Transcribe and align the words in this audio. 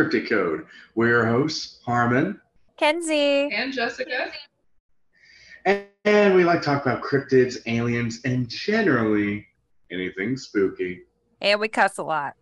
Hello, 0.00 0.08
we're 0.08 0.10
the 0.10 0.18
Cryptid 0.18 0.28
Code. 0.30 0.66
We're 0.94 1.08
your 1.08 1.26
hosts, 1.26 1.80
Harmon. 1.84 2.40
Kenzie. 2.78 3.50
And 3.52 3.70
Jessica. 3.70 4.30
And, 5.66 5.84
and 6.06 6.34
we 6.34 6.44
like 6.44 6.60
to 6.60 6.64
talk 6.64 6.86
about 6.86 7.02
cryptids, 7.02 7.58
aliens, 7.66 8.20
and 8.24 8.48
generally 8.48 9.46
anything 9.90 10.38
spooky. 10.38 11.02
And 11.42 11.60
we 11.60 11.68
cuss 11.68 11.98
a 11.98 12.02
lot. 12.02 12.34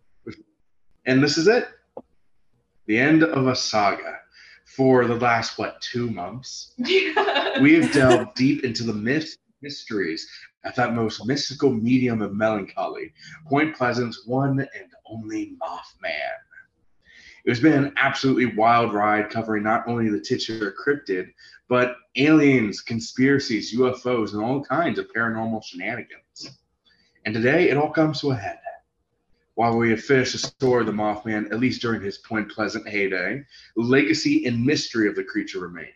And 1.05 1.21
this 1.21 1.37
is 1.37 1.47
it. 1.47 1.67
The 2.85 2.97
end 2.97 3.23
of 3.23 3.47
a 3.47 3.55
saga. 3.55 4.19
For 4.65 5.05
the 5.05 5.15
last, 5.15 5.57
what, 5.57 5.81
two 5.81 6.09
months? 6.09 6.73
Yeah. 6.77 7.59
We 7.61 7.73
have 7.73 7.91
delved 7.91 8.35
deep 8.35 8.63
into 8.63 8.83
the 8.83 8.93
myths, 8.93 9.37
mysteries 9.61 10.29
at 10.63 10.75
that 10.77 10.93
most 10.93 11.25
mystical 11.25 11.71
medium 11.71 12.21
of 12.21 12.33
melancholy, 12.33 13.11
Point 13.49 13.75
Pleasant's 13.75 14.25
one 14.25 14.59
and 14.59 14.91
only 15.05 15.57
Mothman. 15.61 16.37
Has 17.49 17.59
been 17.59 17.83
an 17.83 17.93
absolutely 17.97 18.45
wild 18.45 18.93
ride 18.93 19.31
covering 19.31 19.63
not 19.63 19.87
only 19.87 20.07
the 20.07 20.19
titular 20.19 20.71
cryptid, 20.71 21.33
but 21.67 21.95
aliens, 22.15 22.79
conspiracies, 22.79 23.75
UFOs, 23.75 24.33
and 24.33 24.43
all 24.43 24.63
kinds 24.63 24.99
of 24.99 25.11
paranormal 25.11 25.63
shenanigans. 25.63 26.59
And 27.25 27.33
today 27.33 27.71
it 27.71 27.75
all 27.75 27.89
comes 27.89 28.21
to 28.21 28.29
a 28.29 28.35
head. 28.35 28.59
While 29.55 29.77
we 29.77 29.89
have 29.89 30.03
finished 30.03 30.33
the 30.33 30.37
story 30.37 30.81
of 30.81 30.85
the 30.85 30.91
Mothman, 30.91 31.51
at 31.51 31.59
least 31.59 31.81
during 31.81 32.03
his 32.03 32.19
Point 32.19 32.51
Pleasant 32.51 32.87
heyday, 32.87 33.43
legacy 33.75 34.45
and 34.45 34.63
mystery 34.63 35.07
of 35.07 35.15
the 35.15 35.23
creature 35.23 35.59
remain. 35.59 35.93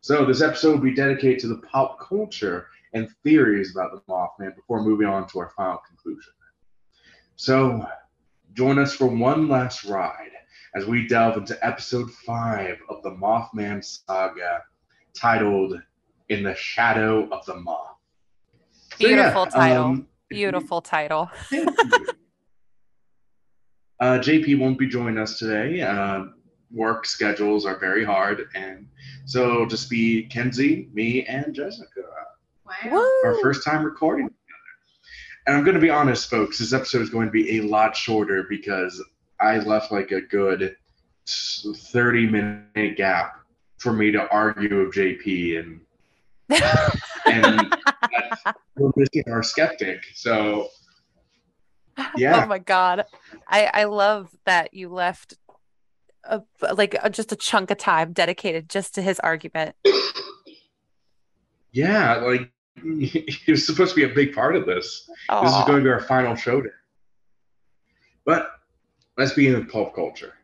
So 0.00 0.24
this 0.24 0.40
episode 0.40 0.76
will 0.76 0.90
be 0.90 0.94
dedicated 0.94 1.40
to 1.40 1.48
the 1.48 1.58
pop 1.58 2.00
culture 2.00 2.68
and 2.94 3.10
theories 3.22 3.70
about 3.70 3.92
the 3.92 4.00
Mothman 4.10 4.56
before 4.56 4.82
moving 4.82 5.08
on 5.08 5.28
to 5.28 5.40
our 5.40 5.50
final 5.50 5.82
conclusion. 5.86 6.32
So 7.36 7.86
join 8.54 8.78
us 8.78 8.94
for 8.94 9.08
one 9.08 9.46
last 9.46 9.84
ride 9.84 10.30
as 10.76 10.84
we 10.84 11.06
delve 11.06 11.38
into 11.38 11.66
episode 11.66 12.10
five 12.12 12.76
of 12.90 13.02
the 13.02 13.10
Mothman 13.10 13.82
saga 13.82 14.62
titled 15.18 15.80
In 16.28 16.42
the 16.42 16.54
Shadow 16.54 17.26
of 17.30 17.46
the 17.46 17.54
Moth. 17.56 17.96
So, 19.00 19.08
yeah, 19.08 19.08
Beautiful 19.08 19.46
title. 19.46 19.84
um, 19.84 20.06
Beautiful 20.28 20.82
title. 20.82 21.30
Thank 21.50 21.70
you. 21.78 22.06
Uh, 23.98 24.18
JP 24.18 24.58
won't 24.58 24.78
be 24.78 24.86
joining 24.86 25.16
us 25.16 25.38
today. 25.38 25.80
Uh, 25.80 26.26
work 26.70 27.06
schedules 27.06 27.64
are 27.64 27.78
very 27.78 28.04
hard, 28.04 28.42
and 28.54 28.86
so 29.24 29.54
it'll 29.54 29.66
just 29.66 29.88
be 29.88 30.24
Kenzie, 30.24 30.90
me, 30.92 31.24
and 31.24 31.54
Jessica. 31.54 32.02
Wow. 32.66 33.10
Our 33.24 33.38
first 33.40 33.64
time 33.64 33.82
recording 33.82 34.26
together. 34.26 34.42
And 35.46 35.56
I'm 35.56 35.64
going 35.64 35.76
to 35.76 35.80
be 35.80 35.88
honest, 35.88 36.28
folks. 36.28 36.58
This 36.58 36.74
episode 36.74 37.00
is 37.00 37.08
going 37.08 37.26
to 37.28 37.32
be 37.32 37.56
a 37.58 37.62
lot 37.62 37.96
shorter 37.96 38.44
because 38.50 39.02
I 39.40 39.58
left 39.58 39.92
like 39.92 40.12
a 40.12 40.20
good 40.20 40.76
30 41.28 42.28
minute 42.28 42.96
gap 42.96 43.36
for 43.78 43.92
me 43.92 44.10
to 44.12 44.28
argue 44.30 44.84
with 44.84 44.94
JP, 44.94 45.60
and 45.60 45.80
and 47.26 47.76
we're 48.76 48.90
missing 48.96 49.24
our 49.30 49.42
skeptic. 49.42 50.02
So 50.14 50.68
yeah. 52.16 52.44
Oh 52.44 52.46
my 52.46 52.58
god. 52.58 53.04
I 53.48 53.70
I 53.72 53.84
love 53.84 54.30
that 54.44 54.74
you 54.74 54.88
left 54.88 55.34
a, 56.24 56.42
like 56.74 56.96
a, 57.02 57.10
just 57.10 57.32
a 57.32 57.36
chunk 57.36 57.70
of 57.70 57.78
time 57.78 58.12
dedicated 58.12 58.68
just 58.68 58.94
to 58.94 59.02
his 59.02 59.20
argument. 59.20 59.76
Yeah, 61.72 62.16
like 62.16 62.50
he 62.82 63.34
was 63.48 63.66
supposed 63.66 63.94
to 63.94 63.96
be 63.96 64.10
a 64.10 64.14
big 64.14 64.34
part 64.34 64.56
of 64.56 64.66
this. 64.66 65.08
This 65.42 65.52
is 65.52 65.64
going 65.64 65.78
to 65.78 65.84
be 65.84 65.90
our 65.90 66.00
final 66.00 66.34
showdown. 66.34 66.72
But 68.24 68.50
let's 69.16 69.32
begin 69.32 69.54
with 69.54 69.70
pulp 69.70 69.94
culture. 69.94 70.34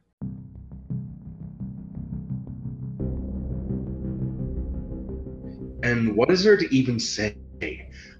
And 5.83 6.16
what 6.16 6.31
is 6.31 6.44
there 6.44 6.56
to 6.56 6.75
even 6.75 6.99
say? 6.99 7.37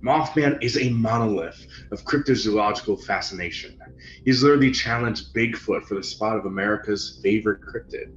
Mothman 0.05 0.63
is 0.63 0.77
a 0.77 0.91
monolith 0.91 1.67
of 1.91 2.05
cryptozoological 2.05 3.03
fascination. 3.05 3.79
He's 4.25 4.43
literally 4.43 4.71
challenged 4.73 5.35
Bigfoot 5.35 5.85
for 5.85 5.95
the 5.95 6.03
spot 6.03 6.37
of 6.37 6.47
America's 6.47 7.21
favorite 7.23 7.61
cryptid, 7.61 8.13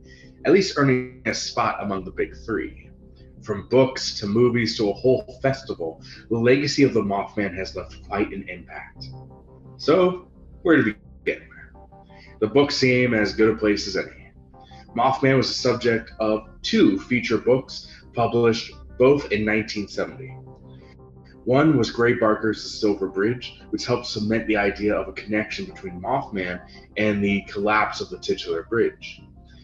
at 0.46 0.52
least 0.52 0.78
earning 0.78 1.22
a 1.26 1.34
spot 1.34 1.82
among 1.82 2.04
the 2.04 2.12
big 2.12 2.36
three. 2.46 2.90
From 3.44 3.68
books 3.70 4.20
to 4.20 4.28
movies 4.28 4.76
to 4.78 4.90
a 4.90 4.94
whole 4.94 5.40
festival, 5.42 6.02
the 6.30 6.38
legacy 6.38 6.84
of 6.84 6.94
the 6.94 7.02
Mothman 7.02 7.56
has 7.56 7.76
left 7.76 8.04
quite 8.08 8.34
an 8.34 8.50
impact. 8.50 9.06
So, 9.78 10.28
where 10.64 10.78
to 10.78 10.84
begin? 10.84 11.05
The 12.46 12.52
books 12.52 12.76
seem 12.76 13.16
as 13.16 13.34
good 13.34 13.56
a 13.56 13.58
place 13.58 13.88
as 13.88 13.98
any. 13.98 14.32
Mothman 14.96 15.38
was 15.38 15.48
the 15.48 15.56
subject 15.56 16.12
of 16.20 16.42
two 16.62 17.00
feature 17.00 17.40
books 17.40 17.88
published 18.14 18.72
both 19.00 19.32
in 19.32 19.48
1970. 19.48 20.28
One 21.46 21.76
was 21.76 21.90
Gray 21.90 22.14
Barker's 22.14 22.62
The 22.62 22.70
Silver 22.70 23.08
Bridge, 23.08 23.60
which 23.72 23.88
helped 23.88 24.06
cement 24.06 24.46
the 24.46 24.58
idea 24.58 24.94
of 24.94 25.08
a 25.08 25.14
connection 25.14 25.66
between 25.66 26.00
Mothman 26.00 26.62
and 26.98 27.24
the 27.24 27.42
collapse 27.50 28.00
of 28.00 28.12
the 28.12 28.20
titular 28.20 28.68
bridge. 28.70 29.24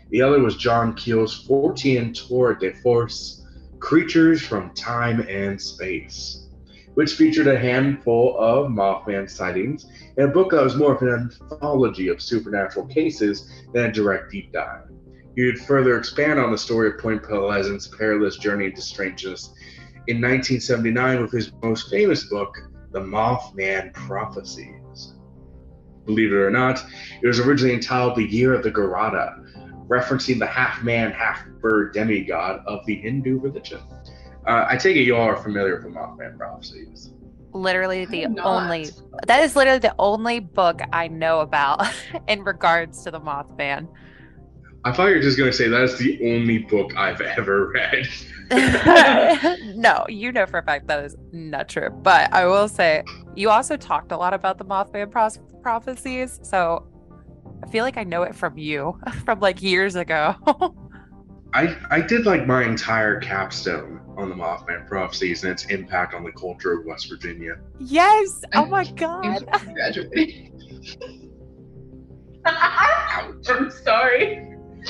The 0.10 0.24
other 0.24 0.40
was 0.40 0.56
John 0.58 0.96
Keel's 0.96 1.48
Fortean 1.48 2.16
Tour 2.16 2.56
de 2.56 2.74
Force, 2.74 3.46
Creatures 3.78 4.42
from 4.42 4.74
Time 4.74 5.24
and 5.30 5.62
Space, 5.62 6.48
which 6.94 7.14
featured 7.14 7.48
a 7.48 7.58
handful 7.58 8.38
of 8.38 8.70
Mothman 8.70 9.30
sightings 9.30 9.86
and 10.18 10.30
a 10.30 10.32
book 10.32 10.52
that 10.52 10.64
was 10.64 10.76
more 10.76 10.96
of 10.96 11.02
an 11.02 11.32
anthology 11.42 12.10
of 12.10 12.22
supernatural 12.22 12.86
cases 12.88 13.50
than 13.74 13.86
a 13.86 13.92
direct 13.92 14.32
deep 14.32 14.52
dive. 14.52 14.90
He 15.36 15.46
would 15.46 15.60
further 15.60 15.98
expand 15.98 16.40
on 16.40 16.52
the 16.52 16.58
story 16.58 16.90
of 16.90 16.98
Point 16.98 17.24
Pleasant's 17.24 17.88
perilous 17.88 18.38
journey 18.38 18.66
into 18.66 18.82
strangeness 18.82 19.54
in 20.08 20.18
1979 20.18 21.22
with 21.22 21.32
his 21.32 21.52
most 21.64 21.90
famous 21.90 22.26
book, 22.26 22.54
The 22.92 23.00
Mothman 23.00 23.94
Prophecies. 23.94 25.14
Believe 26.06 26.34
it 26.34 26.36
or 26.36 26.50
not, 26.50 26.84
it 27.22 27.28
was 27.28 27.40
originally 27.40 27.76
entitled 27.76 28.18
The 28.18 28.26
Year 28.26 28.54
of 28.54 28.64
the 28.64 28.72
Garuda, 28.72 29.38
referencing 29.88 30.40
the 30.40 30.48
half 30.48 30.84
man, 30.84 31.12
half 31.12 31.46
bird 31.62 31.94
demigod 31.94 32.64
of 32.66 32.86
the 32.86 32.96
Hindu 32.96 33.40
religion. 33.40 33.80
Uh, 34.48 34.66
I 34.68 34.76
take 34.78 34.96
it 34.96 35.02
you 35.02 35.16
all 35.16 35.28
are 35.28 35.38
familiar 35.38 35.76
with 35.76 35.84
the 35.84 35.90
Mothman 35.90 36.38
Prophecies. 36.38 37.12
literally 37.54 38.06
the 38.06 38.26
only 38.44 38.90
that 39.28 39.44
is 39.44 39.56
literally 39.56 39.80
the 39.80 39.94
only 40.00 40.40
book 40.40 40.82
I 40.94 41.08
know 41.10 41.42
about 41.42 41.86
in 42.28 42.44
regards 42.44 43.04
to 43.04 43.12
the 43.12 43.20
Mothman. 43.20 43.88
I 44.84 44.92
thought 44.92 45.08
you 45.08 45.16
were 45.16 45.22
just 45.22 45.38
going 45.38 45.52
to 45.52 45.56
say 45.56 45.68
that's 45.68 45.98
the 45.98 46.18
only 46.34 46.60
book 46.60 46.96
I've 46.98 47.22
ever 47.38 47.72
read. 47.72 48.08
no, 49.76 50.06
you 50.10 50.32
know 50.32 50.46
for 50.46 50.58
a 50.60 50.64
fact 50.64 50.88
that 50.88 51.06
is 51.06 51.16
not 51.32 51.70
true. 51.70 51.90
But 51.90 52.34
I 52.34 52.46
will 52.46 52.68
say, 52.68 53.04
you 53.36 53.50
also 53.50 53.78
talked 53.78 54.12
a 54.12 54.18
lot 54.18 54.34
about 54.34 54.58
the 54.58 54.66
Mothman 54.66 55.12
pros- 55.12 55.40
prophecies. 55.62 56.40
So 56.42 56.88
I 57.64 57.68
feel 57.70 57.84
like 57.84 57.98
I 57.98 58.04
know 58.04 58.24
it 58.24 58.36
from 58.36 58.58
you 58.58 58.98
from 59.24 59.40
like 59.40 59.62
years 59.62 59.96
ago. 59.96 60.36
I, 61.54 61.76
I 61.90 62.02
did 62.02 62.26
like 62.26 62.48
my 62.48 62.64
entire 62.64 63.20
capstone 63.20 64.00
on 64.18 64.30
the 64.30 64.36
Mothman 64.36 64.88
Prophecies 64.88 65.44
and 65.44 65.52
its 65.52 65.66
impact 65.66 66.14
on 66.14 66.24
the 66.24 66.32
culture 66.32 66.74
of 66.74 66.86
West 66.86 67.10
Virginia. 67.10 67.56
yes. 67.80 68.42
Oh 68.54 68.66
my 68.66 68.84
Thanks 68.86 69.00
God. 69.02 69.60
for 69.60 69.74
graduating. 69.74 70.48
Ouch. 72.46 73.50
I'm 73.50 73.70
sorry. 73.70 74.48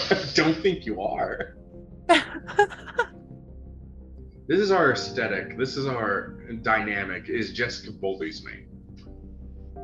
I 0.09 0.23
Don't 0.35 0.55
think 0.61 0.85
you 0.85 1.01
are. 1.01 1.55
This 4.47 4.59
is 4.59 4.71
our 4.71 4.91
aesthetic. 4.91 5.57
This 5.57 5.77
is 5.77 5.85
our 5.87 6.37
dynamic. 6.61 7.27
Is 7.29 7.53
Jessica 7.53 7.91
bullies 7.91 8.43
me. 8.45 8.65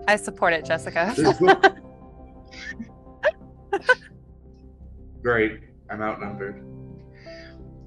I 0.07 0.16
support 0.16 0.54
it, 0.54 0.63
Jessica. 0.66 1.13
Great. 5.22 5.60
I'm 5.90 6.01
outnumbered. 6.01 6.63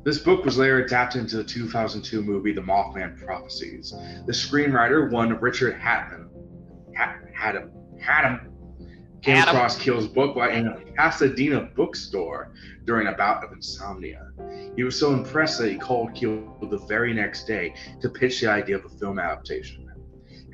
This 0.03 0.19
book 0.19 0.47
was 0.47 0.57
later 0.57 0.83
adapted 0.83 1.21
into 1.21 1.37
the 1.37 1.45
2002 1.45 2.23
movie 2.23 2.55
The 2.55 2.63
Mothman 2.63 3.23
Prophecies. 3.23 3.93
The 4.27 4.33
screenwriter, 4.33 5.11
one 5.11 5.39
Richard 5.41 5.79
Hatem, 5.79 6.29
Hat, 6.95 7.21
Hatem, 7.39 8.51
came 9.21 9.37
Hatem. 9.37 9.49
across 9.49 9.79
Keel's 9.79 10.09
book 10.09 10.37
while 10.37 10.49
in 10.49 10.69
a 10.69 10.81
Pasadena 10.97 11.69
bookstore 11.77 12.55
during 12.87 13.09
a 13.09 13.13
bout 13.13 13.45
of 13.45 13.53
insomnia. 13.53 14.31
He 14.75 14.85
was 14.85 14.99
so 14.99 15.13
impressed 15.13 15.59
that 15.59 15.71
he 15.71 15.77
called 15.77 16.15
Keel 16.15 16.57
the 16.63 16.79
very 16.89 17.13
next 17.13 17.47
day 17.47 17.75
to 18.01 18.09
pitch 18.09 18.41
the 18.41 18.51
idea 18.51 18.77
of 18.77 18.87
a 18.87 18.89
film 18.89 19.19
adaptation. 19.19 19.87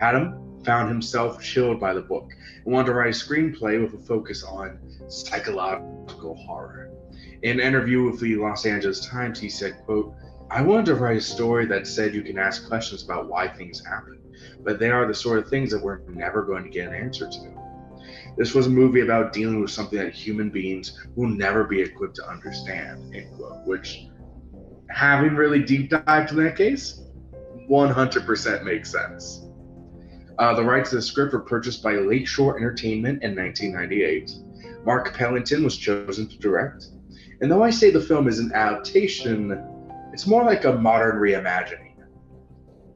Hatem 0.03 0.65
found 0.65 0.89
himself 0.89 1.41
chilled 1.41 1.79
by 1.79 1.95
the 1.95 2.03
book 2.03 2.29
and 2.65 2.75
wanted 2.75 2.87
to 2.87 2.95
write 2.95 3.15
a 3.15 3.17
screenplay 3.17 3.81
with 3.81 3.95
a 3.95 4.05
focus 4.05 4.43
on 4.43 4.81
psychological 5.07 6.35
horror. 6.35 6.91
In 7.43 7.61
an 7.61 7.67
interview 7.67 8.05
with 8.05 8.21
the 8.21 8.37
Los 8.37 8.67
Angeles 8.67 9.07
Times, 9.07 9.39
he 9.39 9.49
said, 9.49 9.83
quote, 9.85 10.15
I 10.51 10.63
wanted 10.63 10.87
to 10.87 10.95
write 10.95 11.17
a 11.17 11.21
story 11.21 11.67
that 11.67 11.87
said 11.87 12.15
you 12.15 12.23
can 12.23 12.39
ask 12.39 12.69
questions 12.69 13.05
about 13.05 13.29
why 13.29 13.49
things 13.49 13.85
happen, 13.85 14.19
but 14.63 14.79
they 14.79 14.91
are 14.91 15.07
the 15.07 15.15
sort 15.15 15.39
of 15.39 15.49
things 15.49 15.71
that 15.73 15.83
we're 15.83 15.99
never 16.09 16.43
going 16.43 16.65
to 16.65 16.71
get 16.71 16.89
an 16.89 16.95
answer 16.95 17.29
to. 17.29 17.57
This 18.37 18.55
was 18.55 18.67
a 18.67 18.71
movie 18.71 19.01
about 19.01 19.33
dealing 19.33 19.61
with 19.61 19.71
something 19.71 19.99
that 19.99 20.13
human 20.13 20.51
beings 20.51 20.99
will 21.17 21.29
never 21.29 21.65
be 21.65 21.81
equipped 21.81 22.17
to 22.17 22.29
understand, 22.29 23.15
end 23.15 23.35
quote, 23.37 23.67
which, 23.67 24.07
having 24.89 25.35
really 25.35 25.63
deep 25.63 25.91
dived 25.91 26.31
in 26.31 26.45
that 26.45 26.57
case, 26.57 27.03
100% 27.69 28.65
makes 28.65 28.93
sense. 28.93 29.47
Uh, 30.39 30.55
the 30.55 30.63
rights 30.63 30.91
to 30.91 30.97
the 30.97 31.03
script 31.03 31.33
were 31.33 31.41
purchased 31.41 31.83
by 31.83 31.95
Lakeshore 31.95 32.59
Entertainment 32.59 33.23
in 33.23 33.35
1998. 33.35 34.31
Mark 34.85 35.15
Pellington 35.15 35.65
was 35.65 35.77
chosen 35.77 36.29
to 36.29 36.39
direct. 36.39 36.89
And 37.41 37.51
though 37.51 37.63
I 37.63 37.71
say 37.71 37.91
the 37.91 38.01
film 38.01 38.29
is 38.29 38.39
an 38.39 38.53
adaptation, 38.55 39.63
it's 40.13 40.27
more 40.27 40.45
like 40.45 40.65
a 40.65 40.73
modern 40.73 41.17
reimagining, 41.17 41.95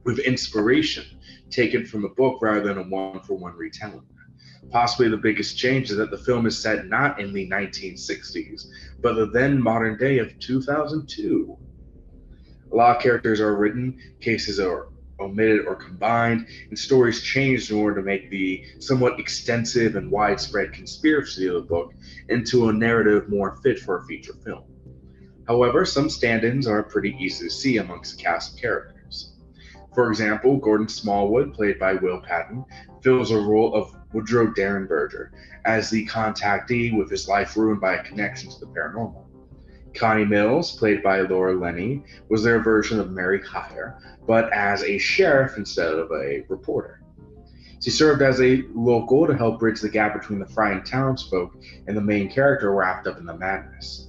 with 0.05 0.19
inspiration 0.21 1.05
taken 1.51 1.85
from 1.85 2.05
a 2.05 2.09
book 2.11 2.41
rather 2.41 2.63
than 2.63 2.79
a 2.79 2.83
one 2.85 3.21
for 3.21 3.35
one 3.35 3.55
retelling. 3.57 4.07
Possibly 4.71 5.09
the 5.09 5.17
biggest 5.17 5.59
change 5.59 5.91
is 5.91 5.97
that 5.97 6.11
the 6.11 6.19
film 6.19 6.47
is 6.47 6.57
set 6.57 6.87
not 6.87 7.21
in 7.21 7.33
the 7.33 7.49
1960s, 7.51 8.67
but 9.01 9.15
the 9.15 9.27
then 9.27 9.61
modern 9.61 9.99
day 9.99 10.19
of 10.19 10.39
2002. 10.39 11.59
A 12.73 12.75
lot 12.75 12.97
of 12.97 13.03
characters 13.03 13.41
are 13.41 13.57
written, 13.57 13.99
cases 14.21 14.61
are 14.61 14.90
omitted 15.21 15.67
or 15.67 15.75
combined, 15.75 16.47
and 16.69 16.79
stories 16.79 17.23
changed 17.23 17.71
in 17.71 17.77
order 17.77 18.01
to 18.01 18.07
make 18.07 18.31
the 18.31 18.65
somewhat 18.79 19.21
extensive 19.21 19.97
and 19.97 20.11
widespread 20.11 20.73
conspiracy 20.73 21.47
of 21.47 21.55
the 21.55 21.61
book 21.61 21.93
into 22.29 22.69
a 22.69 22.73
narrative 22.73 23.29
more 23.29 23.57
fit 23.63 23.79
for 23.79 23.99
a 23.99 24.05
feature 24.07 24.35
film. 24.45 24.65
However, 25.47 25.85
some 25.85 26.09
stand 26.09 26.45
ins 26.45 26.67
are 26.67 26.83
pretty 26.83 27.17
easy 27.19 27.47
to 27.47 27.51
see 27.51 27.77
amongst 27.79 28.17
the 28.17 28.23
cast 28.23 28.55
of 28.55 28.61
characters. 28.61 29.37
For 29.95 30.09
example, 30.09 30.57
Gordon 30.59 30.89
Smallwood, 30.89 31.53
played 31.53 31.79
by 31.79 31.95
Will 31.95 32.21
Patton, 32.21 32.65
fills 33.03 33.33
a 33.33 33.41
role 33.41 33.75
of 33.75 33.93
Woodrow 34.13 34.55
Derenberger 34.55 35.31
as 35.65 35.91
the 35.91 36.07
contactee 36.07 36.97
with 36.97 37.11
his 37.11 37.29
life 37.29 37.57
ruined 37.57 37.81
by 37.81 37.95
a 37.95 38.05
connection 38.05 38.51
to 38.51 38.61
the 38.61 38.67
paranormal. 38.67 39.30
Connie 39.95 40.25
Mills, 40.25 40.77
played 40.77 41.03
by 41.03 41.21
Laura 41.23 41.55
Linney, 41.55 42.05
was 42.29 42.43
their 42.43 42.63
version 42.63 43.01
of 43.01 43.11
Mary 43.11 43.41
Hyre, 43.43 43.99
but 44.27 44.53
as 44.53 44.83
a 44.83 44.99
sheriff 44.99 45.57
instead 45.57 45.93
of 45.93 46.11
a 46.13 46.45
reporter. 46.49 47.03
She 47.83 47.91
served 47.91 48.21
as 48.21 48.41
a 48.41 48.65
local 48.75 49.27
to 49.27 49.35
help 49.35 49.59
bridge 49.59 49.81
the 49.81 49.89
gap 49.89 50.15
between 50.19 50.39
the 50.39 50.47
frightened 50.47 50.87
townsfolk 50.87 51.57
and 51.87 51.97
the 51.97 52.03
main 52.03 52.31
character 52.31 52.73
wrapped 52.73 53.07
up 53.07 53.19
in 53.19 53.25
the 53.25 53.37
madness. 53.37 54.09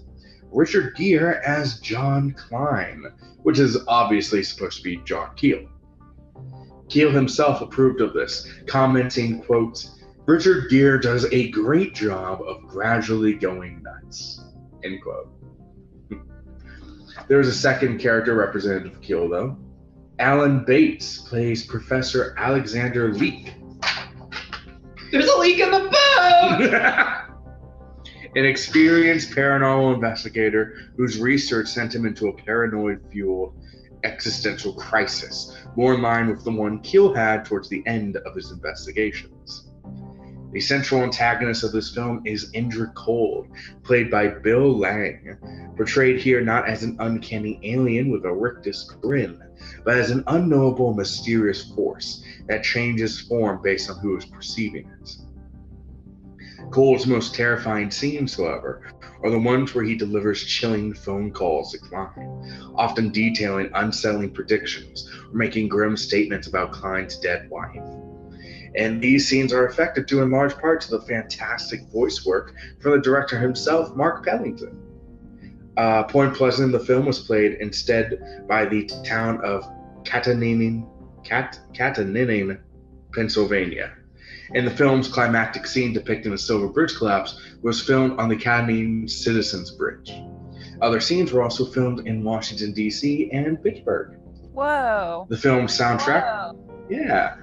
Richard 0.51 0.95
Gere 0.95 1.39
as 1.45 1.79
John 1.79 2.31
Klein, 2.31 3.05
which 3.43 3.59
is 3.59 3.77
obviously 3.87 4.43
supposed 4.43 4.77
to 4.77 4.83
be 4.83 4.97
John 5.05 5.33
Keel. 5.35 5.67
Keel 6.89 7.11
himself 7.11 7.61
approved 7.61 8.01
of 8.01 8.13
this, 8.13 8.45
commenting, 8.67 9.41
quote, 9.41 9.89
Richard 10.25 10.69
Gere 10.69 10.99
does 10.99 11.25
a 11.31 11.49
great 11.51 11.95
job 11.95 12.41
of 12.41 12.67
gradually 12.67 13.33
going 13.33 13.81
nuts, 13.81 14.41
end 14.83 15.01
quote. 15.01 15.31
There's 17.27 17.47
a 17.47 17.53
second 17.53 17.99
character 17.99 18.35
representative 18.35 18.93
of 18.93 19.01
Keel, 19.01 19.29
though. 19.29 19.57
Alan 20.19 20.63
Bates 20.65 21.17
plays 21.17 21.65
Professor 21.65 22.35
Alexander 22.37 23.13
Leek. 23.13 23.53
There's 25.11 25.27
a 25.27 25.37
leak 25.39 25.59
in 25.59 25.71
the 25.71 25.79
boat! 25.79 26.71
An 28.35 28.45
experienced 28.45 29.31
paranormal 29.31 29.93
investigator 29.93 30.91
whose 30.95 31.19
research 31.19 31.67
sent 31.67 31.93
him 31.93 32.05
into 32.05 32.27
a 32.27 32.33
paranoid 32.33 33.01
fueled 33.11 33.55
existential 34.03 34.73
crisis, 34.73 35.57
more 35.75 35.95
in 35.95 36.01
line 36.01 36.29
with 36.29 36.43
the 36.43 36.51
one 36.51 36.79
Keel 36.81 37.13
had 37.13 37.45
towards 37.45 37.67
the 37.69 37.83
end 37.85 38.17
of 38.17 38.35
his 38.35 38.51
investigations. 38.51 39.70
The 40.51 40.59
central 40.59 41.01
antagonist 41.01 41.63
of 41.63 41.71
this 41.71 41.93
film 41.93 42.23
is 42.25 42.51
Indrid 42.51 42.93
Cold, 42.93 43.47
played 43.83 44.11
by 44.11 44.27
Bill 44.27 44.77
Laing, 44.77 45.37
portrayed 45.77 46.19
here 46.19 46.41
not 46.41 46.67
as 46.67 46.83
an 46.83 46.97
uncanny 46.99 47.59
alien 47.63 48.11
with 48.11 48.25
a 48.25 48.33
rictus 48.33 48.83
grin, 49.01 49.41
but 49.85 49.97
as 49.97 50.11
an 50.11 50.25
unknowable, 50.27 50.93
mysterious 50.93 51.71
force 51.73 52.23
that 52.47 52.63
changes 52.63 53.21
form 53.21 53.61
based 53.63 53.89
on 53.89 53.99
who 53.99 54.17
is 54.17 54.25
perceiving 54.25 54.89
it. 55.01 55.15
Cole's 56.69 57.07
most 57.07 57.33
terrifying 57.33 57.89
scenes, 57.89 58.35
however, 58.35 58.91
are 59.23 59.29
the 59.29 59.39
ones 59.39 59.73
where 59.73 59.83
he 59.85 59.95
delivers 59.95 60.43
chilling 60.43 60.93
phone 60.93 61.31
calls 61.31 61.71
to 61.71 61.77
Klein, 61.77 62.73
often 62.75 63.11
detailing 63.11 63.69
unsettling 63.73 64.31
predictions 64.31 65.09
or 65.29 65.33
making 65.33 65.69
grim 65.69 65.95
statements 65.95 66.47
about 66.47 66.71
Klein's 66.73 67.17
dead 67.19 67.49
wife. 67.49 68.00
And 68.75 69.01
these 69.01 69.27
scenes 69.27 69.51
are 69.51 69.65
affected 69.67 70.05
due 70.05 70.21
in 70.21 70.31
large 70.31 70.57
part 70.57 70.81
to 70.81 70.91
the 70.91 71.01
fantastic 71.01 71.81
voice 71.91 72.25
work 72.25 72.53
from 72.79 72.91
the 72.91 72.99
director 72.99 73.37
himself, 73.37 73.95
Mark 73.95 74.25
Pellington. 74.25 74.77
Uh, 75.77 76.03
Point 76.03 76.35
Pleasant, 76.35 76.71
the 76.71 76.79
film 76.79 77.05
was 77.05 77.19
played 77.19 77.53
instead 77.59 78.45
by 78.47 78.65
the 78.65 78.85
town 79.03 79.43
of 79.43 79.63
Kittanning, 80.03 80.87
Kat, 81.23 81.59
Kittanning, 81.73 82.59
Pennsylvania. 83.13 83.93
And 84.53 84.67
the 84.67 84.71
film's 84.71 85.07
climactic 85.07 85.65
scene 85.65 85.93
depicting 85.93 86.31
the 86.31 86.37
Silver 86.37 86.67
Bridge 86.67 86.95
collapse 86.95 87.39
was 87.61 87.81
filmed 87.81 88.19
on 88.19 88.27
the 88.27 88.35
Kittanning 88.35 89.09
Citizens 89.09 89.71
Bridge. 89.71 90.13
Other 90.81 90.99
scenes 90.99 91.31
were 91.31 91.41
also 91.41 91.65
filmed 91.65 92.07
in 92.07 92.23
Washington, 92.23 92.73
D.C. 92.73 93.29
and 93.31 93.61
Pittsburgh. 93.63 94.17
Whoa. 94.51 95.27
The 95.29 95.37
film's 95.37 95.77
soundtrack, 95.77 96.53
Whoa. 96.53 96.87
yeah. 96.89 97.35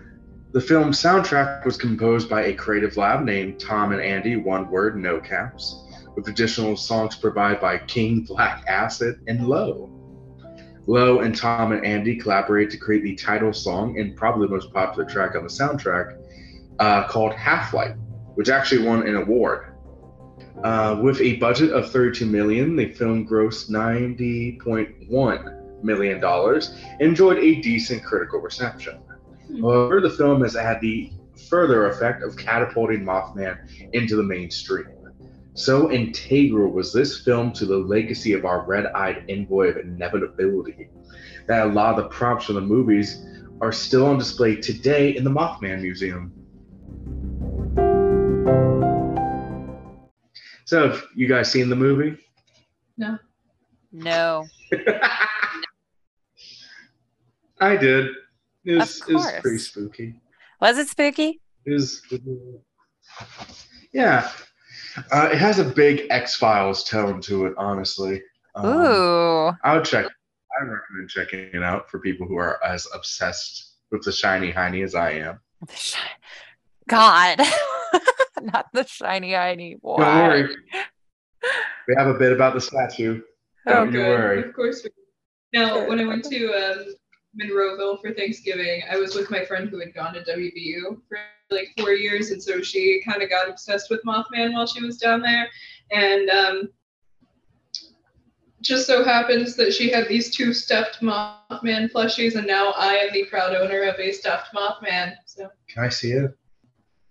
The 0.50 0.62
film's 0.62 1.02
soundtrack 1.02 1.66
was 1.66 1.76
composed 1.76 2.30
by 2.30 2.46
a 2.46 2.54
creative 2.54 2.96
lab 2.96 3.22
named 3.22 3.60
Tom 3.60 3.92
and 3.92 4.00
Andy, 4.00 4.36
one 4.36 4.70
word, 4.70 4.96
no 4.96 5.20
caps, 5.20 5.84
with 6.16 6.26
additional 6.28 6.74
songs 6.74 7.16
provided 7.16 7.60
by 7.60 7.76
King, 7.76 8.20
Black 8.28 8.64
Acid, 8.66 9.20
and 9.26 9.46
Low. 9.46 9.90
Low 10.86 11.20
and 11.20 11.36
Tom 11.36 11.72
and 11.72 11.84
Andy 11.84 12.16
collaborated 12.16 12.70
to 12.70 12.78
create 12.78 13.02
the 13.02 13.14
title 13.14 13.52
song 13.52 14.00
and 14.00 14.16
probably 14.16 14.46
the 14.46 14.54
most 14.54 14.72
popular 14.72 15.06
track 15.06 15.36
on 15.36 15.42
the 15.42 15.50
soundtrack, 15.50 16.16
uh, 16.78 17.06
called 17.08 17.34
Half 17.34 17.74
Light, 17.74 17.96
which 18.34 18.48
actually 18.48 18.86
won 18.86 19.06
an 19.06 19.16
award. 19.16 19.74
Uh, 20.64 20.98
with 21.02 21.20
a 21.20 21.36
budget 21.36 21.72
of 21.72 21.92
32 21.92 22.24
million, 22.24 22.74
the 22.74 22.90
film 22.94 23.28
grossed 23.28 23.68
90.1 23.68 25.84
million 25.84 26.20
dollars 26.20 26.74
enjoyed 27.00 27.36
a 27.36 27.60
decent 27.60 28.02
critical 28.02 28.40
reception. 28.40 28.98
Hmm. 29.48 29.62
However, 29.62 30.00
the 30.00 30.10
film 30.10 30.42
has 30.42 30.54
had 30.54 30.80
the 30.80 31.10
further 31.48 31.88
effect 31.88 32.22
of 32.22 32.36
catapulting 32.36 33.04
Mothman 33.04 33.58
into 33.92 34.16
the 34.16 34.22
mainstream. 34.22 34.86
So 35.54 35.90
integral 35.90 36.70
was 36.70 36.92
this 36.92 37.20
film 37.24 37.52
to 37.54 37.66
the 37.66 37.76
legacy 37.76 38.32
of 38.32 38.44
our 38.44 38.62
red 38.62 38.86
eyed 38.86 39.24
envoy 39.28 39.68
of 39.70 39.78
inevitability 39.78 40.88
that 41.48 41.66
a 41.66 41.70
lot 41.70 41.98
of 41.98 42.04
the 42.04 42.08
props 42.10 42.44
from 42.44 42.54
the 42.54 42.60
movies 42.60 43.26
are 43.60 43.72
still 43.72 44.06
on 44.06 44.18
display 44.18 44.54
today 44.56 45.16
in 45.16 45.24
the 45.24 45.30
Mothman 45.30 45.82
Museum. 45.82 46.32
So, 50.64 50.90
have 50.90 51.02
you 51.16 51.26
guys 51.26 51.50
seen 51.50 51.68
the 51.70 51.76
movie? 51.76 52.16
No. 52.96 53.18
No. 53.90 54.46
I 57.60 57.76
did. 57.76 58.10
It 58.64 58.74
was, 58.76 59.00
Of 59.02 59.08
it 59.10 59.14
was 59.14 59.32
pretty 59.40 59.58
spooky. 59.58 60.20
Was 60.60 60.78
it 60.78 60.88
spooky? 60.88 61.40
It 61.64 61.72
was, 61.72 62.02
yeah. 63.92 64.30
Uh, 65.12 65.28
it 65.32 65.38
has 65.38 65.58
a 65.58 65.64
big 65.64 66.06
X 66.10 66.34
Files 66.36 66.84
tone 66.84 67.20
to 67.22 67.46
it, 67.46 67.54
honestly. 67.56 68.22
Um, 68.54 68.66
Ooh. 68.66 69.52
I 69.64 69.74
would 69.76 69.84
check. 69.84 70.06
I 70.06 70.64
recommend 70.64 71.08
checking 71.08 71.40
it 71.52 71.62
out 71.62 71.88
for 71.88 72.00
people 72.00 72.26
who 72.26 72.36
are 72.36 72.62
as 72.64 72.86
obsessed 72.94 73.76
with 73.92 74.02
the 74.02 74.10
shiny 74.12 74.52
hiney 74.52 74.82
as 74.82 74.94
I 74.94 75.12
am. 75.12 75.40
The 75.66 75.76
shi- 75.76 75.98
God. 76.88 77.38
Not 78.42 78.66
the 78.72 78.84
shiny 78.86 79.32
shiny 79.32 79.76
boy. 79.76 79.98
Don't 79.98 80.16
worry. 80.28 80.56
We 81.86 81.94
have 81.96 82.08
a 82.08 82.14
bit 82.14 82.32
about 82.32 82.54
the 82.54 82.60
statue. 82.60 83.20
Oh, 83.66 83.72
Don't 83.72 83.92
you 83.92 84.00
worry. 84.00 84.42
Of 84.42 84.52
course. 84.54 84.82
we- 84.84 84.90
Now, 85.58 85.86
when 85.88 86.00
I 86.00 86.04
went 86.06 86.24
to 86.24 86.46
um, 86.52 86.86
Monroeville 87.40 88.00
for 88.00 88.12
Thanksgiving, 88.12 88.82
I 88.90 88.96
was 88.96 89.14
with 89.14 89.30
my 89.30 89.44
friend 89.44 89.68
who 89.68 89.78
had 89.78 89.94
gone 89.94 90.14
to 90.14 90.20
WVU 90.22 91.00
for 91.08 91.18
like 91.50 91.68
four 91.78 91.92
years, 91.92 92.30
and 92.30 92.42
so 92.42 92.60
she 92.62 93.02
kind 93.06 93.22
of 93.22 93.30
got 93.30 93.48
obsessed 93.48 93.90
with 93.90 94.00
Mothman 94.04 94.52
while 94.54 94.66
she 94.66 94.82
was 94.84 94.96
down 94.98 95.22
there. 95.22 95.48
And 95.90 96.28
um, 96.30 96.68
just 98.60 98.86
so 98.86 99.04
happens 99.04 99.54
that 99.56 99.72
she 99.72 99.88
had 99.90 100.08
these 100.08 100.34
two 100.34 100.52
stuffed 100.52 101.00
Mothman 101.00 101.90
plushies, 101.92 102.34
and 102.36 102.46
now 102.46 102.72
I 102.76 102.94
am 102.96 103.12
the 103.12 103.24
proud 103.26 103.54
owner 103.54 103.82
of 103.82 103.98
a 103.98 104.12
stuffed 104.12 104.52
Mothman. 104.54 105.14
So, 105.26 105.48
Can 105.68 105.84
I 105.84 105.88
see 105.88 106.12
it? 106.12 106.36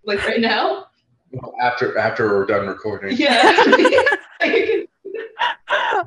like 0.04 0.26
right 0.26 0.40
now, 0.42 0.88
Well, 1.32 1.54
after 1.62 1.98
after 1.98 2.28
we're 2.30 2.46
done 2.46 2.68
recording. 2.68 3.18
yeah. 3.18 3.64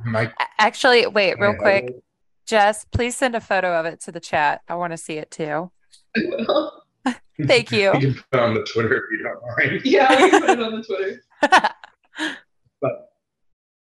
Mike, 0.04 0.32
Actually, 0.58 1.06
wait, 1.06 1.38
real 1.38 1.50
I- 1.50 1.54
quick. 1.54 2.02
Jess, 2.50 2.84
please 2.90 3.16
send 3.16 3.36
a 3.36 3.40
photo 3.40 3.78
of 3.78 3.86
it 3.86 4.00
to 4.00 4.10
the 4.10 4.18
chat. 4.18 4.62
I 4.68 4.74
want 4.74 4.92
to 4.92 4.96
see 4.96 5.18
it 5.18 5.30
too. 5.30 5.70
I 6.16 6.20
will. 6.24 6.82
Thank 7.46 7.70
you. 7.70 7.92
You 7.94 8.00
can 8.00 8.14
put 8.14 8.24
it 8.32 8.40
on 8.40 8.54
the 8.54 8.64
Twitter 8.64 8.96
if 8.96 9.04
you 9.12 9.22
don't 9.22 9.40
mind. 9.56 9.82
Yeah, 9.84 10.10
we 10.20 10.30
can 10.30 10.40
put 10.40 10.50
it 10.50 10.60
on 10.60 10.74
the 10.74 10.82
Twitter. 10.82 11.22
but 12.82 13.06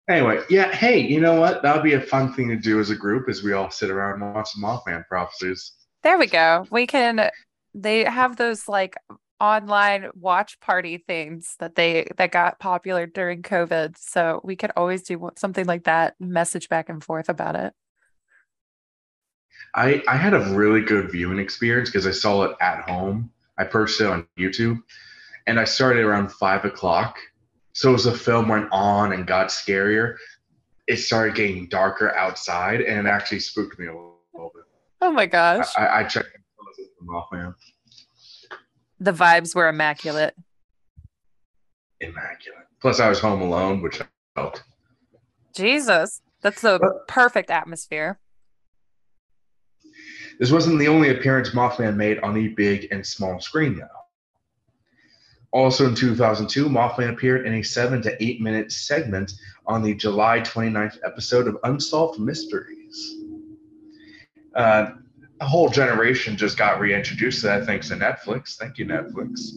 Anyway, 0.07 0.43
yeah, 0.51 0.71
hey, 0.71 0.99
you 0.99 1.19
know 1.19 1.41
what? 1.41 1.63
That 1.63 1.75
would 1.75 1.83
be 1.83 1.95
a 1.95 2.01
fun 2.01 2.35
thing 2.35 2.49
to 2.49 2.57
do 2.57 2.79
as 2.79 2.91
a 2.91 2.95
group 2.95 3.31
as 3.31 3.43
we 3.43 3.55
all 3.55 3.71
sit 3.71 3.89
around 3.89 4.21
and 4.21 4.35
watch 4.35 4.51
some 4.51 4.63
Mothman 4.63 5.07
prophecies. 5.09 5.73
there 6.03 6.19
we 6.19 6.27
go. 6.27 6.67
We 6.71 6.87
can. 6.87 7.31
They 7.73 8.05
have 8.05 8.37
those 8.37 8.69
like 8.69 8.97
online 9.41 10.11
watch 10.15 10.61
party 10.61 10.99
things 10.99 11.57
that 11.59 11.75
they 11.75 12.07
that 12.19 12.33
got 12.33 12.61
popular 12.61 13.07
during 13.07 13.43
COVID. 13.43 13.97
So 13.97 14.43
we 14.45 14.57
could 14.57 14.73
always 14.77 15.03
do 15.05 15.31
something 15.37 15.65
like 15.65 15.85
that. 15.85 16.17
Message 16.21 16.69
back 16.69 16.91
and 16.91 17.03
forth 17.03 17.31
about 17.31 17.57
it. 17.57 17.73
I, 19.75 20.02
I 20.07 20.17
had 20.17 20.35
a 20.35 20.41
really 20.55 20.83
good 20.83 21.11
viewing 21.11 21.38
experience 21.38 21.88
because 21.88 22.07
I 22.07 22.11
saw 22.11 22.43
it 22.45 22.57
at 22.61 22.83
home. 22.88 23.31
I 23.59 23.64
purchased 23.64 24.00
it 24.00 24.07
on 24.07 24.26
YouTube 24.38 24.83
and 25.47 25.59
I 25.59 25.64
started 25.64 26.05
around 26.05 26.31
five 26.33 26.64
o'clock. 26.64 27.17
So 27.73 27.95
as 27.95 28.05
the 28.05 28.12
film 28.12 28.49
went 28.49 28.69
on 28.71 29.12
and 29.12 29.26
got 29.26 29.49
scarier, 29.49 30.17
it 30.87 30.97
started 30.99 31.35
getting 31.35 31.69
darker 31.69 32.14
outside 32.14 32.81
and 32.83 33.07
it 33.07 33.11
actually 33.11 33.41
spooked 33.41 33.79
me 33.79 33.87
a 33.87 33.93
little, 33.93 34.19
little 34.35 34.52
bit. 34.55 34.64
Oh 35.00 35.11
my 35.11 35.26
gosh. 35.26 35.69
I, 35.76 36.00
I 36.00 36.05
checked 36.05 36.29
the 36.76 37.07
Mothman. 37.07 37.55
The 39.00 39.12
vibes 39.12 39.55
were 39.55 39.69
immaculate. 39.69 40.35
Immaculate. 42.00 42.67
Plus, 42.81 43.00
I 43.00 43.09
was 43.09 43.21
home 43.21 43.41
alone, 43.41 43.81
which 43.81 44.00
helped. 44.37 44.62
Jesus. 45.55 46.21
That's 46.43 46.61
the 46.61 46.79
But- 46.81 47.09
perfect 47.09 47.50
atmosphere. 47.50 48.19
This 50.43 50.51
wasn't 50.51 50.81
the 50.81 50.89
only 50.89 51.11
appearance 51.11 51.51
Mothman 51.51 51.95
made 51.95 52.19
on 52.19 52.35
the 52.35 52.49
big 52.49 52.89
and 52.91 53.07
small 53.07 53.39
screen, 53.39 53.79
though. 53.79 53.87
Also 55.53 55.87
in 55.87 55.95
2002, 55.95 56.69
Mothman 56.69 57.11
appeared 57.11 57.47
in 57.47 57.55
a 57.55 57.63
seven 57.63 58.03
to 58.03 58.21
eight 58.21 58.41
minute 58.41 58.73
segment 58.73 59.35
on 59.67 59.85
the 59.85 59.95
July 59.95 60.41
29th 60.41 60.99
episode 61.07 61.47
of 61.47 61.59
Unsolved 61.63 62.19
Mysteries. 62.19 63.19
Uh, 64.57 64.91
a 65.41 65.47
whole 65.47 65.69
generation 65.69 66.37
just 66.37 66.59
got 66.59 66.81
reintroduced 66.81 67.43
to 67.43 67.47
that 67.47 67.65
thanks 67.65 67.91
to 67.91 67.95
Netflix. 67.95 68.57
Thank 68.57 68.79
you, 68.79 68.87
Netflix. 68.87 69.53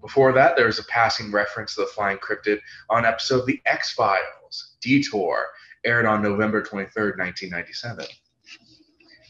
Before 0.00 0.32
that, 0.32 0.56
there 0.56 0.66
was 0.66 0.80
a 0.80 0.84
passing 0.86 1.30
reference 1.30 1.76
to 1.76 1.82
the 1.82 1.86
flying 1.86 2.18
cryptid 2.18 2.58
on 2.88 3.04
episode 3.04 3.42
of 3.42 3.46
The 3.46 3.62
X 3.66 3.92
Files, 3.92 4.74
Detour, 4.80 5.46
aired 5.84 6.06
on 6.06 6.24
November 6.24 6.60
23rd, 6.60 7.18
1997. 7.18 8.04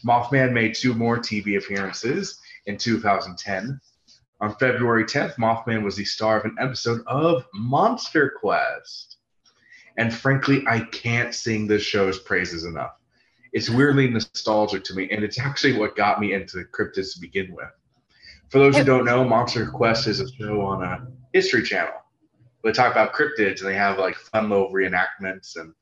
Mothman 0.05 0.53
made 0.53 0.75
two 0.75 0.93
more 0.93 1.17
TV 1.17 1.57
appearances 1.57 2.39
in 2.65 2.77
2010. 2.77 3.79
On 4.41 4.55
February 4.55 5.05
10th, 5.05 5.35
Mothman 5.35 5.83
was 5.83 5.95
the 5.95 6.05
star 6.05 6.39
of 6.39 6.45
an 6.45 6.55
episode 6.59 7.01
of 7.05 7.45
Monster 7.53 8.33
Quest. 8.39 9.17
And 9.97 10.13
frankly, 10.13 10.63
I 10.67 10.79
can't 10.79 11.35
sing 11.35 11.67
this 11.67 11.83
show's 11.83 12.19
praises 12.19 12.65
enough. 12.65 12.93
It's 13.53 13.69
weirdly 13.69 14.09
nostalgic 14.09 14.83
to 14.85 14.95
me, 14.95 15.09
and 15.11 15.23
it's 15.23 15.39
actually 15.39 15.77
what 15.77 15.95
got 15.95 16.19
me 16.19 16.33
into 16.33 16.65
cryptids 16.73 17.13
to 17.13 17.19
begin 17.19 17.53
with. 17.53 17.69
For 18.49 18.59
those 18.59 18.77
who 18.77 18.83
don't 18.83 19.05
know, 19.05 19.23
Monster 19.23 19.69
Quest 19.69 20.07
is 20.07 20.19
a 20.19 20.31
show 20.33 20.61
on 20.61 20.83
a 20.83 21.07
History 21.33 21.63
Channel. 21.63 21.93
They 22.63 22.71
talk 22.71 22.91
about 22.91 23.13
cryptids, 23.13 23.59
and 23.59 23.69
they 23.69 23.75
have 23.75 23.99
like 23.99 24.15
fun 24.15 24.49
little 24.49 24.71
reenactments, 24.71 25.55
and 25.57 25.73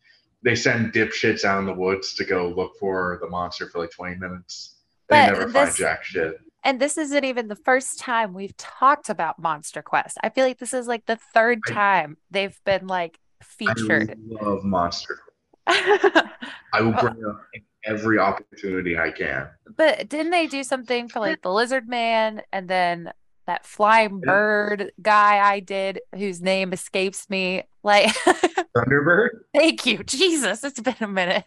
they 0.43 0.55
send 0.55 0.93
dipshits 0.93 1.43
out 1.43 1.59
in 1.59 1.65
the 1.65 1.73
woods 1.73 2.13
to 2.15 2.23
go 2.25 2.47
look 2.49 2.73
for 2.79 3.19
the 3.21 3.27
monster 3.29 3.67
for 3.69 3.79
like 3.79 3.91
20 3.91 4.15
minutes. 4.15 4.77
They 5.09 5.27
But 5.27 5.33
never 5.33 5.49
find 5.49 5.75
jack 5.75 6.03
shit. 6.03 6.39
And 6.63 6.79
this 6.79 6.97
isn't 6.97 7.23
even 7.23 7.47
the 7.47 7.55
first 7.55 7.99
time 7.99 8.33
we've 8.33 8.55
talked 8.57 9.09
about 9.09 9.39
Monster 9.39 9.81
Quest. 9.81 10.17
I 10.21 10.29
feel 10.29 10.45
like 10.45 10.59
this 10.59 10.73
is 10.73 10.87
like 10.87 11.05
the 11.05 11.17
third 11.33 11.59
I- 11.67 11.71
time 11.71 12.17
they've 12.31 12.59
been 12.65 12.87
like 12.87 13.17
featured. 13.41 14.11
I 14.11 14.43
love 14.43 14.63
Monster. 14.63 15.19
I 15.67 16.81
will 16.81 16.91
bring 16.93 17.23
up 17.25 17.41
every 17.85 18.19
opportunity 18.19 18.97
I 18.97 19.11
can. 19.11 19.47
But 19.77 20.09
didn't 20.09 20.31
they 20.31 20.47
do 20.47 20.63
something 20.63 21.07
for 21.07 21.19
like 21.19 21.41
the 21.41 21.51
lizard 21.51 21.87
man 21.87 22.41
and 22.51 22.67
then 22.69 23.11
that 23.49 23.65
flying 23.65 24.21
Yeah. 24.23 24.31
bird 24.31 24.91
guy 25.01 25.39
I 25.39 25.59
did 25.59 25.99
whose 26.15 26.39
name 26.39 26.71
escapes 26.71 27.27
me? 27.29 27.63
Like, 27.83 28.05
Thunderbird? 28.77 29.29
thank 29.55 29.85
you. 29.87 30.03
Jesus, 30.03 30.63
it's 30.63 30.79
been 30.79 30.95
a 31.01 31.07
minute. 31.07 31.45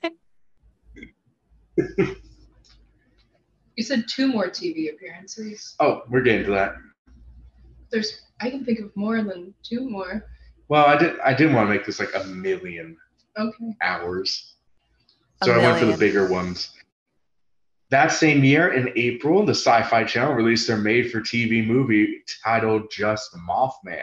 You 3.74 3.82
said 3.82 4.04
two 4.06 4.28
more 4.28 4.48
TV 4.50 4.92
appearances. 4.92 5.74
Oh, 5.80 6.02
we're 6.10 6.20
getting 6.20 6.44
to 6.44 6.50
that. 6.50 6.74
There's, 7.90 8.20
I 8.42 8.50
can 8.50 8.66
think 8.66 8.80
of 8.80 8.94
more 8.96 9.22
than 9.22 9.54
two 9.62 9.88
more. 9.88 10.26
Well, 10.68 10.84
I 10.84 10.98
did. 10.98 11.18
I 11.20 11.32
didn't 11.32 11.54
want 11.54 11.68
to 11.68 11.74
make 11.74 11.86
this 11.86 11.98
like 11.98 12.14
a 12.14 12.22
million 12.24 12.98
Okay. 13.38 13.74
hours, 13.80 14.56
A 15.40 15.46
so 15.46 15.52
I 15.54 15.58
went 15.58 15.78
for 15.78 15.86
the 15.86 15.96
bigger 15.96 16.28
ones. 16.28 16.70
That 17.92 18.10
same 18.10 18.42
year, 18.42 18.72
in 18.72 18.90
April, 18.96 19.44
the 19.44 19.52
Sci-Fi 19.52 20.04
Channel 20.04 20.32
released 20.32 20.66
their 20.66 20.78
made-for-TV 20.78 21.66
movie 21.66 22.22
titled 22.42 22.90
"Just 22.90 23.36
Mothman." 23.46 24.00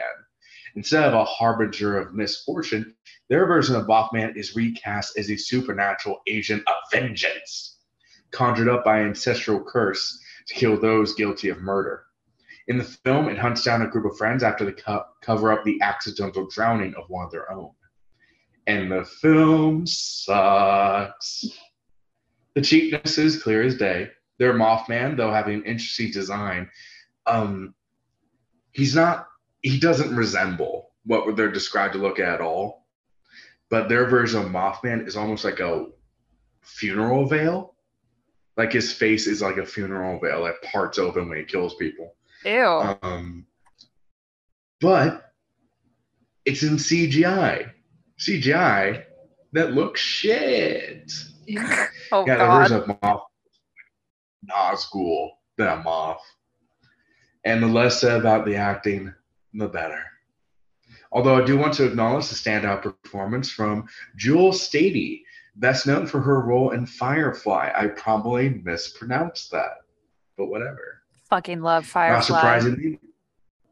Instead 0.76 1.02
of 1.02 1.14
a 1.14 1.24
harbinger 1.24 1.98
of 1.98 2.14
misfortune, 2.14 2.94
their 3.28 3.46
version 3.46 3.74
of 3.74 3.88
Mothman 3.88 4.36
is 4.36 4.54
recast 4.54 5.18
as 5.18 5.28
a 5.28 5.36
supernatural 5.36 6.20
agent 6.28 6.62
of 6.68 6.74
vengeance, 6.92 7.80
conjured 8.30 8.68
up 8.68 8.84
by 8.84 9.00
an 9.00 9.08
ancestral 9.08 9.60
curse 9.64 10.22
to 10.46 10.54
kill 10.54 10.78
those 10.80 11.14
guilty 11.14 11.48
of 11.48 11.60
murder. 11.60 12.04
In 12.68 12.78
the 12.78 12.84
film, 12.84 13.28
it 13.28 13.38
hunts 13.38 13.64
down 13.64 13.82
a 13.82 13.88
group 13.88 14.08
of 14.08 14.16
friends 14.16 14.44
after 14.44 14.64
they 14.64 14.80
co- 14.80 15.06
cover 15.20 15.50
up 15.50 15.64
the 15.64 15.80
accidental 15.82 16.46
drowning 16.46 16.94
of 16.94 17.10
one 17.10 17.24
of 17.24 17.32
their 17.32 17.50
own. 17.50 17.72
And 18.68 18.92
the 18.92 19.04
film 19.04 19.84
sucks. 19.84 21.44
The 22.54 22.62
cheapness 22.62 23.18
is 23.18 23.42
clear 23.42 23.62
as 23.62 23.76
day. 23.76 24.10
Their 24.38 24.54
Mothman, 24.54 25.16
though 25.16 25.32
having 25.32 25.54
an 25.56 25.64
interesting 25.64 26.10
design, 26.10 26.68
um, 27.26 27.74
he's 28.72 28.94
not. 28.94 29.28
He 29.62 29.78
doesn't 29.78 30.16
resemble 30.16 30.90
what 31.04 31.36
they're 31.36 31.52
described 31.52 31.92
to 31.94 32.00
look 32.00 32.18
at 32.18 32.40
all. 32.40 32.86
But 33.68 33.88
their 33.88 34.06
version 34.06 34.40
of 34.40 34.50
Mothman 34.50 35.06
is 35.06 35.16
almost 35.16 35.44
like 35.44 35.60
a 35.60 35.86
funeral 36.62 37.26
veil. 37.26 37.74
Like 38.56 38.72
his 38.72 38.92
face 38.92 39.26
is 39.26 39.42
like 39.42 39.58
a 39.58 39.66
funeral 39.66 40.18
veil 40.18 40.44
that 40.44 40.62
parts 40.62 40.98
open 40.98 41.28
when 41.28 41.38
he 41.38 41.44
kills 41.44 41.74
people. 41.76 42.14
Ew. 42.44 42.96
Um, 43.02 43.46
but 44.80 45.32
it's 46.44 46.62
in 46.62 46.76
CGI. 46.76 47.70
CGI 48.18 49.04
that 49.52 49.72
looks 49.72 50.00
shit. 50.00 51.12
Oh, 52.12 52.26
yeah, 52.26 52.38
God. 52.38 52.68
version 52.68 52.76
of 52.78 53.02
Moth 53.02 53.22
Nazgul 54.50 55.30
than 55.56 55.68
a 55.68 55.76
moth. 55.76 56.22
And 57.44 57.62
the 57.62 57.68
less 57.68 58.00
said 58.00 58.20
about 58.20 58.44
the 58.44 58.56
acting, 58.56 59.14
the 59.54 59.68
better. 59.68 60.02
Although 61.12 61.42
I 61.42 61.44
do 61.44 61.56
want 61.56 61.74
to 61.74 61.86
acknowledge 61.86 62.28
the 62.28 62.34
standout 62.34 62.82
performance 62.82 63.50
from 63.50 63.88
Jewel 64.16 64.52
Stady, 64.52 65.22
best 65.56 65.86
known 65.86 66.06
for 66.06 66.20
her 66.20 66.40
role 66.40 66.70
in 66.70 66.86
Firefly. 66.86 67.72
I 67.74 67.88
probably 67.88 68.60
mispronounced 68.64 69.50
that, 69.50 69.78
but 70.36 70.46
whatever. 70.46 71.02
Fucking 71.28 71.62
love 71.62 71.86
Firefly. 71.86 72.14
Not 72.14 72.24
surprisingly. 72.24 72.98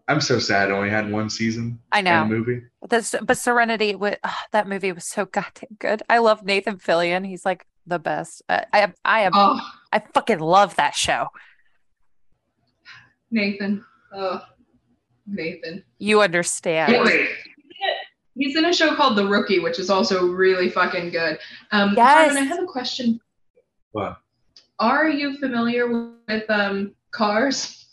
I'm 0.09 0.21
so 0.23 0.39
sad 0.39 0.71
it 0.71 0.73
only 0.73 0.89
had 0.91 1.11
one 1.13 1.29
season 1.29 1.79
I 1.93 1.99
and 1.99 2.09
a 2.09 2.11
know. 2.11 2.25
movie. 2.25 2.63
This, 2.89 3.15
but 3.23 3.37
Serenity, 3.37 3.95
wa- 3.95 4.17
ah, 4.25 4.45
that 4.53 4.67
movie 4.67 4.91
was 4.93 5.05
so 5.05 5.27
goddamn 5.27 5.77
good. 5.79 6.03
I 6.09 6.19
love 6.19 6.43
Nathan 6.43 6.79
Fillion. 6.79 7.27
He's 7.27 7.45
like 7.45 7.67
the 7.87 7.99
best. 7.99 8.43
I, 8.49 8.65
I 8.73 8.79
am, 8.81 8.95
I 9.05 9.21
am, 9.21 9.33
Oh, 9.35 9.61
I 9.93 9.99
fucking 10.15 10.39
love 10.41 10.77
that 10.77 10.95
show. 10.95 11.29
Nathan. 13.31 13.85
Oh, 14.15 14.41
Nathan. 15.27 15.85
You 15.99 16.23
understand. 16.23 17.05
Wait, 17.05 17.29
He's 18.35 18.57
in 18.57 18.65
a 18.65 18.73
show 18.73 18.95
called 18.95 19.19
The 19.19 19.27
Rookie, 19.27 19.59
which 19.59 19.79
is 19.81 19.91
also 19.91 20.29
really 20.29 20.71
fucking 20.71 21.11
good. 21.11 21.39
Um, 21.73 21.95
Yes. 21.97 22.33
Harmon, 22.33 22.37
I 22.45 22.47
have 22.47 22.63
a 22.63 22.67
question. 22.67 23.21
What? 23.93 24.19
Are 24.79 25.09
you 25.09 25.37
familiar 25.39 25.89
with 26.29 26.49
um, 26.49 26.95
Cars? 27.11 27.87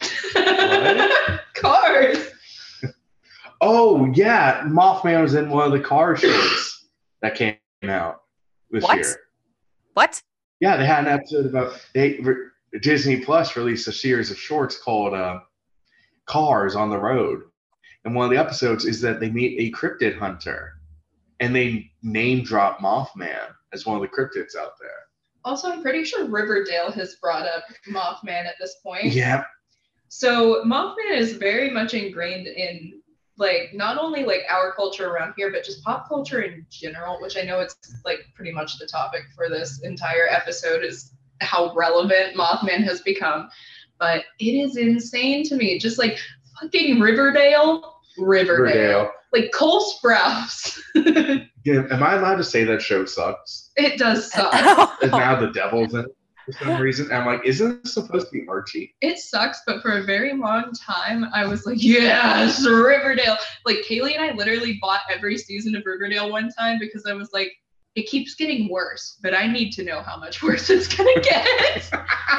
Cars. 1.54 2.30
Oh 3.60 4.10
yeah, 4.14 4.62
Mothman 4.66 5.22
was 5.22 5.34
in 5.34 5.48
one 5.48 5.66
of 5.66 5.72
the 5.72 5.80
car 5.80 6.16
shows 6.20 6.86
that 7.22 7.34
came 7.34 7.56
out 7.84 8.22
this 8.70 8.82
What? 8.84 8.96
year. 8.98 9.16
What? 9.94 10.22
Yeah, 10.60 10.76
they 10.76 10.86
had 10.86 11.06
an 11.06 11.12
episode 11.12 11.46
about 11.46 11.80
they 11.94 12.18
re- 12.20 12.48
Disney 12.80 13.20
Plus 13.20 13.56
released 13.56 13.88
a 13.88 13.92
series 13.92 14.30
of 14.30 14.38
shorts 14.38 14.76
called 14.78 15.14
uh, 15.14 15.40
"Cars 16.26 16.74
on 16.76 16.90
the 16.90 16.98
Road," 16.98 17.42
and 18.04 18.14
one 18.14 18.24
of 18.24 18.30
the 18.30 18.38
episodes 18.38 18.84
is 18.84 19.00
that 19.00 19.20
they 19.20 19.30
meet 19.30 19.58
a 19.60 19.76
cryptid 19.76 20.18
hunter, 20.18 20.72
and 21.40 21.54
they 21.54 21.90
name 22.02 22.42
drop 22.42 22.80
Mothman 22.80 23.54
as 23.72 23.86
one 23.86 23.96
of 23.96 24.02
the 24.02 24.08
cryptids 24.08 24.56
out 24.56 24.72
there. 24.80 24.90
Also, 25.44 25.70
I'm 25.70 25.82
pretty 25.82 26.04
sure 26.04 26.24
Riverdale 26.26 26.90
has 26.92 27.16
brought 27.16 27.46
up 27.46 27.64
Mothman 27.90 28.46
at 28.46 28.54
this 28.58 28.76
point. 28.82 29.04
Yeah, 29.12 29.44
So 30.16 30.62
Mothman 30.64 31.16
is 31.16 31.32
very 31.32 31.70
much 31.70 31.92
ingrained 31.92 32.46
in 32.46 33.02
like 33.36 33.70
not 33.74 33.98
only 33.98 34.22
like 34.22 34.42
our 34.48 34.72
culture 34.72 35.10
around 35.10 35.34
here, 35.36 35.50
but 35.50 35.64
just 35.64 35.82
pop 35.82 36.08
culture 36.08 36.42
in 36.42 36.64
general, 36.70 37.20
which 37.20 37.36
I 37.36 37.42
know 37.42 37.58
it's 37.58 37.74
like 38.04 38.20
pretty 38.36 38.52
much 38.52 38.78
the 38.78 38.86
topic 38.86 39.22
for 39.34 39.48
this 39.48 39.80
entire 39.82 40.28
episode 40.30 40.84
is 40.84 41.14
how 41.40 41.74
relevant 41.74 42.36
Mothman 42.36 42.84
has 42.84 43.00
become. 43.00 43.48
But 43.98 44.22
it 44.38 44.52
is 44.52 44.76
insane 44.76 45.42
to 45.48 45.56
me. 45.56 45.80
Just 45.80 45.98
like 45.98 46.16
fucking 46.60 47.00
Riverdale, 47.00 47.96
Riverdale. 48.16 48.62
Riverdale. 48.62 49.10
Like 49.32 49.50
Cole 49.52 49.84
Sprouse. 49.84 50.78
Yeah, 51.64 51.84
am 51.90 52.02
I 52.02 52.16
allowed 52.16 52.36
to 52.36 52.44
say 52.44 52.64
that 52.64 52.82
show 52.82 53.06
sucks? 53.06 53.70
It 53.76 53.98
does 53.98 54.30
suck. 54.30 54.52
And 55.02 55.10
now 55.10 55.40
the 55.40 55.50
devil's 55.50 55.94
in 55.94 56.00
it 56.00 56.06
for 56.44 56.52
some 56.52 56.80
reason. 56.80 57.06
And 57.06 57.14
I'm 57.14 57.26
like, 57.26 57.44
isn't 57.44 57.82
this 57.82 57.94
supposed 57.94 58.26
to 58.28 58.32
be 58.32 58.46
Archie? 58.48 58.94
it 59.00 59.18
sucks, 59.18 59.60
but 59.66 59.82
for 59.82 59.98
a 59.98 60.02
very 60.02 60.32
long 60.34 60.72
time, 60.72 61.24
I 61.32 61.46
was 61.46 61.66
like, 61.66 61.82
yes, 61.82 62.64
Riverdale. 62.66 63.36
Like 63.64 63.78
Kaylee 63.88 64.14
and 64.14 64.22
I 64.22 64.32
literally 64.34 64.78
bought 64.80 65.00
every 65.10 65.38
season 65.38 65.74
of 65.76 65.82
Riverdale 65.86 66.30
one 66.30 66.50
time 66.50 66.78
because 66.78 67.06
I 67.06 67.12
was 67.14 67.30
like, 67.32 67.52
it 67.94 68.06
keeps 68.08 68.34
getting 68.34 68.68
worse, 68.68 69.18
but 69.22 69.34
I 69.34 69.46
need 69.46 69.70
to 69.74 69.84
know 69.84 70.02
how 70.02 70.16
much 70.18 70.42
worse 70.42 70.68
it's 70.70 70.88
gonna 70.94 71.20
get. 71.20 71.46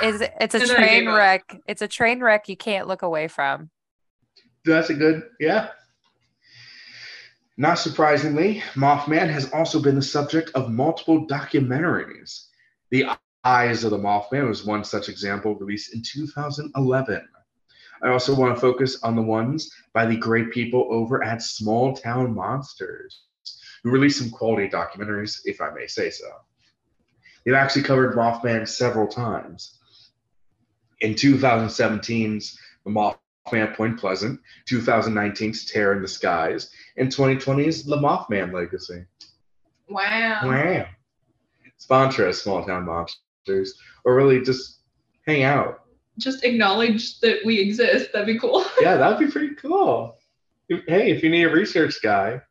Is 0.04 0.22
it's 0.42 0.54
a 0.56 0.60
And 0.60 0.70
then 0.70 0.72
I 0.72 0.76
train 0.76 1.00
gave 1.06 1.08
up. 1.08 1.18
wreck. 1.18 1.58
It's 1.68 1.82
a 1.82 1.88
train 1.88 2.20
wreck 2.22 2.50
you 2.50 2.58
can't 2.58 2.88
look 2.88 3.02
away 3.04 3.28
from. 3.28 3.70
That's 4.66 4.90
a 4.90 4.94
good, 4.96 5.24
yeah. 5.40 5.70
Not 7.58 7.76
surprisingly, 7.76 8.62
Mothman 8.74 9.30
has 9.30 9.50
also 9.54 9.82
been 9.82 9.96
the 9.96 10.02
subject 10.02 10.52
of 10.56 10.70
multiple 10.70 11.26
documentaries. 11.26 12.48
The 12.92 13.06
Eyes 13.46 13.84
of 13.84 13.92
the 13.92 14.00
Mothman 14.00 14.48
was 14.48 14.66
one 14.66 14.84
such 14.84 15.08
example 15.08 15.54
released 15.54 15.94
in 15.94 16.02
2011. 16.02 17.28
I 18.02 18.10
also 18.10 18.34
want 18.34 18.56
to 18.56 18.60
focus 18.60 19.04
on 19.04 19.16
the 19.16 19.22
ones 19.22 19.72
by 19.94 20.08
the 20.08 20.18
great 20.18 20.52
people 20.52 20.88
over 20.90 21.24
at 21.24 21.44
Small 21.44 21.96
Town 21.96 22.34
Monsters, 22.34 23.26
who 23.84 23.92
released 23.92 24.18
some 24.18 24.32
quality 24.32 24.68
documentaries, 24.68 25.42
if 25.46 25.62
I 25.62 25.70
may 25.70 25.86
say 25.86 26.10
so. 26.10 26.26
They've 27.46 27.54
actually 27.54 27.84
covered 27.84 28.16
Mothman 28.16 28.68
several 28.68 29.08
times. 29.08 29.80
In 31.02 31.14
2017's 31.14 32.60
The 32.84 32.92
Mothman 32.92 33.76
Point 33.76 34.00
Pleasant, 34.00 34.40
2019's 34.68 35.72
Terror 35.72 35.96
in 35.96 36.02
the 36.02 36.08
Skies, 36.08 36.72
and 36.98 37.10
2020's 37.10 37.84
The 37.84 37.98
Mothman 37.98 38.52
Legacy. 38.52 39.06
wow. 39.88 40.40
Wow. 40.44 40.88
Sponsor 41.78 42.28
us, 42.28 42.42
Small 42.42 42.66
Town 42.66 42.86
Monsters, 43.48 43.80
or 44.04 44.16
really 44.16 44.42
just 44.42 44.80
hang 45.28 45.44
out. 45.44 45.82
Just 46.18 46.44
acknowledge 46.44 47.20
that 47.20 47.40
we 47.46 47.60
exist. 47.60 48.12
That'd 48.14 48.28
be 48.28 48.40
cool. 48.40 48.66
Yeah, 48.82 48.96
that'd 48.98 49.20
be 49.20 49.32
pretty 49.32 49.56
cool. 49.56 50.18
Hey, 50.70 51.12
if 51.12 51.24
you 51.24 51.30
need 51.30 51.44
a 51.44 51.50
research 51.52 52.02
guy, 52.02 52.42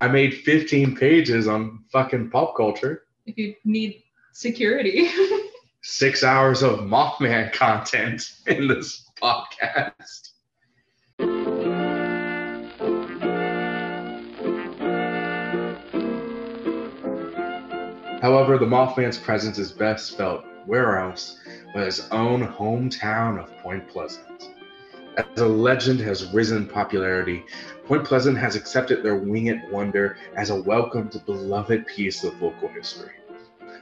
I 0.00 0.08
made 0.08 0.34
15 0.34 0.96
pages 0.96 1.46
on 1.48 1.84
fucking 1.92 2.30
pop 2.30 2.56
culture. 2.56 3.02
if 3.26 3.36
you 3.36 3.54
need 3.64 4.02
security. 4.32 5.10
Six 5.82 6.22
hours 6.24 6.62
of 6.62 6.80
Mothman 6.80 7.52
content 7.52 8.22
in 8.46 8.68
this 8.68 9.06
podcast. 9.20 10.29
However, 18.20 18.58
the 18.58 18.66
Mothman's 18.66 19.16
presence 19.16 19.58
is 19.58 19.72
best 19.72 20.16
felt 20.16 20.44
where 20.66 20.98
else 20.98 21.38
but 21.72 21.86
his 21.86 22.06
own 22.10 22.46
hometown 22.46 23.42
of 23.42 23.56
Point 23.58 23.88
Pleasant. 23.88 24.50
As 25.16 25.40
a 25.40 25.46
legend 25.46 26.00
has 26.00 26.30
risen 26.32 26.58
in 26.58 26.66
popularity, 26.66 27.42
Point 27.86 28.04
Pleasant 28.04 28.36
has 28.36 28.56
accepted 28.56 29.02
their 29.02 29.16
winged 29.16 29.62
wonder 29.70 30.18
as 30.36 30.50
a 30.50 30.60
welcomed, 30.62 31.20
beloved 31.24 31.86
piece 31.86 32.22
of 32.22 32.40
local 32.42 32.68
history. 32.68 33.12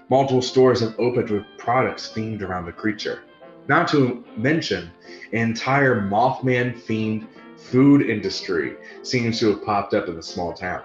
Multiple 0.09 0.42
stores 0.42 0.81
have 0.81 0.94
opened 0.98 1.31
with 1.31 1.44
products 1.59 2.12
themed 2.14 2.42
around 2.42 2.66
the 2.66 2.72
creature. 2.72 3.22
Not 3.66 3.88
to 3.88 4.24
mention, 4.37 4.90
an 5.33 5.48
entire 5.48 6.01
Mothman 6.01 6.81
themed 6.83 7.27
food 7.57 8.09
industry 8.09 8.77
seems 9.03 9.40
to 9.40 9.51
have 9.51 9.64
popped 9.64 9.94
up 9.94 10.09
in 10.09 10.14
the 10.14 10.22
small 10.22 10.53
town. 10.55 10.83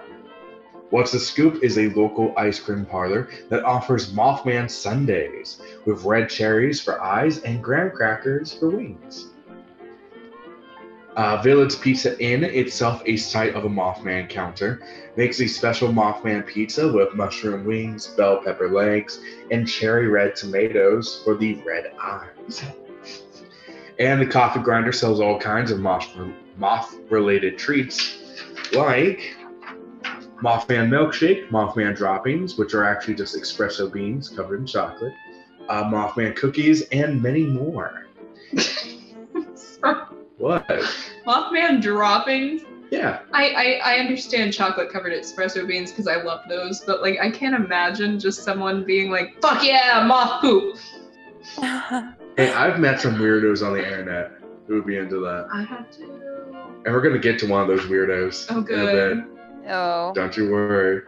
What's 0.94 1.10
the 1.10 1.18
Scoop 1.18 1.64
is 1.64 1.76
a 1.76 1.88
local 1.88 2.32
ice 2.36 2.60
cream 2.60 2.86
parlor 2.86 3.28
that 3.48 3.64
offers 3.64 4.12
Mothman 4.12 4.70
Sundaes 4.70 5.60
with 5.86 6.04
red 6.04 6.30
cherries 6.30 6.80
for 6.80 7.02
eyes 7.02 7.42
and 7.42 7.60
graham 7.60 7.90
crackers 7.90 8.54
for 8.54 8.68
wings. 8.70 9.30
Uh, 11.16 11.42
Village 11.42 11.80
Pizza 11.80 12.16
Inn, 12.22 12.44
itself 12.44 13.02
a 13.06 13.16
site 13.16 13.56
of 13.56 13.64
a 13.64 13.68
Mothman 13.68 14.30
counter, 14.30 14.86
makes 15.16 15.40
a 15.40 15.48
special 15.48 15.88
Mothman 15.88 16.46
pizza 16.46 16.86
with 16.86 17.12
mushroom 17.14 17.64
wings, 17.64 18.06
bell 18.16 18.40
pepper 18.44 18.68
legs, 18.68 19.18
and 19.50 19.66
cherry 19.66 20.06
red 20.06 20.36
tomatoes 20.36 21.22
for 21.24 21.34
the 21.34 21.54
red 21.66 21.90
eyes. 22.00 22.62
And 23.98 24.20
the 24.20 24.26
coffee 24.26 24.60
grinder 24.60 24.92
sells 24.92 25.18
all 25.18 25.40
kinds 25.40 25.72
of 25.72 25.80
moth 25.80 26.96
related 27.10 27.58
treats 27.58 28.20
like 28.72 29.34
Mothman 30.42 30.88
milkshake, 30.88 31.48
Mothman 31.50 31.96
droppings, 31.96 32.56
which 32.58 32.74
are 32.74 32.84
actually 32.84 33.14
just 33.14 33.34
espresso 33.36 33.90
beans 33.92 34.28
covered 34.28 34.60
in 34.60 34.66
chocolate, 34.66 35.14
uh, 35.68 35.84
Mothman 35.84 36.34
cookies, 36.36 36.82
and 36.92 37.22
many 37.22 37.44
more. 37.44 38.06
What? 40.38 40.66
Mothman 41.26 41.80
droppings. 41.80 42.62
Yeah, 42.90 43.20
I, 43.32 43.48
I, 43.82 43.94
I 43.94 43.98
understand 43.98 44.52
chocolate 44.52 44.90
covered 44.90 45.12
espresso 45.12 45.66
beans 45.66 45.90
because 45.90 46.06
I 46.08 46.16
love 46.22 46.40
those, 46.48 46.80
but 46.80 47.02
like 47.02 47.18
I 47.20 47.30
can't 47.30 47.54
imagine 47.54 48.18
just 48.18 48.42
someone 48.42 48.84
being 48.84 49.10
like, 49.10 49.40
fuck 49.40 49.64
yeah, 49.64 50.04
moth 50.06 50.40
poop. 50.40 50.76
hey, 52.36 52.52
I've 52.52 52.78
met 52.80 53.00
some 53.00 53.14
weirdos 53.16 53.64
on 53.66 53.74
the 53.74 53.84
internet 53.84 54.32
who 54.66 54.74
would 54.74 54.86
be 54.86 54.96
into 54.96 55.20
that, 55.20 55.46
I 55.52 55.62
have 55.62 55.90
to. 55.92 56.02
and 56.84 56.94
we're 56.94 57.00
gonna 57.02 57.18
get 57.18 57.38
to 57.40 57.46
one 57.46 57.62
of 57.62 57.68
those 57.68 57.86
weirdos 57.86 58.46
Oh, 58.50 58.58
in 58.58 58.62
a 58.62 58.64
good. 58.92 59.24
Oh, 59.68 60.12
Don't 60.14 60.36
you 60.36 60.50
worry. 60.50 61.02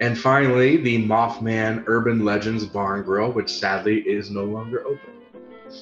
And 0.00 0.18
finally, 0.18 0.78
the 0.78 1.06
Mothman 1.06 1.84
Urban 1.86 2.24
Legends 2.24 2.64
Barn 2.64 3.02
Grill, 3.02 3.32
which 3.32 3.50
sadly 3.52 3.98
is 4.00 4.30
no 4.30 4.44
longer 4.44 4.86
open. 4.86 5.10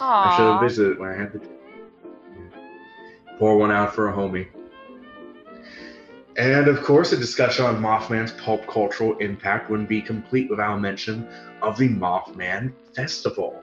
I 0.00 0.36
should 0.36 0.42
have 0.44 0.60
visited 0.60 0.98
when 0.98 1.10
I 1.10 1.16
had 1.16 1.32
the 1.32 1.40
pour 3.38 3.56
one 3.56 3.70
out 3.70 3.94
for 3.94 4.08
a 4.08 4.12
homie. 4.12 4.48
And 6.36 6.68
of 6.68 6.82
course, 6.82 7.12
a 7.12 7.16
discussion 7.16 7.64
on 7.64 7.80
Mothman's 7.80 8.32
pulp 8.32 8.66
cultural 8.66 9.16
impact 9.18 9.70
wouldn't 9.70 9.88
be 9.88 10.00
complete 10.00 10.50
without 10.50 10.80
mention 10.80 11.26
of 11.62 11.76
the 11.78 11.88
Mothman 11.88 12.72
Festival. 12.94 13.62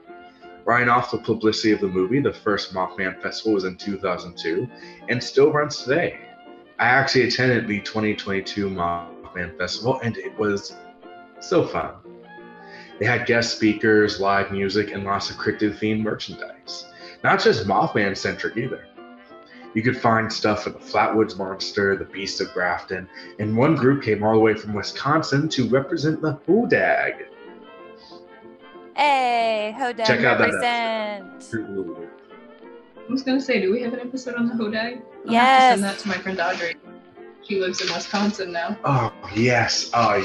Right 0.64 0.88
off 0.88 1.10
the 1.10 1.18
publicity 1.18 1.72
of 1.72 1.80
the 1.80 1.88
movie, 1.88 2.20
the 2.20 2.32
first 2.32 2.74
Mothman 2.74 3.22
Festival 3.22 3.54
was 3.54 3.64
in 3.64 3.76
2002 3.76 4.68
and 5.08 5.22
still 5.22 5.52
runs 5.52 5.82
today. 5.84 6.18
I 6.78 6.88
actually 6.88 7.28
attended 7.28 7.66
the 7.66 7.80
2022 7.80 8.68
Mothman 8.68 9.56
Festival 9.56 9.98
and 10.02 10.16
it 10.18 10.38
was 10.38 10.76
so 11.40 11.66
fun. 11.66 11.94
They 12.98 13.06
had 13.06 13.26
guest 13.26 13.56
speakers, 13.56 14.20
live 14.20 14.50
music, 14.52 14.90
and 14.92 15.04
lots 15.04 15.30
of 15.30 15.36
cryptid 15.36 15.78
themed 15.78 16.02
merchandise. 16.02 16.86
Not 17.24 17.42
just 17.42 17.66
Mothman 17.66 18.16
centric 18.16 18.56
either. 18.56 18.86
You 19.74 19.82
could 19.82 19.96
find 19.96 20.32
stuff 20.32 20.64
for 20.64 20.70
the 20.70 20.78
Flatwoods 20.78 21.36
Monster, 21.36 21.96
the 21.96 22.04
Beast 22.04 22.40
of 22.40 22.52
Grafton, 22.52 23.08
and 23.38 23.56
one 23.56 23.74
group 23.74 24.02
came 24.02 24.22
all 24.22 24.34
the 24.34 24.40
way 24.40 24.54
from 24.54 24.72
Wisconsin 24.72 25.48
to 25.50 25.68
represent 25.68 26.22
the 26.22 26.38
Hodag. 26.46 27.26
Hey, 28.94 29.74
Hodag 29.78 30.06
Check 30.06 30.24
out 30.24 30.38
that 30.38 30.50
represent. 30.52 32.08
I 32.96 33.12
was 33.12 33.22
gonna 33.22 33.40
say, 33.40 33.60
do 33.60 33.72
we 33.72 33.82
have 33.82 33.92
an 33.92 34.00
episode 34.00 34.34
on 34.36 34.48
the 34.48 34.54
Hodag? 34.54 35.02
I'll 35.28 35.34
have 35.34 35.48
to 35.72 35.72
Yes. 35.72 35.72
send 35.72 35.84
that 35.84 35.98
to 36.00 36.08
my 36.08 36.14
friend 36.14 36.40
Audrey. 36.40 36.76
She 37.42 37.60
lives 37.60 37.80
in 37.80 37.92
Wisconsin 37.92 38.52
now. 38.52 38.76
Oh 38.84 39.12
yes, 39.34 39.90
uh, 39.94 40.22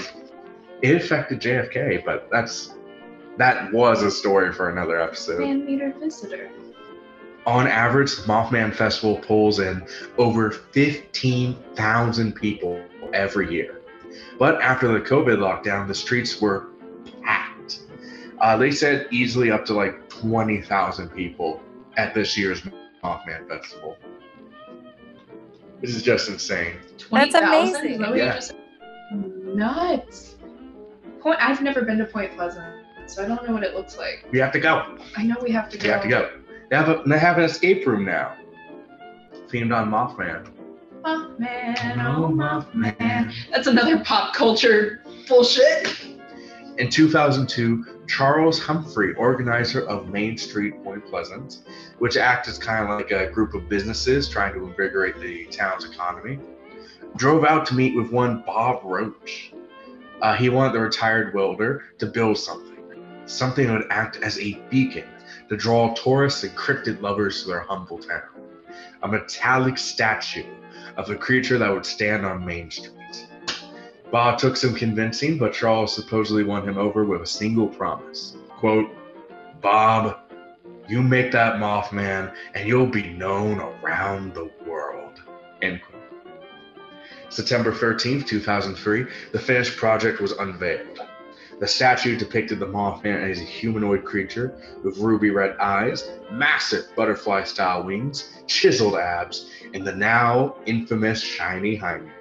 it 0.82 0.96
affected 0.96 1.40
JFK, 1.40 2.04
but 2.04 2.28
that's 2.32 2.74
that 3.38 3.72
was 3.72 4.04
a 4.04 4.12
story 4.12 4.52
for 4.54 4.70
another 4.70 5.00
episode. 5.00 5.40
Fan 5.40 5.66
meter 5.66 5.94
visitor. 6.00 6.50
On 7.48 7.66
average, 7.68 8.16
the 8.18 8.22
Mothman 8.24 8.74
Festival 8.74 9.18
pulls 9.18 9.60
in 9.60 9.84
over 10.20 10.52
15,000 10.52 12.34
people 12.36 12.80
every 13.14 13.52
year. 13.52 13.82
But 14.38 14.62
after 14.62 14.88
the 14.92 15.00
COVID 15.00 15.38
lockdown, 15.38 15.88
the 15.88 15.96
streets 15.96 16.40
were 16.40 16.68
packed. 17.24 17.80
Uh, 18.40 18.58
they 18.58 18.70
said 18.70 19.08
easily 19.12 19.50
up 19.50 19.66
to 19.66 19.74
like 19.74 20.08
20,000 20.10 21.10
people 21.10 21.60
at 21.98 22.14
this 22.14 22.38
year's 22.38 22.62
Mothman 23.04 23.48
Festival. 23.48 23.98
This 25.82 25.96
is 25.96 26.04
just 26.04 26.30
insane. 26.30 26.76
That's 27.12 27.34
amazing. 27.34 27.94
Is 27.94 28.00
that 28.00 28.16
Yeah. 28.16 28.36
just? 28.36 28.54
Nuts. 29.12 30.36
Point. 31.22 31.40
I've 31.42 31.62
never 31.62 31.82
been 31.82 31.98
to 31.98 32.06
Point 32.06 32.36
Pleasant, 32.36 32.86
so 33.08 33.24
I 33.24 33.28
don't 33.28 33.46
know 33.46 33.54
what 33.54 33.64
it 33.64 33.76
looks 33.76 33.98
like. 33.98 34.26
We 34.32 34.40
have 34.40 34.52
to 34.54 34.60
go. 34.60 34.98
I 35.18 35.24
know 35.24 35.36
we 35.42 35.52
have 35.52 35.70
to 35.70 35.78
go. 35.78 35.84
We 35.84 35.90
have 35.90 36.02
to 36.04 36.08
go. 36.08 36.30
They 36.70 36.76
have 36.78 36.90
a, 36.90 37.04
they 37.06 37.20
have 37.20 37.38
an 37.38 37.44
escape 37.44 37.86
room 37.86 38.06
now, 38.06 38.36
themed 39.50 39.76
on 39.76 39.90
Mothman. 39.92 40.48
Mothman, 41.04 42.06
oh, 42.06 42.26
oh 42.26 42.30
Mothman. 42.30 43.34
That's 43.52 43.68
another 43.68 44.00
pop 44.04 44.34
culture 44.34 45.02
bullshit. 45.28 46.11
In 46.82 46.90
2002, 46.90 48.08
Charles 48.08 48.60
Humphrey, 48.60 49.14
organizer 49.14 49.88
of 49.88 50.10
Main 50.10 50.36
Street 50.36 50.84
Point 50.84 51.06
Pleasant, 51.06 51.60
which 52.00 52.18
acts 52.18 52.50
as 52.50 52.58
kind 52.58 52.84
of 52.84 52.90
like 52.90 53.12
a 53.12 53.30
group 53.30 53.54
of 53.54 53.70
businesses 53.70 54.28
trying 54.28 54.56
to 54.56 54.66
invigorate 54.66 55.20
the 55.20 55.46
town's 55.52 55.86
economy, 55.86 56.40
drove 57.18 57.46
out 57.46 57.68
to 57.68 57.76
meet 57.76 57.96
with 57.96 58.12
one 58.12 58.42
Bob 58.48 58.82
Roach. 58.84 59.54
Uh, 60.24 60.36
he 60.36 60.50
wanted 60.50 60.74
the 60.74 60.80
retired 60.80 61.36
welder 61.36 61.84
to 62.00 62.08
build 62.08 62.40
something, 62.40 63.06
something 63.28 63.68
that 63.68 63.74
would 63.74 63.92
act 63.92 64.18
as 64.24 64.40
a 64.40 64.56
beacon 64.72 65.08
to 65.50 65.56
draw 65.56 65.94
tourists 65.94 66.44
and 66.44 66.58
cryptid 66.58 67.00
lovers 67.00 67.44
to 67.44 67.50
their 67.50 67.60
humble 67.60 68.00
town. 68.00 68.24
A 69.04 69.08
metallic 69.08 69.78
statue 69.78 70.52
of 70.98 71.12
a 71.12 71.16
creature 71.16 71.60
that 71.60 71.72
would 71.72 71.86
stand 71.86 72.26
on 72.26 72.44
Main 72.44 72.72
Street. 72.72 73.01
Bob 74.12 74.38
took 74.38 74.58
some 74.58 74.76
convincing, 74.76 75.38
but 75.38 75.54
Charles 75.54 75.96
supposedly 75.96 76.44
won 76.44 76.68
him 76.68 76.78
over 76.78 77.06
with 77.06 77.22
a 77.22 77.26
single 77.26 77.68
promise. 77.68 78.36
Quote, 78.50 78.90
Bob, 79.62 80.20
you 80.90 81.02
make 81.02 81.32
that 81.32 81.56
Mothman 81.56 82.34
and 82.54 82.68
you'll 82.68 82.88
be 82.88 83.14
known 83.14 83.60
around 83.60 84.34
the 84.34 84.52
world. 84.68 85.22
End 85.62 85.82
quote. 85.82 86.02
September 87.30 87.72
13th, 87.72 88.28
2003, 88.28 89.06
the 89.32 89.40
finished 89.40 89.78
project 89.78 90.20
was 90.20 90.34
unveiled. 90.34 91.00
The 91.62 91.68
statue 91.68 92.18
depicted 92.18 92.60
the 92.60 92.66
Mothman 92.66 93.30
as 93.30 93.40
a 93.40 93.46
humanoid 93.46 94.04
creature 94.04 94.54
with 94.84 94.98
ruby 94.98 95.30
red 95.30 95.56
eyes, 95.58 96.10
massive 96.30 96.94
butterfly 96.98 97.44
style 97.44 97.84
wings, 97.84 98.34
chiseled 98.48 98.96
abs, 98.96 99.50
and 99.74 99.88
the 99.88 99.96
now 99.96 100.58
infamous 100.66 101.22
shiny 101.22 101.76
hymen, 101.76 102.12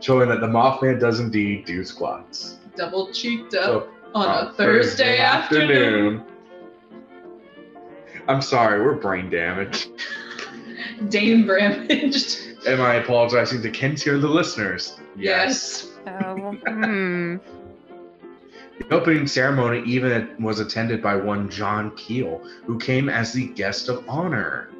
showing 0.00 0.28
that 0.28 0.40
the 0.40 0.46
Mothman 0.46 1.00
does 1.00 1.20
indeed 1.20 1.64
do 1.64 1.84
squats. 1.84 2.58
Double 2.76 3.12
cheeked 3.12 3.54
up 3.54 3.64
So, 3.64 3.88
on 4.14 4.28
on 4.28 4.46
a 4.48 4.52
Thursday 4.52 5.18
afternoon. 5.18 6.22
I'm 8.28 8.42
sorry, 8.42 8.82
we're 8.82 8.94
brain 8.96 9.30
damaged. 9.30 9.90
Dame 11.08 11.46
Bramaged. 11.46 12.66
Am 12.66 12.80
I 12.80 12.94
apologizing 12.96 13.62
to 13.62 13.70
Kenzie 13.70 14.10
or 14.10 14.18
the 14.18 14.28
listeners? 14.28 14.98
Yes. 15.16 15.88
Oh, 16.06 16.52
hmm. 16.66 17.36
The 18.78 18.94
opening 18.94 19.26
ceremony 19.26 19.82
even 19.90 20.36
was 20.38 20.60
attended 20.60 21.02
by 21.02 21.16
one 21.16 21.50
John 21.50 21.94
Keel, 21.96 22.40
who 22.64 22.78
came 22.78 23.08
as 23.08 23.32
the 23.32 23.48
guest 23.48 23.88
of 23.88 24.08
honor. 24.08 24.70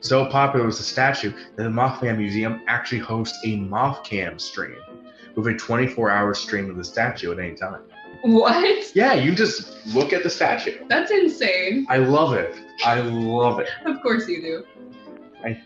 So 0.00 0.26
popular 0.26 0.66
was 0.66 0.78
the 0.78 0.84
statue 0.84 1.32
that 1.56 1.62
the 1.62 1.68
Mothman 1.68 2.18
Museum 2.18 2.62
actually 2.66 2.98
hosts 2.98 3.38
a 3.44 3.56
Mothcam 3.58 4.40
stream 4.40 4.76
with 5.34 5.46
a 5.46 5.54
24 5.54 6.10
hour 6.10 6.34
stream 6.34 6.70
of 6.70 6.76
the 6.76 6.84
statue 6.84 7.32
at 7.32 7.38
any 7.38 7.54
time. 7.54 7.82
What? 8.22 8.94
Yeah, 8.94 9.14
you 9.14 9.34
just 9.34 9.86
look 9.94 10.12
at 10.12 10.22
the 10.22 10.30
statue. 10.30 10.84
That's 10.88 11.10
insane. 11.10 11.86
I 11.88 11.98
love 11.98 12.32
it. 12.32 12.56
I 12.84 13.00
love 13.00 13.60
it. 13.60 13.68
Of 13.84 14.00
course 14.02 14.28
you 14.28 14.40
do. 14.42 14.64
I- 15.44 15.62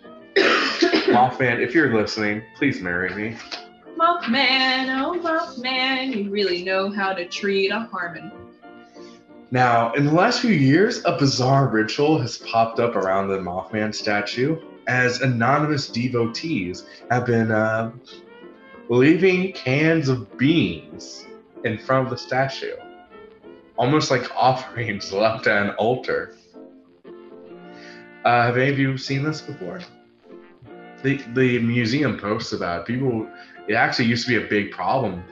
Mothman, 1.10 1.60
if 1.60 1.74
you're 1.74 1.94
listening, 1.94 2.42
please 2.56 2.80
marry 2.80 3.14
me. 3.14 3.36
Mothman, 3.96 4.88
oh 5.02 5.18
Mothman, 5.20 6.14
you 6.14 6.30
really 6.30 6.64
know 6.64 6.90
how 6.90 7.12
to 7.12 7.26
treat 7.26 7.70
a 7.70 7.80
Harmon. 7.80 8.32
Now, 9.52 9.92
in 9.94 10.06
the 10.06 10.12
last 10.12 10.40
few 10.40 10.52
years, 10.52 11.04
a 11.04 11.16
bizarre 11.16 11.66
ritual 11.66 12.20
has 12.20 12.38
popped 12.38 12.78
up 12.78 12.94
around 12.94 13.28
the 13.28 13.38
Mothman 13.38 13.92
statue 13.92 14.60
as 14.86 15.20
anonymous 15.22 15.88
devotees 15.88 16.86
have 17.10 17.26
been 17.26 17.50
uh, 17.50 17.90
leaving 18.88 19.52
cans 19.52 20.08
of 20.08 20.36
beans 20.38 21.26
in 21.64 21.78
front 21.78 22.06
of 22.06 22.10
the 22.10 22.16
statue, 22.16 22.76
almost 23.76 24.10
like 24.10 24.30
offerings 24.36 25.12
left 25.12 25.48
at 25.48 25.66
an 25.66 25.70
altar. 25.70 26.36
Uh, 28.24 28.42
have 28.42 28.56
any 28.56 28.70
of 28.70 28.78
you 28.78 28.96
seen 28.96 29.24
this 29.24 29.40
before? 29.40 29.80
The, 31.02 31.16
the 31.34 31.58
museum 31.58 32.18
posts 32.18 32.52
about 32.52 32.82
it. 32.82 32.86
people. 32.86 33.28
It 33.66 33.74
actually 33.74 34.06
used 34.06 34.26
to 34.26 34.38
be 34.38 34.44
a 34.44 34.48
big 34.48 34.70
problem. 34.70 35.24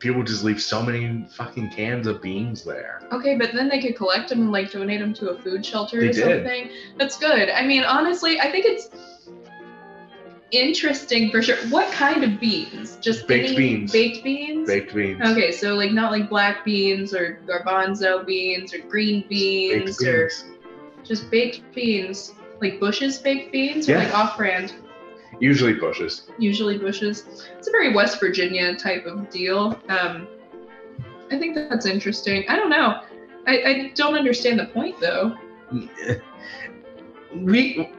People 0.00 0.22
just 0.22 0.44
leave 0.44 0.60
so 0.60 0.82
many 0.82 1.26
fucking 1.30 1.70
cans 1.70 2.06
of 2.06 2.20
beans 2.20 2.62
there. 2.64 3.00
Okay, 3.10 3.36
but 3.36 3.52
then 3.52 3.68
they 3.68 3.80
could 3.80 3.96
collect 3.96 4.28
them 4.28 4.40
and 4.42 4.52
like 4.52 4.70
donate 4.70 5.00
them 5.00 5.14
to 5.14 5.30
a 5.30 5.38
food 5.42 5.64
shelter 5.64 6.00
They 6.00 6.08
or 6.08 6.12
did. 6.12 6.44
something. 6.44 6.70
That's 6.98 7.18
good. 7.18 7.48
I 7.50 7.64
mean, 7.66 7.84
honestly, 7.84 8.38
I 8.38 8.50
think 8.50 8.66
it's 8.66 8.90
interesting 10.50 11.30
for 11.30 11.42
sure. 11.42 11.56
What 11.68 11.90
kind 11.92 12.24
of 12.24 12.38
beans? 12.40 12.96
Just 12.96 13.26
Baked 13.26 13.56
beans. 13.56 13.92
Baked 13.92 14.24
beans. 14.24 14.68
Baked 14.68 14.94
beans. 14.94 15.20
Okay, 15.22 15.52
so 15.52 15.74
like 15.74 15.92
not 15.92 16.12
like 16.12 16.28
black 16.28 16.64
beans 16.64 17.14
or 17.14 17.40
garbanzo 17.46 18.24
beans 18.26 18.74
or 18.74 18.78
green 18.78 19.24
beans, 19.28 19.98
Baked 19.98 20.08
or 20.08 20.30
just 21.04 21.30
baked 21.30 21.62
beans, 21.74 22.34
like 22.60 22.78
Bush's 22.80 23.18
baked 23.18 23.52
beans 23.52 23.88
or 23.88 23.96
like 23.98 24.14
off-brand, 24.14 24.74
Usually 25.40 25.74
bushes. 25.74 26.28
usually 26.38 26.78
bushes. 26.78 27.46
It's 27.56 27.68
a 27.68 27.70
very 27.70 27.94
West 27.94 28.18
Virginia 28.18 28.74
type 28.76 29.06
of 29.06 29.30
deal. 29.30 29.78
Um, 29.88 30.26
I 31.30 31.38
think 31.38 31.54
that's 31.54 31.86
interesting. 31.86 32.44
I 32.48 32.56
don't 32.56 32.70
know. 32.70 33.02
I, 33.46 33.62
I 33.62 33.92
don't 33.94 34.14
understand 34.14 34.58
the 34.58 34.66
point 34.66 34.98
though. 35.00 35.36
We 37.34 37.92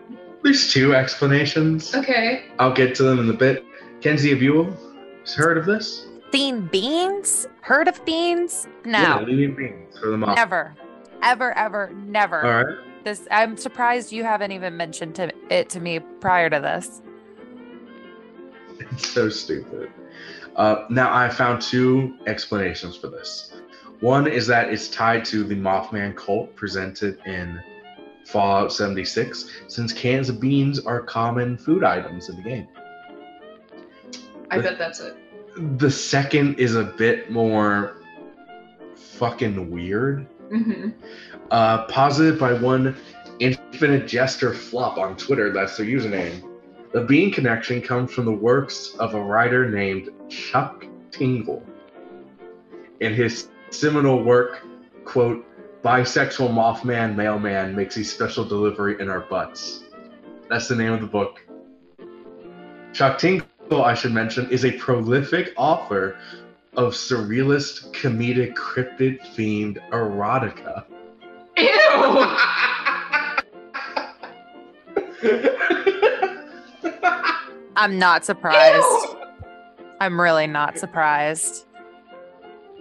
there's 0.44 0.74
two 0.74 0.96
explanations. 0.96 1.94
Okay. 1.94 2.46
I'll 2.58 2.74
get 2.74 2.96
to 2.96 3.04
them 3.04 3.20
in 3.20 3.30
a 3.30 3.34
bit. 3.34 3.64
Kenzie, 4.02 4.30
have 4.30 4.42
you 4.42 4.76
heard 5.36 5.58
of 5.58 5.66
this? 5.66 6.08
Seen 6.32 6.62
beans? 6.68 7.48
Heard 7.62 7.88
of 7.88 8.04
beans? 8.06 8.68
No. 8.86 9.00
Yeah, 9.00 9.22
leaving 9.22 9.56
beans 9.56 10.00
for 10.00 10.10
the 10.10 10.18
moth. 10.18 10.36
Never. 10.36 10.76
Ever, 11.22 11.56
ever, 11.58 11.92
never. 11.94 12.46
All 12.46 12.64
right. 12.64 12.78
This 13.04 13.28
I'm 13.32 13.58
surprised 13.58 14.12
you 14.12 14.24
haven't 14.24 14.52
even 14.52 14.76
mentioned 14.78 15.16
to, 15.16 15.32
it 15.50 15.70
to 15.70 15.80
me 15.80 16.00
prior 16.00 16.50
to 16.50 16.60
this. 16.60 17.02
It's 18.92 19.10
so 19.10 19.30
stupid. 19.30 19.92
Uh, 20.56 20.86
now 20.90 21.14
I 21.14 21.30
found 21.30 21.62
two 21.62 22.18
explanations 22.28 22.96
for 22.98 23.08
this. 23.08 23.54
One 24.00 24.28
is 24.28 24.48
that 24.48 24.70
it's 24.72 24.88
tied 24.88 25.26
to 25.26 25.44
the 25.44 25.56
Mothman 25.56 26.16
cult 26.16 26.56
presented 26.56 27.20
in 27.26 27.60
Fallout 28.26 28.72
76, 28.72 29.50
since 29.68 29.92
cans 29.94 30.30
of 30.30 30.40
beans 30.40 30.80
are 30.86 31.02
common 31.02 31.58
food 31.58 31.84
items 31.84 32.30
in 32.30 32.36
the 32.38 32.42
game. 32.42 32.68
I 34.52 34.58
The- 34.58 34.64
bet 34.64 34.78
that's 34.78 35.00
it. 35.00 35.16
The 35.78 35.92
second 35.92 36.56
is 36.60 36.76
a 36.76 36.84
bit 36.84 37.30
more 37.32 37.98
fucking 38.96 39.70
weird. 39.70 40.26
hmm 40.50 40.90
Uh, 41.52 41.86
posited 41.88 42.40
by 42.40 42.54
one 42.54 42.96
Infinite 43.40 44.08
Jester 44.08 44.54
Flop 44.54 44.98
on 44.98 45.16
Twitter. 45.18 45.52
That's 45.52 45.76
their 45.78 45.86
username. 45.86 46.44
The 46.92 47.02
Bean 47.02 47.32
connection 47.32 47.84
comes 47.84 48.12
from 48.12 48.26
the 48.26 48.32
works 48.32 48.96
of 48.98 49.14
a 49.14 49.22
writer 49.22 49.70
named 49.70 50.10
Chuck 50.28 50.88
Tingle. 51.12 51.64
In 53.00 53.14
his 53.14 53.50
seminal 53.70 54.24
work, 54.24 54.66
quote, 55.06 55.46
Bisexual 55.84 56.50
Mothman 56.50 57.16
Mailman 57.16 57.76
makes 57.76 57.96
a 57.98 58.04
special 58.04 58.44
delivery 58.44 59.00
in 59.00 59.08
our 59.08 59.20
butts. 59.20 59.84
That's 60.50 60.68
the 60.68 60.76
name 60.76 60.92
of 60.92 61.02
the 61.02 61.08
book. 61.08 61.46
Chuck 62.92 63.20
Tingle, 63.20 63.84
I 63.84 63.94
should 63.94 64.12
mention, 64.12 64.50
is 64.50 64.66
a 64.66 64.72
prolific 64.72 65.54
author 65.58 66.18
of 66.76 66.94
surrealist, 66.94 67.94
comedic, 67.94 68.56
cryptid 68.56 69.20
themed 69.36 69.78
erotica. 69.92 70.86
Ew! 71.56 72.26
I'm 77.80 77.98
not 77.98 78.26
surprised. 78.26 79.16
I'm 80.02 80.20
really 80.20 80.48
not 80.48 80.78
surprised. 80.78 81.66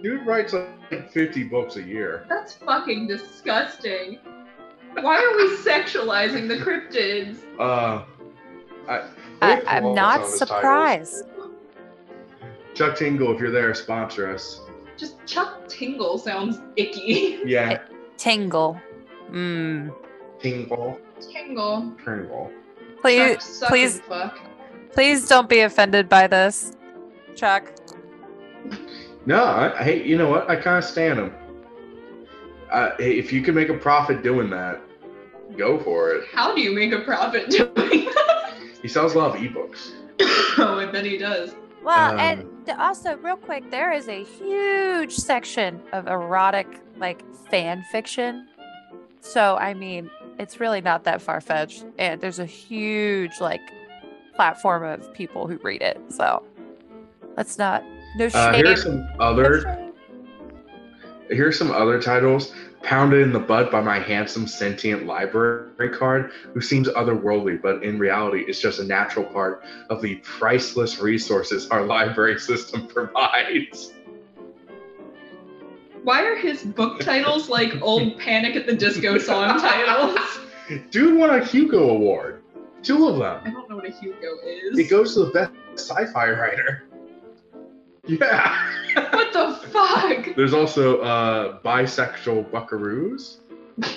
Dude 0.03 0.25
writes 0.25 0.51
like 0.53 1.09
50 1.09 1.43
books 1.45 1.77
a 1.77 1.81
year. 1.81 2.25
That's 2.27 2.55
fucking 2.55 3.07
disgusting. 3.07 4.19
Why 4.99 5.15
are 5.15 5.37
we 5.37 5.55
sexualizing 5.55 6.49
the 6.49 6.57
cryptids? 6.57 7.37
Uh, 7.57 8.03
I, 8.89 9.07
I, 9.41 9.61
I'm 9.67 9.93
not 9.93 10.15
some 10.15 10.23
of 10.25 10.29
his 10.31 10.39
titles. 10.39 10.49
surprised. 10.49 11.25
Chuck 12.73 12.97
Tingle, 12.97 13.33
if 13.33 13.39
you're 13.39 13.51
there, 13.51 13.73
sponsor 13.73 14.29
us. 14.29 14.61
Just 14.97 15.25
Chuck 15.25 15.69
Tingle 15.69 16.17
sounds 16.17 16.59
icky. 16.75 17.39
Yeah, 17.45 17.79
Tingle. 18.17 18.77
Mm. 19.31 19.93
Tingle, 20.41 20.99
Tingle. 21.21 21.93
Tingle. 22.03 22.51
Please, 23.01 23.59
Chuck 23.61 23.69
please, 23.69 24.01
fuck. 24.01 24.39
Please 24.93 25.27
don't 25.27 25.49
be 25.49 25.59
offended 25.61 26.09
by 26.09 26.27
this, 26.27 26.73
Chuck. 27.35 27.71
No, 29.25 29.43
I, 29.43 29.79
I 29.79 29.83
hate. 29.83 30.05
You 30.05 30.17
know 30.17 30.29
what? 30.29 30.49
I 30.49 30.55
kind 30.55 30.77
of 30.77 30.83
stand 30.83 31.19
him. 31.19 31.33
Uh, 32.71 32.91
hey, 32.97 33.17
if 33.17 33.33
you 33.33 33.41
can 33.41 33.55
make 33.55 33.69
a 33.69 33.73
profit 33.73 34.23
doing 34.23 34.49
that, 34.51 34.81
go 35.57 35.79
for 35.79 36.11
it. 36.11 36.27
How 36.31 36.53
do 36.53 36.61
you 36.61 36.73
make 36.73 36.91
a 36.91 36.99
profit 37.01 37.49
doing 37.49 37.73
that? 37.75 38.53
He 38.81 38.87
sells 38.87 39.15
a 39.15 39.17
lot 39.17 39.35
of 39.35 39.41
ebooks. 39.41 39.91
oh, 40.57 40.79
I 40.79 40.85
bet 40.91 41.05
he 41.05 41.17
does. 41.17 41.55
Well, 41.83 42.13
Um, 42.13 42.19
and 42.19 42.69
also, 42.79 43.17
real 43.17 43.37
quick, 43.37 43.69
there 43.71 43.91
is 43.91 44.07
a 44.07 44.23
huge 44.23 45.13
section 45.13 45.81
of 45.91 46.07
erotic, 46.07 46.67
like 46.97 47.23
fan 47.49 47.83
fiction. 47.91 48.47
So, 49.21 49.57
I 49.57 49.73
mean, 49.73 50.09
it's 50.37 50.59
really 50.59 50.81
not 50.81 51.03
that 51.05 51.21
far 51.21 51.41
fetched. 51.41 51.85
And 51.97 52.21
there's 52.21 52.39
a 52.39 52.45
huge, 52.45 53.39
like, 53.41 53.61
platform 54.43 54.83
of 54.85 55.13
people 55.13 55.47
who 55.47 55.57
read 55.57 55.81
it. 55.81 55.99
So, 56.07 56.41
let's 57.35 57.57
not, 57.57 57.83
no 58.15 58.27
Uh, 58.27 58.53
shame. 58.53 58.53
here 58.63 58.71
are 58.71 58.75
some 58.77 59.05
other 59.19 59.61
shame. 59.63 59.91
here 61.29 61.47
are 61.49 61.51
some 61.51 61.71
other 61.71 62.01
titles. 62.01 62.53
Pounded 62.81 63.21
in 63.23 63.33
the 63.33 63.39
butt 63.39 63.69
by 63.69 63.81
my 63.81 63.99
handsome 63.99 64.47
sentient 64.47 65.05
library 65.05 65.89
card, 65.91 66.31
who 66.53 66.61
seems 66.61 66.87
otherworldly, 66.87 67.61
but 67.61 67.83
in 67.83 67.99
reality 67.99 68.45
is 68.47 68.61
just 68.61 68.79
a 68.79 68.83
natural 68.85 69.25
part 69.25 69.61
of 69.89 70.01
the 70.01 70.15
priceless 70.23 71.01
resources 71.01 71.67
our 71.67 71.81
library 71.95 72.39
system 72.39 72.87
provides. 72.87 73.91
Why 76.05 76.23
are 76.23 76.37
his 76.37 76.63
book 76.63 77.01
titles 77.01 77.49
like 77.49 77.73
old 77.81 78.17
Panic 78.25 78.55
at 78.55 78.65
the 78.67 78.73
Disco 78.73 79.17
song 79.17 79.59
titles? 79.59 80.17
Dude 80.91 81.17
won 81.19 81.29
a 81.31 81.43
Hugo 81.43 81.89
Award. 81.89 82.41
Two 82.83 83.07
of 83.07 83.17
them. 83.17 83.41
I 83.45 83.49
don't 83.51 83.69
know 83.69 83.75
what 83.77 83.85
a 83.85 83.91
Hugo 83.91 84.37
is. 84.45 84.77
It 84.77 84.89
goes 84.89 85.13
to 85.15 85.25
the 85.25 85.31
best 85.31 85.51
sci-fi 85.75 86.31
writer. 86.31 86.83
Yeah. 88.07 88.71
what 89.11 89.33
the 89.33 89.67
fuck? 89.69 90.27
There's 90.35 90.53
also 90.53 90.99
uh 91.01 91.59
bisexual 91.61 92.49
buckaroos. 92.51 93.37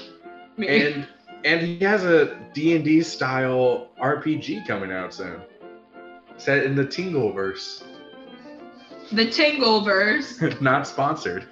And 0.59 1.09
and 1.45 1.61
he 1.63 1.79
has 1.81 2.05
a 2.05 2.39
D&D 2.53 3.03
style 3.03 3.89
RPG 4.01 4.67
coming 4.67 4.93
out 4.93 5.15
soon. 5.15 5.41
Set 6.37 6.65
in 6.65 6.75
the 6.77 6.85
Tingleverse. 6.85 7.83
the 9.11 9.27
Tingleverse. 9.27 10.61
Not 10.61 10.87
sponsored. 10.87 11.49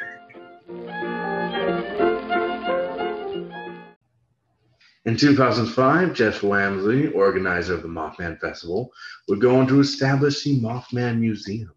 In 5.11 5.17
2005, 5.17 6.15
Jeff 6.15 6.41
Wamsley, 6.43 7.13
organizer 7.13 7.75
of 7.75 7.83
the 7.83 7.89
Mothman 7.89 8.39
Festival, 8.39 8.93
would 9.27 9.41
go 9.41 9.57
on 9.57 9.67
to 9.67 9.81
establish 9.81 10.45
the 10.45 10.61
Mothman 10.61 11.19
Museum, 11.19 11.75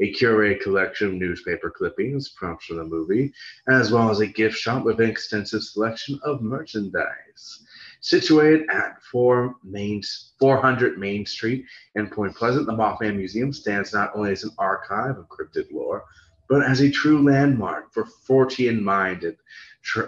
a 0.00 0.12
curated 0.12 0.60
collection 0.60 1.06
of 1.06 1.14
newspaper 1.14 1.70
clippings, 1.70 2.30
prompts 2.30 2.64
for 2.64 2.74
the 2.74 2.82
movie, 2.82 3.32
as 3.68 3.92
well 3.92 4.10
as 4.10 4.18
a 4.18 4.26
gift 4.26 4.56
shop 4.56 4.84
with 4.84 5.00
an 5.00 5.08
extensive 5.08 5.62
selection 5.62 6.18
of 6.24 6.42
merchandise. 6.42 7.64
Situated 8.00 8.68
at 8.68 9.00
4 9.04 9.54
Main, 9.62 10.02
400 10.40 10.98
Main 10.98 11.24
Street 11.26 11.64
in 11.94 12.10
Point 12.10 12.34
Pleasant, 12.34 12.66
the 12.66 12.72
Mothman 12.72 13.16
Museum 13.16 13.52
stands 13.52 13.92
not 13.92 14.10
only 14.16 14.32
as 14.32 14.42
an 14.42 14.50
archive 14.58 15.16
of 15.16 15.28
cryptid 15.28 15.70
lore, 15.70 16.02
but 16.48 16.64
as 16.64 16.80
a 16.80 16.90
true 16.90 17.22
landmark 17.22 17.94
for 17.94 18.04
Fortean 18.28 18.82
minded 18.82 19.36
tr- 19.84 20.06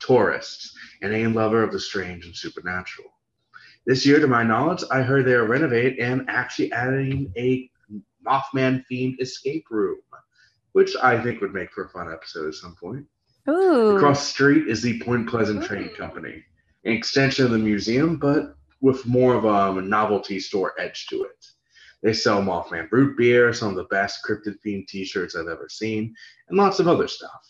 tourists 0.00 0.76
and 1.02 1.14
a 1.14 1.26
lover 1.28 1.62
of 1.62 1.72
the 1.72 1.80
strange 1.80 2.26
and 2.26 2.36
supernatural. 2.36 3.08
This 3.86 4.04
year, 4.04 4.20
to 4.20 4.26
my 4.26 4.42
knowledge, 4.42 4.84
I 4.90 5.02
heard 5.02 5.24
they 5.24 5.34
are 5.34 5.46
renovating 5.46 6.00
and 6.00 6.24
actually 6.28 6.72
adding 6.72 7.32
a 7.36 7.70
Mothman 8.26 8.84
themed 8.90 9.20
escape 9.20 9.64
room, 9.70 9.98
which 10.72 10.94
I 11.02 11.20
think 11.22 11.40
would 11.40 11.54
make 11.54 11.72
for 11.72 11.84
a 11.84 11.88
fun 11.88 12.12
episode 12.12 12.48
at 12.48 12.54
some 12.54 12.76
point. 12.76 13.06
Ooh. 13.48 13.96
Across 13.96 14.20
the 14.20 14.26
street 14.26 14.68
is 14.68 14.82
the 14.82 15.02
Point 15.02 15.28
Pleasant 15.28 15.64
Train 15.64 15.88
Company, 15.94 16.44
an 16.84 16.92
extension 16.92 17.46
of 17.46 17.52
the 17.52 17.58
museum, 17.58 18.16
but 18.16 18.54
with 18.80 19.06
more 19.06 19.34
of 19.34 19.46
um, 19.46 19.78
a 19.78 19.82
novelty 19.82 20.40
store 20.40 20.74
edge 20.78 21.06
to 21.08 21.24
it. 21.24 21.46
They 22.02 22.12
sell 22.12 22.42
Mothman 22.42 22.90
root 22.90 23.16
beer, 23.16 23.52
some 23.52 23.70
of 23.70 23.76
the 23.76 23.84
best 23.84 24.20
cryptid 24.26 24.56
themed 24.64 24.88
T-shirts 24.88 25.34
I've 25.36 25.48
ever 25.48 25.68
seen, 25.68 26.14
and 26.48 26.58
lots 26.58 26.80
of 26.80 26.88
other 26.88 27.08
stuff. 27.08 27.40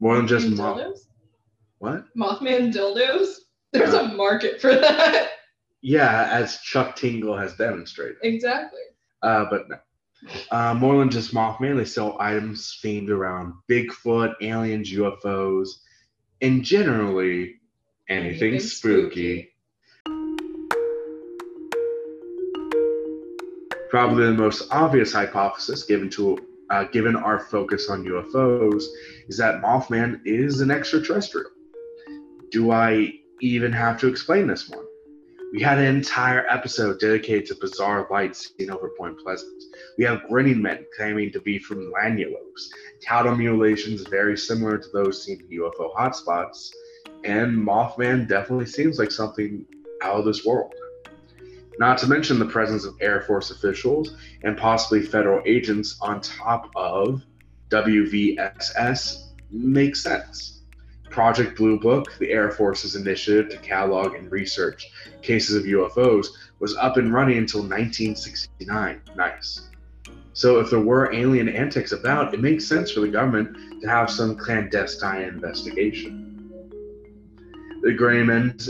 More 0.00 0.16
than 0.16 0.26
just 0.26 0.48
Mothman? 0.48 0.96
What? 1.78 2.06
Mothman 2.16 2.72
dildos? 2.72 3.34
There's 3.72 3.92
a 3.94 4.08
market 4.08 4.60
for 4.60 4.74
that. 4.74 5.30
Yeah, 5.82 6.28
as 6.32 6.58
Chuck 6.62 6.96
Tingle 6.96 7.36
has 7.36 7.54
demonstrated. 7.56 8.16
exactly. 8.22 8.80
Uh, 9.22 9.44
but 9.50 9.68
no. 9.68 9.76
Uh, 10.50 10.74
more 10.74 10.98
than 10.98 11.10
just 11.10 11.34
Mothman, 11.34 11.76
they 11.76 11.84
sell 11.84 12.16
items 12.18 12.80
themed 12.82 13.10
around 13.10 13.52
Bigfoot, 13.70 14.34
aliens, 14.40 14.90
UFOs, 14.92 15.68
and 16.40 16.64
generally 16.64 17.56
anything, 18.08 18.54
Anything 18.54 18.60
spooky. 18.60 19.52
spooky. 20.06 20.16
Probably 23.90 24.26
the 24.26 24.32
most 24.34 24.66
obvious 24.72 25.12
hypothesis 25.12 25.84
given 25.84 26.10
to 26.10 26.36
uh, 26.70 26.84
given 26.84 27.14
our 27.14 27.38
focus 27.38 27.88
on 27.88 28.04
UFOs 28.04 28.82
is 29.28 29.36
that 29.38 29.62
Mothman 29.62 30.20
is 30.24 30.60
an 30.60 30.70
extraterrestrial. 30.72 31.50
Do 32.50 32.70
I 32.70 33.12
even 33.40 33.72
have 33.72 33.98
to 34.00 34.08
explain 34.08 34.46
this 34.46 34.68
one? 34.68 34.84
We 35.52 35.62
had 35.62 35.78
an 35.78 35.96
entire 35.96 36.46
episode 36.48 37.00
dedicated 37.00 37.46
to 37.46 37.56
bizarre 37.60 38.06
lights 38.10 38.52
seen 38.58 38.70
over 38.70 38.90
Point 38.98 39.18
Pleasant. 39.18 39.62
We 39.96 40.04
have 40.04 40.28
grinning 40.28 40.60
men 40.60 40.84
claiming 40.96 41.32
to 41.32 41.40
be 41.40 41.58
from 41.58 41.92
Lanulos, 41.92 42.68
cattle 43.02 43.36
mutilations 43.36 44.06
very 44.08 44.36
similar 44.36 44.78
to 44.78 44.88
those 44.92 45.24
seen 45.24 45.40
in 45.40 45.58
UFO 45.58 45.94
hotspots, 45.94 46.70
and 47.24 47.56
Mothman 47.56 48.28
definitely 48.28 48.66
seems 48.66 48.98
like 48.98 49.10
something 49.10 49.64
out 50.02 50.18
of 50.18 50.24
this 50.24 50.44
world. 50.44 50.74
Not 51.78 51.98
to 51.98 52.06
mention 52.06 52.38
the 52.38 52.46
presence 52.46 52.84
of 52.84 52.96
Air 53.00 53.22
Force 53.22 53.50
officials 53.50 54.16
and 54.42 54.56
possibly 54.56 55.02
federal 55.02 55.42
agents 55.46 55.98
on 56.00 56.20
top 56.20 56.70
of 56.74 57.22
WVSS 57.70 59.30
makes 59.50 60.02
sense. 60.02 60.55
Project 61.16 61.56
Blue 61.56 61.80
Book, 61.80 62.12
the 62.18 62.30
Air 62.30 62.50
Force's 62.50 62.94
initiative 62.94 63.48
to 63.48 63.56
catalog 63.66 64.16
and 64.16 64.30
research 64.30 64.90
cases 65.22 65.56
of 65.56 65.62
UFOs, 65.62 66.26
was 66.58 66.76
up 66.76 66.98
and 66.98 67.10
running 67.10 67.38
until 67.38 67.62
1969. 67.62 69.00
Nice. 69.16 69.70
So, 70.34 70.60
if 70.60 70.68
there 70.68 70.80
were 70.80 71.14
alien 71.14 71.48
antics 71.48 71.92
about, 71.92 72.34
it 72.34 72.40
makes 72.42 72.66
sense 72.66 72.90
for 72.90 73.00
the 73.00 73.08
government 73.08 73.80
to 73.80 73.88
have 73.88 74.10
some 74.10 74.36
clandestine 74.36 75.22
investigation. 75.22 76.52
The 77.80 77.94
Greymen's 77.94 78.68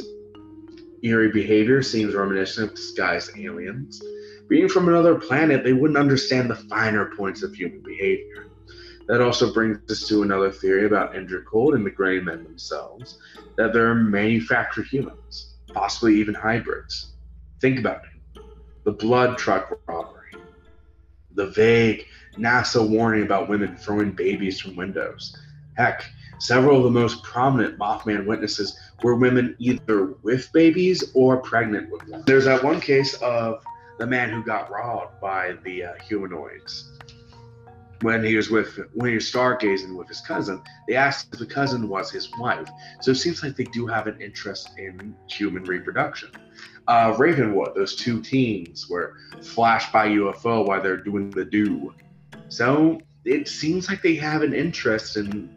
eerie 1.03 1.33
behavior 1.33 1.83
seems 1.83 2.15
reminiscent 2.15 2.71
of 2.71 2.77
disguised 2.77 3.37
aliens. 3.37 4.01
Being 4.47 4.69
from 4.69 4.87
another 4.87 5.17
planet, 5.17 5.65
they 5.65 5.73
wouldn't 5.73 5.99
understand 5.99 6.49
the 6.49 6.55
finer 6.55 7.07
points 7.17 7.43
of 7.43 7.53
human 7.57 7.81
behavior. 7.81 8.46
That 9.07 9.21
also 9.21 9.53
brings 9.53 9.79
us 9.91 10.09
to 10.09 10.23
another 10.23 10.51
theory 10.51 10.87
about 10.87 11.15
Cold 11.49 11.75
and 11.75 11.87
the 11.87 11.91
Grey 11.91 12.21
Men 12.21 12.43
themselves 12.43 13.19
that 13.57 13.73
they're 13.73 13.95
manufactured 13.95 14.87
humans, 14.87 15.55
possibly 15.73 16.17
even 16.17 16.35
hybrids. 16.35 17.13
Think 17.61 17.79
about 17.79 18.03
it 18.05 18.43
the 18.85 18.93
blood 18.93 19.37
truck 19.37 19.81
robbery, 19.89 20.41
the 21.33 21.47
vague 21.47 22.07
NASA 22.37 22.89
warning 22.89 23.25
about 23.25 23.49
women 23.49 23.77
throwing 23.77 24.13
babies 24.13 24.61
from 24.61 24.77
windows. 24.77 25.37
Heck, 25.77 26.05
several 26.39 26.79
of 26.79 26.85
the 26.85 26.91
most 26.91 27.23
prominent 27.25 27.79
Mothman 27.79 28.27
witnesses 28.27 28.79
were 29.03 29.17
women 29.17 29.57
either 29.59 30.15
with 30.23 30.53
babies 30.53 31.03
or 31.15 31.39
pregnant 31.39 31.91
with 31.91 32.07
them. 32.07 32.23
There's 32.27 32.45
that 32.45 32.63
one 32.63 32.81
case 32.81 33.15
of 33.15 33.63
the 33.99 34.07
man 34.07 34.31
who 34.31 34.45
got 34.45 34.71
robbed 34.71 35.21
by 35.21 35.55
the 35.65 35.85
uh, 35.85 35.95
humanoids 36.09 36.96
when 38.03 38.23
he 38.25 38.37
was 38.37 38.51
with 38.51 38.79
when 38.95 39.11
he 39.11 39.15
was 39.17 39.31
stargazing 39.31 39.97
with 39.97 40.09
his 40.09 40.21
cousin. 40.21 40.63
They 40.89 40.95
asked 40.95 41.33
if 41.33 41.39
the 41.39 41.47
cousin 41.47 41.89
was 41.89 42.11
his 42.11 42.31
wife, 42.39 42.69
so 43.01 43.13
it 43.13 43.17
seems 43.17 43.43
like 43.43 43.57
they 43.57 43.65
do 43.65 43.87
have 43.87 44.07
an 44.07 44.21
interest 44.21 44.71
in 44.79 45.15
human 45.29 45.65
reproduction. 45.65 46.31
Uh, 46.89 47.15
Ravenwood, 47.19 47.75
those 47.75 47.97
two 47.97 48.23
teens 48.23 48.89
were 48.89 49.15
flashed 49.43 49.93
by 49.93 50.09
UFO 50.09 50.67
while 50.67 50.83
they're 50.83 50.97
doing 50.97 51.31
the 51.31 51.45
do. 51.45 51.95
So 52.49 53.01
it 53.25 53.49
seems 53.49 53.89
like 53.89 54.03
they 54.03 54.15
have 54.15 54.43
an 54.43 54.55
interest 54.55 55.17
in 55.17 55.51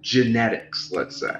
genetics, 0.00 0.90
let's 0.90 1.20
say. 1.20 1.36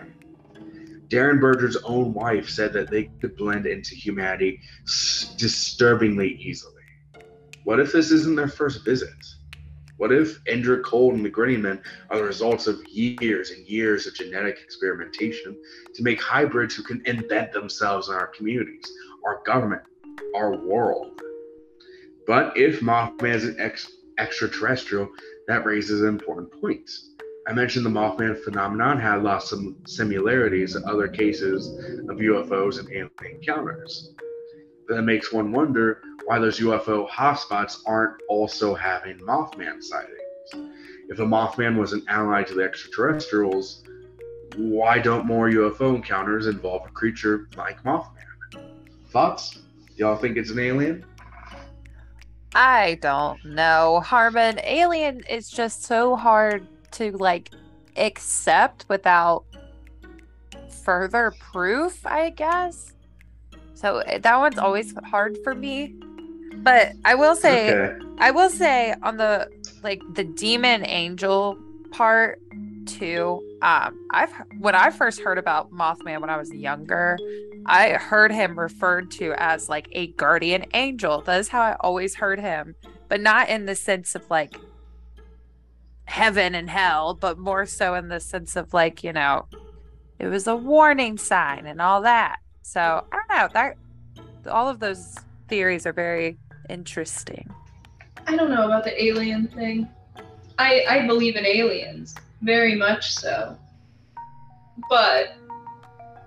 Derenberger's 1.08 1.76
own 1.84 2.12
wife 2.12 2.48
said 2.48 2.72
that 2.72 2.90
they 2.90 3.04
could 3.20 3.36
blend 3.36 3.66
into 3.66 3.94
humanity 3.94 4.60
disturbingly 5.36 6.34
easily. 6.34 6.72
What 7.64 7.80
if 7.80 7.92
this 7.92 8.10
isn't 8.10 8.36
their 8.36 8.48
first 8.48 8.84
visit? 8.84 9.14
What 9.98 10.12
if 10.12 10.44
Indrid 10.44 10.82
Cold 10.82 11.14
and 11.14 11.24
the 11.24 11.30
Grinning 11.30 11.62
Men 11.62 11.82
are 12.10 12.18
the 12.18 12.24
results 12.24 12.66
of 12.66 12.84
years 12.86 13.50
and 13.50 13.66
years 13.66 14.06
of 14.06 14.14
genetic 14.14 14.58
experimentation 14.62 15.56
to 15.94 16.02
make 16.02 16.20
hybrids 16.20 16.74
who 16.74 16.82
can 16.82 17.00
embed 17.04 17.52
themselves 17.52 18.08
in 18.08 18.14
our 18.14 18.26
communities, 18.26 18.92
our 19.24 19.40
government, 19.46 19.82
our 20.34 20.54
world? 20.54 21.22
But 22.26 22.56
if 22.56 22.80
Mothman 22.80 23.34
is 23.34 23.44
an 23.44 23.56
ex- 23.58 23.90
extraterrestrial, 24.18 25.08
that 25.46 25.64
raises 25.64 26.02
an 26.02 26.08
important 26.08 26.52
point. 26.60 26.90
I 27.48 27.52
mentioned 27.52 27.86
the 27.86 27.90
Mothman 27.90 28.42
phenomenon 28.42 29.00
had 29.00 29.22
lost 29.22 29.48
some 29.48 29.76
similarities 29.86 30.72
to 30.72 30.80
other 30.80 31.08
cases 31.08 31.68
of 32.10 32.18
UFOs 32.18 32.80
and 32.80 32.90
alien 32.90 33.10
encounters. 33.24 34.12
That 34.88 35.02
makes 35.02 35.32
one 35.32 35.52
wonder 35.52 36.00
why 36.26 36.38
those 36.38 36.60
UFO 36.60 37.08
hotspots 37.08 37.78
aren't 37.86 38.20
also 38.28 38.74
having 38.74 39.18
Mothman 39.18 39.82
sightings. 39.82 40.20
If 41.08 41.18
a 41.18 41.24
Mothman 41.24 41.78
was 41.78 41.92
an 41.92 42.04
ally 42.08 42.42
to 42.44 42.54
the 42.54 42.62
extraterrestrials, 42.62 43.82
why 44.56 44.98
don't 44.98 45.26
more 45.26 45.50
UFO 45.50 45.94
encounters 45.94 46.46
involve 46.46 46.86
a 46.86 46.90
creature 46.90 47.48
like 47.56 47.82
Mothman? 47.82 48.12
Thoughts? 49.10 49.58
Y'all 49.96 50.16
think 50.16 50.36
it's 50.36 50.50
an 50.50 50.58
alien? 50.58 51.04
I 52.54 52.98
don't 53.02 53.44
know. 53.44 54.00
Harmon, 54.04 54.60
alien 54.64 55.20
is 55.28 55.50
just 55.50 55.84
so 55.84 56.16
hard 56.16 56.66
to 56.92 57.12
like 57.12 57.50
accept 57.96 58.86
without 58.88 59.44
further 60.70 61.34
proof, 61.38 62.06
I 62.06 62.30
guess. 62.30 62.94
So 63.76 63.98
eh, 63.98 64.18
that 64.18 64.38
one's 64.38 64.58
always 64.58 64.94
hard 65.04 65.38
for 65.44 65.54
me. 65.54 65.94
But 66.56 66.92
I 67.04 67.14
will 67.14 67.36
say 67.36 67.72
Okay. 67.72 68.04
I 68.18 68.30
will 68.30 68.50
say 68.50 68.94
on 69.02 69.18
the 69.18 69.48
like 69.82 70.02
the 70.14 70.24
demon 70.24 70.84
angel 70.84 71.58
part 71.92 72.40
too. 72.86 73.42
Um, 73.62 74.08
I've 74.10 74.32
when 74.58 74.74
I 74.74 74.90
first 74.90 75.20
heard 75.20 75.38
about 75.38 75.70
Mothman 75.70 76.20
when 76.20 76.30
I 76.30 76.36
was 76.36 76.50
younger, 76.52 77.18
I 77.66 77.90
heard 77.90 78.32
him 78.32 78.58
referred 78.58 79.10
to 79.12 79.34
as 79.36 79.68
like 79.68 79.88
a 79.92 80.08
guardian 80.08 80.64
angel. 80.72 81.20
That 81.22 81.38
is 81.40 81.48
how 81.48 81.60
I 81.60 81.76
always 81.80 82.14
heard 82.14 82.40
him, 82.40 82.74
but 83.08 83.20
not 83.20 83.48
in 83.48 83.66
the 83.66 83.74
sense 83.74 84.14
of 84.14 84.28
like 84.30 84.56
heaven 86.06 86.54
and 86.54 86.70
hell, 86.70 87.14
but 87.14 87.38
more 87.38 87.66
so 87.66 87.94
in 87.94 88.08
the 88.08 88.20
sense 88.20 88.56
of 88.56 88.72
like 88.72 89.04
you 89.04 89.12
know, 89.12 89.46
it 90.18 90.28
was 90.28 90.46
a 90.46 90.56
warning 90.56 91.18
sign 91.18 91.66
and 91.66 91.80
all 91.80 92.02
that. 92.02 92.38
So 92.66 92.80
I 93.12 93.16
don't 93.16 93.28
know 93.28 93.48
that 93.54 93.76
all 94.50 94.68
of 94.68 94.80
those 94.80 95.14
theories 95.46 95.86
are 95.86 95.92
very 95.92 96.36
interesting. 96.68 97.48
I 98.26 98.34
don't 98.34 98.50
know 98.50 98.66
about 98.66 98.82
the 98.82 99.02
alien 99.02 99.46
thing. 99.46 99.88
I 100.58 100.84
I 100.88 101.06
believe 101.06 101.36
in 101.36 101.46
aliens, 101.46 102.16
very 102.42 102.74
much 102.74 103.14
so. 103.14 103.56
But 104.90 105.36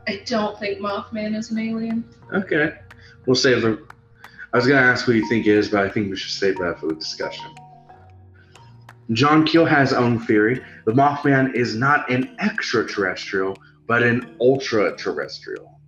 I 0.08 0.23
don't 0.25 0.58
think 0.58 0.80
Mothman 0.80 1.36
is 1.36 1.52
an 1.52 1.60
alien. 1.60 2.06
Okay. 2.34 2.73
We'll 3.25 3.36
save 3.36 3.62
the. 3.62 3.86
I 4.54 4.58
was 4.58 4.65
going 4.65 4.82
to 4.82 4.88
ask 4.88 5.04
who 5.04 5.12
you 5.12 5.28
think 5.28 5.45
it 5.45 5.52
is, 5.52 5.67
but 5.67 5.84
I 5.86 5.89
think 5.89 6.10
we 6.10 6.15
should 6.15 6.32
save 6.32 6.58
that 6.60 6.80
for 6.80 6.88
the 6.88 6.95
discussion. 6.95 7.54
John 9.12 9.45
Keel 9.45 9.65
has 9.65 9.89
his 9.89 9.97
own 9.97 10.19
theory. 10.19 10.63
The 10.86 10.93
Mothman 10.93 11.54
is 11.54 11.75
not 11.75 12.10
an 12.10 12.34
extraterrestrial, 12.39 13.58
but 13.88 14.04
an 14.04 14.38
ultra 14.39 14.95
terrestrial. 14.95 15.79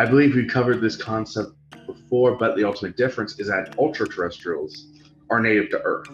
I 0.00 0.06
believe 0.06 0.34
we 0.34 0.46
covered 0.46 0.80
this 0.80 0.96
concept 0.96 1.50
before, 1.86 2.38
but 2.38 2.56
the 2.56 2.64
ultimate 2.64 2.96
difference 2.96 3.38
is 3.38 3.48
that 3.48 3.74
ultra 3.78 4.08
terrestrials 4.08 4.86
are 5.28 5.42
native 5.42 5.68
to 5.72 5.82
Earth, 5.82 6.08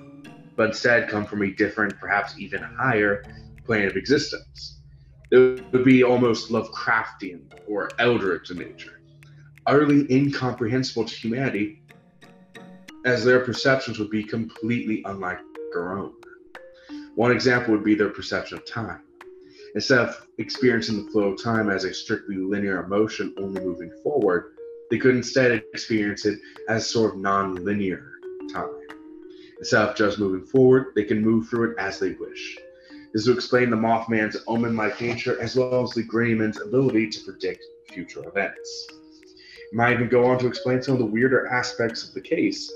but 0.57 0.71
instead 0.71 1.09
come 1.09 1.25
from 1.25 1.43
a 1.43 1.53
different, 1.53 1.97
perhaps 2.01 2.37
even 2.37 2.61
higher 2.63 3.25
plane 3.65 3.87
of 3.87 3.95
existence. 3.95 4.81
It 5.31 5.63
would 5.73 5.85
be 5.85 6.03
almost 6.03 6.51
Lovecraftian 6.51 7.43
or 7.69 7.93
eldritch 8.01 8.51
in 8.51 8.59
nature 8.59 8.99
utterly 9.69 10.13
incomprehensible 10.13 11.05
to 11.05 11.15
humanity, 11.15 11.81
as 13.05 13.25
their 13.25 13.39
perceptions 13.39 14.01
would 14.01 14.11
be 14.11 14.25
completely 14.25 15.05
unlike 15.07 15.39
our 15.77 15.97
own. 15.97 16.13
One 17.15 17.31
example 17.31 17.73
would 17.73 17.85
be 17.85 17.95
their 17.95 18.11
perception 18.11 18.59
of 18.59 18.67
time. 18.67 19.06
Instead 19.77 19.99
of 19.99 20.27
experiencing 20.39 21.05
the 21.05 21.11
flow 21.11 21.33
of 21.33 21.43
time 21.43 21.69
as 21.69 21.85
a 21.85 21.93
strictly 21.93 22.39
linear 22.39 22.83
emotion 22.83 23.35
only 23.37 23.61
moving 23.61 23.93
forward, 24.03 24.55
they 24.91 24.97
could 24.97 25.15
instead 25.15 25.53
experience 25.53 26.25
it 26.25 26.39
as 26.71 26.87
sort 26.87 27.13
of 27.13 27.21
non-linear 27.21 28.13
time. 28.51 28.71
Instead 29.59 29.87
of 29.87 29.95
just 29.95 30.19
moving 30.19 30.47
forward, 30.47 30.93
they 30.95 31.05
can 31.05 31.21
move 31.21 31.47
through 31.47 31.73
it 31.73 31.79
as 31.79 31.99
they 31.99 32.13
wish. 32.13 32.57
This 33.13 33.27
would 33.27 33.37
explain 33.37 33.69
the 33.69 33.77
Mothman's 33.77 34.39
omen-like 34.47 34.99
nature 34.99 35.39
as 35.43 35.57
well 35.57 35.85
as 35.85 35.91
the 35.91 36.05
Greyman's 36.05 36.59
ability 36.59 37.11
to 37.11 37.25
predict 37.25 37.63
future 37.93 38.27
events. 38.27 38.89
It 38.91 39.75
might 39.75 39.93
even 39.93 40.09
go 40.09 40.25
on 40.25 40.39
to 40.39 40.47
explain 40.47 40.83
some 40.83 40.95
of 40.95 41.01
the 41.01 41.05
weirder 41.05 41.49
aspects 41.49 42.09
of 42.09 42.15
the 42.15 42.23
case, 42.23 42.73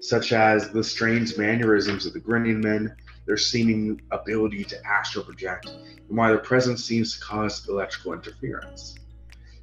such 0.00 0.32
as 0.32 0.70
the 0.70 0.82
strange 0.82 1.38
mannerisms 1.38 2.06
of 2.06 2.12
the 2.12 2.18
grinning 2.18 2.60
men, 2.60 2.96
their 3.26 3.36
seeming 3.36 4.00
ability 4.10 4.64
to 4.64 4.86
astral 4.86 5.24
project, 5.24 5.66
and 5.66 6.16
why 6.16 6.28
their 6.28 6.38
presence 6.38 6.84
seems 6.84 7.14
to 7.14 7.24
cause 7.24 7.68
electrical 7.68 8.12
interference. 8.12 8.96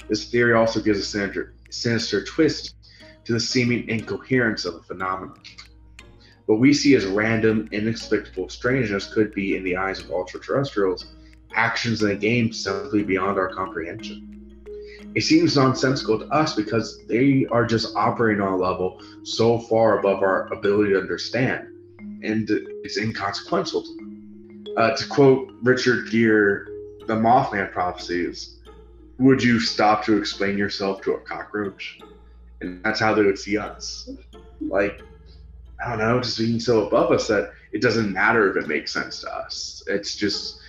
This 0.07 0.29
theory 0.29 0.53
also 0.53 0.79
gives 0.79 0.99
a 0.99 1.03
sinister, 1.03 1.53
sinister 1.69 2.23
twist 2.23 2.75
to 3.25 3.33
the 3.33 3.39
seeming 3.39 3.89
incoherence 3.89 4.65
of 4.65 4.75
the 4.75 4.83
phenomenon. 4.83 5.39
What 6.45 6.59
we 6.59 6.73
see 6.73 6.95
as 6.95 7.05
random, 7.05 7.67
inexplicable 7.71 8.49
strangeness 8.49 9.13
could 9.13 9.33
be, 9.33 9.57
in 9.57 9.63
the 9.63 9.75
eyes 9.75 9.99
of 9.99 10.11
ultra-terrestrials, 10.11 11.13
actions 11.53 12.01
in 12.03 12.11
a 12.11 12.15
game 12.15 12.53
simply 12.53 13.03
beyond 13.03 13.37
our 13.37 13.53
comprehension 13.53 14.37
it 15.17 15.21
seems 15.21 15.55
nonsensical 15.55 16.19
to 16.19 16.25
us 16.25 16.53
because 16.53 17.03
they 17.07 17.47
are 17.49 17.65
just 17.65 17.95
operating 17.95 18.39
on 18.39 18.53
a 18.53 18.55
level 18.57 19.01
so 19.23 19.57
far 19.57 19.97
above 19.97 20.21
our 20.21 20.51
ability 20.53 20.91
to 20.91 20.99
understand, 20.99 21.67
and 22.23 22.49
it's 22.83 22.97
inconsequential 22.97 23.81
to 23.83 23.95
them. 23.95 24.65
Uh, 24.77 24.95
to 24.95 25.07
quote 25.07 25.51
Richard 25.63 26.09
Gere, 26.11 26.65
the 27.07 27.15
Mothman 27.15 27.71
prophecies, 27.71 28.57
would 29.17 29.41
you 29.41 29.59
stop 29.59 30.03
to 30.05 30.17
explain 30.17 30.57
yourself 30.57 31.01
to 31.01 31.13
a 31.13 31.19
cockroach? 31.21 31.99
And 32.61 32.83
that's 32.83 32.99
how 32.99 33.13
they 33.13 33.23
would 33.23 33.39
see 33.39 33.57
us. 33.57 34.09
Like, 34.61 35.01
I 35.83 35.89
don't 35.89 35.99
know, 35.99 36.19
just 36.19 36.37
being 36.37 36.59
so 36.59 36.85
above 36.85 37.11
us 37.11 37.27
that 37.27 37.51
it 37.71 37.81
doesn't 37.81 38.11
matter 38.11 38.49
if 38.49 38.63
it 38.63 38.67
makes 38.67 38.91
sense 38.91 39.21
to 39.21 39.35
us. 39.35 39.83
It's 39.87 40.15
just 40.15 40.59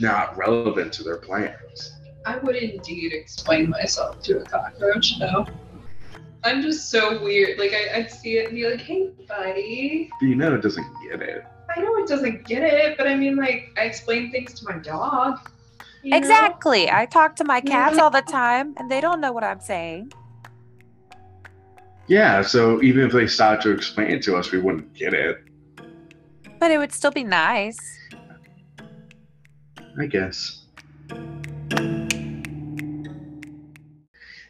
not 0.00 0.36
relevant 0.36 0.92
to 0.94 1.04
their 1.04 1.16
plans. 1.16 1.92
I 2.24 2.38
would 2.38 2.56
indeed 2.56 3.12
explain 3.12 3.70
myself 3.70 4.22
to 4.22 4.40
a 4.40 4.44
cockroach, 4.44 5.14
no. 5.18 5.46
I'm 6.44 6.62
just 6.62 6.90
so 6.90 7.22
weird. 7.22 7.58
Like 7.58 7.72
I, 7.72 7.98
I'd 7.98 8.10
see 8.10 8.38
it 8.38 8.46
and 8.46 8.54
be 8.54 8.68
like, 8.68 8.80
hey 8.80 9.10
buddy. 9.26 10.10
But 10.20 10.26
you 10.26 10.34
know 10.36 10.54
it 10.54 10.62
doesn't 10.62 10.86
get 11.08 11.20
it. 11.22 11.44
I 11.74 11.80
know 11.80 11.96
it 11.96 12.08
doesn't 12.08 12.46
get 12.46 12.62
it, 12.62 12.96
but 12.96 13.06
I 13.08 13.14
mean 13.14 13.36
like 13.36 13.70
I 13.76 13.82
explain 13.82 14.30
things 14.30 14.54
to 14.54 14.64
my 14.64 14.78
dog. 14.78 15.38
you 16.02 16.10
know? 16.10 16.16
Exactly. 16.16 16.90
I 16.90 17.06
talk 17.06 17.36
to 17.36 17.44
my 17.44 17.60
cats 17.60 17.96
Yeah. 17.96 18.02
all 18.04 18.10
the 18.10 18.22
time 18.22 18.74
and 18.78 18.90
they 18.90 19.00
don't 19.00 19.20
know 19.20 19.32
what 19.32 19.44
I'm 19.44 19.60
saying. 19.60 20.12
Yeah, 22.06 22.40
so 22.40 22.80
even 22.82 23.04
if 23.04 23.12
they 23.12 23.26
started 23.26 23.60
to 23.64 23.70
explain 23.70 24.10
it 24.10 24.22
to 24.22 24.36
us, 24.36 24.50
we 24.50 24.58
wouldn't 24.58 24.94
get 24.94 25.12
it. 25.12 25.42
But 26.58 26.70
it 26.70 26.78
would 26.78 26.92
still 26.92 27.10
be 27.10 27.22
nice. 27.22 27.78
I 30.00 30.06
guess. 30.06 30.57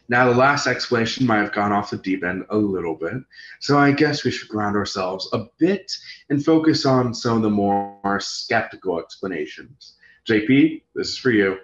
Now, 0.09 0.27
the 0.27 0.35
last 0.35 0.65
explanation 0.65 1.27
might 1.27 1.37
have 1.37 1.53
gone 1.53 1.71
off 1.71 1.91
the 1.91 1.97
deep 1.97 2.23
end 2.23 2.43
a 2.49 2.57
little 2.57 2.95
bit, 2.95 3.21
so 3.59 3.77
I 3.77 3.91
guess 3.91 4.23
we 4.23 4.31
should 4.31 4.49
ground 4.49 4.75
ourselves 4.75 5.29
a 5.33 5.45
bit 5.59 5.91
and 6.31 6.43
focus 6.43 6.83
on 6.83 7.13
some 7.13 7.37
of 7.37 7.43
the 7.43 7.49
more 7.51 8.19
skeptical 8.19 8.99
explanations. 8.99 9.97
JP, 10.27 10.81
this 10.95 11.09
is 11.09 11.17
for 11.17 11.29
you. 11.29 11.59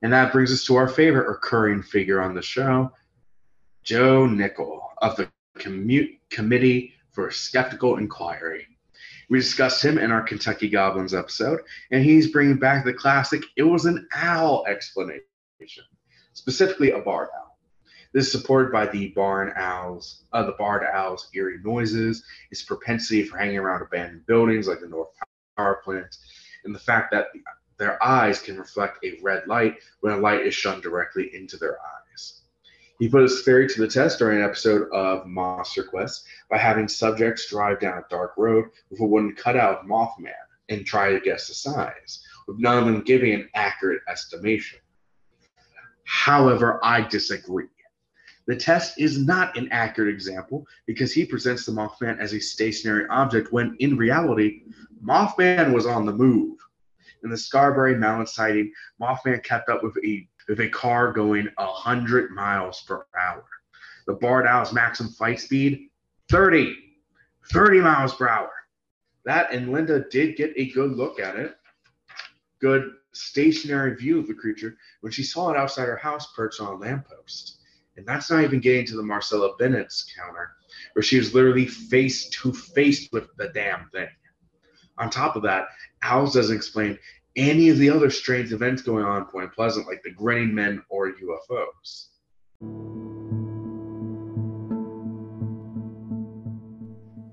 And 0.00 0.10
that 0.14 0.32
brings 0.32 0.50
us 0.50 0.64
to 0.64 0.76
our 0.76 0.88
favorite 0.88 1.28
recurring 1.28 1.82
figure 1.82 2.22
on 2.22 2.34
the 2.34 2.40
show, 2.40 2.92
Joe 3.84 4.24
Nickell 4.24 4.80
of 5.02 5.16
the 5.16 5.30
Commu- 5.58 6.18
Committee 6.30 6.94
for 7.12 7.30
Skeptical 7.30 7.98
Inquiry. 7.98 8.66
We 9.28 9.38
discussed 9.38 9.84
him 9.84 9.98
in 9.98 10.10
our 10.10 10.22
Kentucky 10.22 10.70
Goblins 10.70 11.12
episode, 11.12 11.60
and 11.90 12.02
he's 12.02 12.32
bringing 12.32 12.56
back 12.56 12.86
the 12.86 12.94
classic 12.94 13.42
"it 13.56 13.62
was 13.64 13.84
an 13.84 14.08
owl" 14.14 14.64
explanation, 14.66 15.84
specifically 16.32 16.92
a 16.92 17.00
barred 17.00 17.28
owl. 17.38 17.49
This 18.12 18.26
is 18.26 18.32
supported 18.32 18.72
by 18.72 18.86
the 18.86 19.08
barn 19.08 19.52
owls, 19.54 20.24
uh, 20.32 20.42
the 20.42 20.52
barred 20.52 20.82
owl's 20.82 21.28
eerie 21.32 21.60
noises, 21.62 22.24
its 22.50 22.62
propensity 22.62 23.22
for 23.22 23.38
hanging 23.38 23.58
around 23.58 23.82
abandoned 23.82 24.26
buildings 24.26 24.66
like 24.66 24.80
the 24.80 24.88
North 24.88 25.10
Power 25.56 25.80
Plant, 25.84 26.16
and 26.64 26.74
the 26.74 26.80
fact 26.80 27.12
that 27.12 27.28
their 27.78 28.02
eyes 28.02 28.42
can 28.42 28.58
reflect 28.58 29.04
a 29.04 29.18
red 29.22 29.46
light 29.46 29.76
when 30.00 30.12
a 30.12 30.18
light 30.18 30.44
is 30.44 30.54
shone 30.54 30.80
directly 30.80 31.34
into 31.34 31.56
their 31.56 31.78
eyes. 31.80 32.42
He 32.98 33.08
put 33.08 33.22
his 33.22 33.42
theory 33.42 33.68
to 33.68 33.80
the 33.80 33.88
test 33.88 34.18
during 34.18 34.38
an 34.38 34.44
episode 34.44 34.90
of 34.92 35.26
Monster 35.26 35.84
Quest 35.84 36.26
by 36.50 36.58
having 36.58 36.88
subjects 36.88 37.48
drive 37.48 37.80
down 37.80 37.96
a 37.96 38.04
dark 38.10 38.34
road 38.36 38.66
with 38.90 39.00
a 39.00 39.06
wooden 39.06 39.34
cutout 39.34 39.78
of 39.78 39.86
Mothman 39.86 40.32
and 40.68 40.84
try 40.84 41.12
to 41.12 41.20
guess 41.20 41.48
the 41.48 41.54
size, 41.54 42.22
with 42.46 42.58
none 42.58 42.76
of 42.76 42.84
them 42.84 43.02
giving 43.02 43.32
an 43.32 43.48
accurate 43.54 44.02
estimation. 44.08 44.80
However, 46.04 46.80
I 46.82 47.02
disagree. 47.02 47.68
The 48.50 48.56
test 48.56 48.98
is 48.98 49.24
not 49.24 49.56
an 49.56 49.68
accurate 49.70 50.12
example 50.12 50.66
because 50.84 51.12
he 51.12 51.24
presents 51.24 51.64
the 51.64 51.70
Mothman 51.70 52.18
as 52.18 52.34
a 52.34 52.40
stationary 52.40 53.06
object 53.08 53.52
when 53.52 53.76
in 53.78 53.96
reality, 53.96 54.62
Mothman 55.00 55.72
was 55.72 55.86
on 55.86 56.04
the 56.04 56.12
move. 56.12 56.58
In 57.22 57.30
the 57.30 57.36
Scarberry 57.36 57.94
Mountain 57.94 58.26
sighting, 58.26 58.72
Mothman 59.00 59.44
kept 59.44 59.68
up 59.68 59.84
with 59.84 59.96
a 60.04 60.26
with 60.48 60.58
a 60.58 60.68
car 60.68 61.12
going 61.12 61.48
100 61.58 62.32
miles 62.32 62.82
per 62.88 63.06
hour. 63.16 63.44
The 64.08 64.14
barred 64.14 64.48
owl's 64.48 64.72
maximum 64.72 65.12
flight 65.12 65.38
speed 65.38 65.88
30, 66.28 66.74
30 67.52 67.80
miles 67.80 68.16
per 68.16 68.28
hour. 68.28 68.50
That 69.24 69.52
and 69.52 69.70
Linda 69.70 70.06
did 70.10 70.34
get 70.34 70.54
a 70.56 70.72
good 70.72 70.90
look 70.90 71.20
at 71.20 71.36
it, 71.36 71.54
good 72.60 72.94
stationary 73.12 73.94
view 73.94 74.18
of 74.18 74.26
the 74.26 74.34
creature 74.34 74.76
when 75.02 75.12
she 75.12 75.22
saw 75.22 75.52
it 75.52 75.56
outside 75.56 75.86
her 75.86 75.96
house 75.96 76.32
perched 76.34 76.60
on 76.60 76.74
a 76.74 76.76
lamppost. 76.76 77.58
And 77.96 78.06
that's 78.06 78.30
not 78.30 78.44
even 78.44 78.60
getting 78.60 78.86
to 78.86 78.96
the 78.96 79.02
Marcella 79.02 79.56
Bennett's 79.58 80.06
counter, 80.16 80.52
where 80.94 81.02
she 81.02 81.18
was 81.18 81.34
literally 81.34 81.66
face 81.66 82.28
to 82.30 82.52
face 82.52 83.08
with 83.12 83.28
the 83.36 83.48
damn 83.48 83.88
thing. 83.90 84.08
On 84.98 85.10
top 85.10 85.36
of 85.36 85.42
that, 85.42 85.66
Owls 86.02 86.34
doesn't 86.34 86.56
explain 86.56 86.98
any 87.36 87.68
of 87.68 87.78
the 87.78 87.90
other 87.90 88.10
strange 88.10 88.52
events 88.52 88.82
going 88.82 89.04
on 89.04 89.22
in 89.22 89.24
Point 89.26 89.52
Pleasant, 89.52 89.86
like 89.86 90.02
the 90.02 90.10
grinning 90.10 90.54
men 90.54 90.82
or 90.88 91.12
UFOs. 91.12 92.06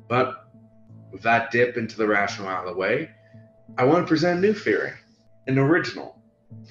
But 0.07 0.49
with 1.11 1.23
that 1.23 1.51
dip 1.51 1.77
into 1.77 1.97
the 1.97 2.07
rational 2.07 2.47
out 2.47 2.65
of 2.65 2.73
the 2.73 2.79
way, 2.79 3.09
I 3.77 3.83
want 3.83 4.05
to 4.05 4.07
present 4.07 4.39
a 4.39 4.41
new 4.41 4.53
theory, 4.53 4.93
an 5.47 5.57
original, 5.57 6.21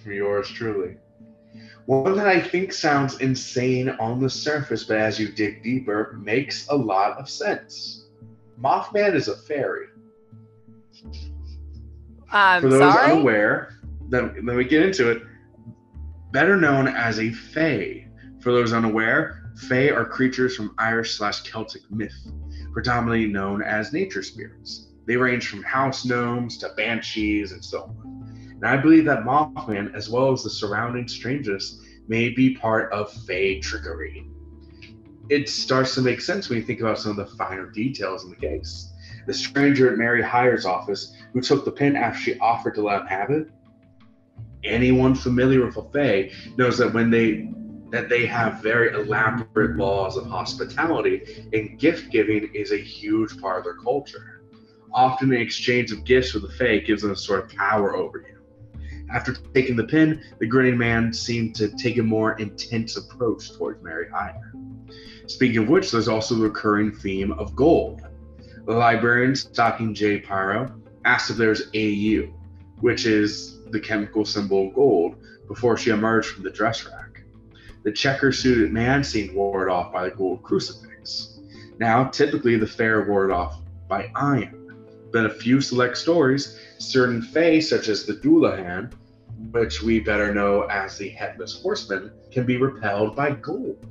for 0.03 0.13
yours 0.13 0.49
truly. 0.49 0.97
One 1.87 2.17
that 2.17 2.27
I 2.27 2.41
think 2.41 2.73
sounds 2.73 3.21
insane 3.21 3.91
on 3.91 4.21
the 4.21 4.29
surface, 4.29 4.85
but 4.85 4.97
as 4.97 5.21
you 5.21 5.29
dig 5.29 5.63
deeper, 5.63 6.19
makes 6.21 6.67
a 6.69 6.75
lot 6.75 7.17
of 7.19 7.31
sense. 7.31 8.09
Mothman 8.61 9.15
is 9.15 9.29
a 9.29 9.37
fairy. 9.37 9.87
I'm 12.33 12.63
For 12.63 12.69
those 12.69 12.93
sorry. 12.93 13.13
unaware, 13.13 13.79
then 14.09 14.35
let 14.45 14.57
me 14.57 14.65
get 14.65 14.83
into 14.83 15.11
it. 15.11 15.23
Better 16.33 16.57
known 16.57 16.89
as 16.89 17.21
a 17.21 17.31
fae. 17.31 18.09
For 18.41 18.51
those 18.51 18.73
unaware, 18.73 19.53
fae 19.69 19.91
are 19.91 20.05
creatures 20.05 20.57
from 20.57 20.75
Irish 20.79 21.13
slash 21.17 21.43
Celtic 21.43 21.89
myth, 21.91 22.17
predominantly 22.73 23.27
known 23.27 23.63
as 23.63 23.93
nature 23.93 24.23
spirits. 24.25 24.89
They 25.07 25.17
range 25.17 25.49
from 25.49 25.63
house 25.63 26.05
gnomes 26.05 26.59
to 26.59 26.71
banshees 26.77 27.53
and 27.53 27.65
so 27.65 27.83
on. 27.83 28.16
And 28.57 28.65
I 28.65 28.77
believe 28.77 29.05
that 29.05 29.25
Mothman, 29.25 29.95
as 29.95 30.09
well 30.09 30.33
as 30.33 30.43
the 30.43 30.51
surrounding 30.51 31.09
strangers, 31.09 31.81
may 32.09 32.31
be 32.31 32.55
part 32.57 32.91
of 32.93 33.13
fae 33.13 33.61
trickery. 33.61 34.27
It 35.29 35.49
starts 35.49 35.95
to 35.97 36.03
make 36.03 36.21
sense 36.21 36.49
when 36.49 36.59
you 36.59 36.65
think 36.65 36.81
about 36.81 36.99
some 36.99 37.11
of 37.11 37.17
the 37.17 37.37
finer 37.37 37.71
details 37.71 38.25
in 38.25 38.31
the 38.31 38.37
case. 38.37 38.93
The 39.27 39.35
stranger 39.35 39.91
at 39.91 39.99
Mary 39.99 40.23
Hyre's 40.23 40.65
office 40.65 41.15
who 41.33 41.41
took 41.41 41.65
the 41.65 41.73
pin 41.73 41.97
after 41.97 42.21
she 42.21 42.39
offered 42.39 42.77
to 42.77 42.83
let 42.83 43.03
him 43.03 43.07
have 43.09 43.31
it. 43.31 43.49
Anyone 44.65 45.15
familiar 45.15 45.67
with 45.67 45.77
a 45.77 45.83
Fae 45.91 46.33
knows 46.57 46.79
that 46.79 46.93
when 46.93 47.11
they 47.11 47.51
that 47.91 48.09
they 48.09 48.27
have 48.27 48.63
very 48.63 48.93
elaborate 48.93 49.77
laws 49.77 50.17
of 50.17 50.27
hospitality, 50.27 51.47
and 51.53 51.79
gift 51.79 52.11
giving 52.11 52.53
is 52.53 52.73
a 52.73 52.77
huge 52.77 53.41
part 53.41 53.59
of 53.59 53.65
their 53.65 53.77
culture. 53.77 54.43
Often, 54.93 55.29
the 55.29 55.41
exchange 55.41 55.93
of 55.93 56.05
gifts 56.05 56.35
with 56.35 56.43
the 56.43 56.49
Fae 56.49 56.79
gives 56.79 57.03
them 57.03 57.13
a 57.13 57.17
sort 57.17 57.45
of 57.45 57.57
power 57.57 57.95
over 57.95 58.19
you. 58.19 58.36
After 59.13 59.33
taking 59.55 59.77
the 59.77 59.85
pin, 59.85 60.23
the 60.39 60.47
grinning 60.47 60.79
man 60.79 61.13
seemed 61.13 61.55
to 61.57 61.69
take 61.69 61.99
a 61.99 62.03
more 62.03 62.35
intense 62.39 62.97
approach 62.97 63.53
towards 63.53 63.83
Mary 63.83 64.09
Hyre. 64.13 64.53
Speaking 65.27 65.59
of 65.59 65.69
which, 65.69 65.91
there's 65.91 66.09
also 66.09 66.35
the 66.35 66.43
recurring 66.43 66.93
theme 66.93 67.33
of 67.33 67.55
gold. 67.55 68.03
The 68.67 68.73
librarian, 68.73 69.37
Stocking 69.37 69.95
J. 69.95 70.21
Pyro, 70.21 70.75
asked 71.05 71.31
if 71.31 71.37
there's 71.37 71.69
AU, 71.75 72.33
which 72.81 73.07
is 73.07 73.63
the 73.71 73.81
chemical 73.81 74.25
symbol 74.25 74.71
gold, 74.71 75.17
before 75.47 75.77
she 75.77 75.91
emerged 75.91 76.29
from 76.29 76.43
the 76.43 76.51
dress 76.51 76.85
rack. 76.85 77.23
The 77.85 77.93
checker 77.93 78.33
suited 78.33 78.73
man 78.73 79.05
seemed 79.05 79.35
warded 79.35 79.73
off 79.73 79.93
by 79.93 80.09
the 80.09 80.17
gold 80.17 80.43
crucifix. 80.43 81.39
Now, 81.79 82.05
typically, 82.05 82.57
the 82.57 82.67
fair 82.67 83.05
warded 83.05 83.33
off 83.33 83.61
by 83.89 84.11
iron. 84.17 84.87
But 85.13 85.21
in 85.21 85.27
a 85.27 85.35
few 85.35 85.61
select 85.61 85.97
stories, 85.97 86.59
certain 86.79 87.23
fae, 87.23 87.61
such 87.61 87.89
as 87.89 88.05
the 88.05 88.15
Dullahan, 88.15 88.93
which 89.51 89.83
we 89.83 90.01
better 90.01 90.35
know 90.35 90.63
as 90.63 90.97
the 90.97 91.09
Headless 91.09 91.61
Horseman, 91.61 92.13
can 92.31 92.47
be 92.47 92.57
repelled 92.57 93.17
by 93.17 93.33
gold. 93.33 93.85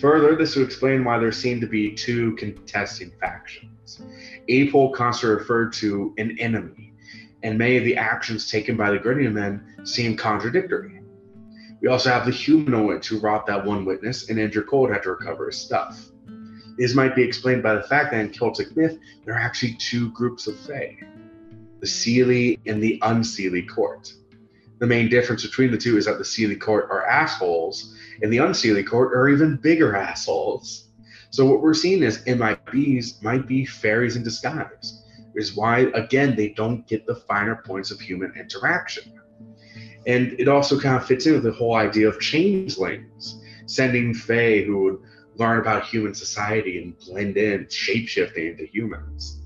Further, 0.00 0.36
this 0.36 0.54
would 0.54 0.66
explain 0.66 1.04
why 1.04 1.18
there 1.18 1.32
seem 1.32 1.60
to 1.60 1.66
be 1.66 1.92
two 1.92 2.36
contesting 2.36 3.10
factions. 3.20 4.00
Apol 4.48 4.92
constantly 4.92 5.38
referred 5.38 5.72
to 5.74 6.14
an 6.18 6.38
enemy, 6.38 6.92
and 7.42 7.58
many 7.58 7.76
of 7.76 7.84
the 7.84 7.96
actions 7.96 8.50
taken 8.50 8.76
by 8.76 8.90
the 8.90 8.98
Grinning 8.98 9.34
men 9.34 9.84
seem 9.84 10.16
contradictory. 10.16 11.00
We 11.80 11.88
also 11.88 12.10
have 12.10 12.26
the 12.26 12.32
humanoids 12.32 13.06
who 13.06 13.18
robbed 13.18 13.48
that 13.48 13.64
one 13.64 13.84
witness, 13.84 14.30
and 14.30 14.38
Indrid 14.38 14.66
Cold 14.66 14.90
had 14.90 15.02
to 15.04 15.10
recover 15.10 15.46
his 15.46 15.58
stuff. 15.58 16.10
This 16.78 16.94
might 16.94 17.16
be 17.16 17.24
explained 17.24 17.64
by 17.64 17.74
the 17.74 17.82
fact 17.82 18.12
that 18.12 18.20
in 18.20 18.32
Celtic 18.32 18.76
myth, 18.76 18.98
there 19.24 19.34
are 19.34 19.40
actually 19.40 19.74
two 19.74 20.12
groups 20.12 20.46
of 20.46 20.58
Fae 20.58 20.96
the 21.80 21.86
Seelie 21.86 22.58
and 22.66 22.82
the 22.82 22.98
Unseelie 23.02 23.68
court. 23.68 24.12
The 24.80 24.86
main 24.86 25.08
difference 25.08 25.44
between 25.44 25.70
the 25.70 25.78
two 25.78 25.96
is 25.96 26.06
that 26.06 26.18
the 26.18 26.24
Seelie 26.24 26.58
court 26.58 26.88
are 26.90 27.06
assholes, 27.06 27.96
and 28.20 28.32
the 28.32 28.38
Unseelie 28.38 28.86
court 28.86 29.14
are 29.14 29.28
even 29.28 29.56
bigger 29.56 29.94
assholes. 29.94 30.88
So 31.30 31.44
what 31.44 31.60
we're 31.60 31.74
seeing 31.74 32.02
is 32.02 32.24
MIBs 32.24 33.22
might 33.22 33.46
be 33.46 33.64
fairies 33.64 34.16
in 34.16 34.24
disguise, 34.24 35.04
which 35.32 35.44
is 35.44 35.56
why 35.56 35.90
again 35.94 36.34
they 36.34 36.48
don't 36.48 36.86
get 36.88 37.06
the 37.06 37.14
finer 37.14 37.62
points 37.64 37.92
of 37.92 38.00
human 38.00 38.32
interaction. 38.36 39.20
And 40.06 40.32
it 40.38 40.48
also 40.48 40.80
kind 40.80 40.96
of 40.96 41.06
fits 41.06 41.26
in 41.26 41.34
with 41.34 41.44
the 41.44 41.52
whole 41.52 41.76
idea 41.76 42.08
of 42.08 42.18
changelings, 42.18 43.40
sending 43.66 44.14
Fae 44.14 44.62
who 44.62 44.82
would 44.84 44.98
learn 45.38 45.60
about 45.60 45.86
human 45.86 46.14
society 46.14 46.82
and 46.82 46.98
blend 46.98 47.36
in, 47.36 47.64
shapeshifting 47.66 48.50
into 48.50 48.66
humans. 48.66 49.40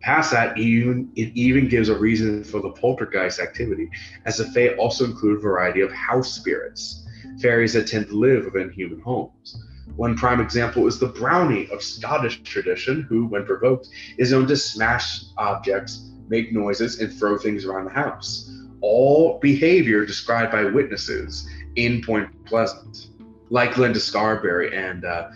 Past 0.00 0.32
that, 0.32 0.58
even, 0.58 1.10
it 1.16 1.32
even 1.34 1.68
gives 1.68 1.88
a 1.88 1.96
reason 1.96 2.44
for 2.44 2.60
the 2.60 2.70
poltergeist 2.72 3.40
activity, 3.40 3.88
as 4.26 4.36
the 4.36 4.44
Fae 4.52 4.74
also 4.76 5.04
include 5.06 5.38
a 5.38 5.40
variety 5.40 5.80
of 5.80 5.90
house 5.92 6.32
spirits, 6.32 7.06
fairies 7.40 7.72
that 7.72 7.86
tend 7.86 8.08
to 8.08 8.14
live 8.14 8.44
within 8.44 8.70
human 8.70 9.00
homes. 9.00 9.56
One 9.96 10.16
prime 10.16 10.40
example 10.40 10.86
is 10.86 10.98
the 10.98 11.06
brownie 11.06 11.68
of 11.70 11.82
Scottish 11.82 12.42
tradition, 12.42 13.02
who, 13.02 13.26
when 13.26 13.46
provoked, 13.46 13.88
is 14.18 14.32
known 14.32 14.46
to 14.48 14.56
smash 14.56 15.22
objects, 15.38 16.10
make 16.28 16.52
noises, 16.52 17.00
and 17.00 17.12
throw 17.12 17.38
things 17.38 17.64
around 17.64 17.86
the 17.86 17.92
house. 17.92 18.50
All 18.80 19.38
behavior 19.38 20.04
described 20.04 20.52
by 20.52 20.64
witnesses 20.64 21.48
in 21.76 22.02
Point 22.02 22.28
Pleasant. 22.44 23.08
Like 23.50 23.76
Linda 23.76 24.00
Scarberry 24.00 24.74
and 24.74 25.04
uh, 25.04 25.30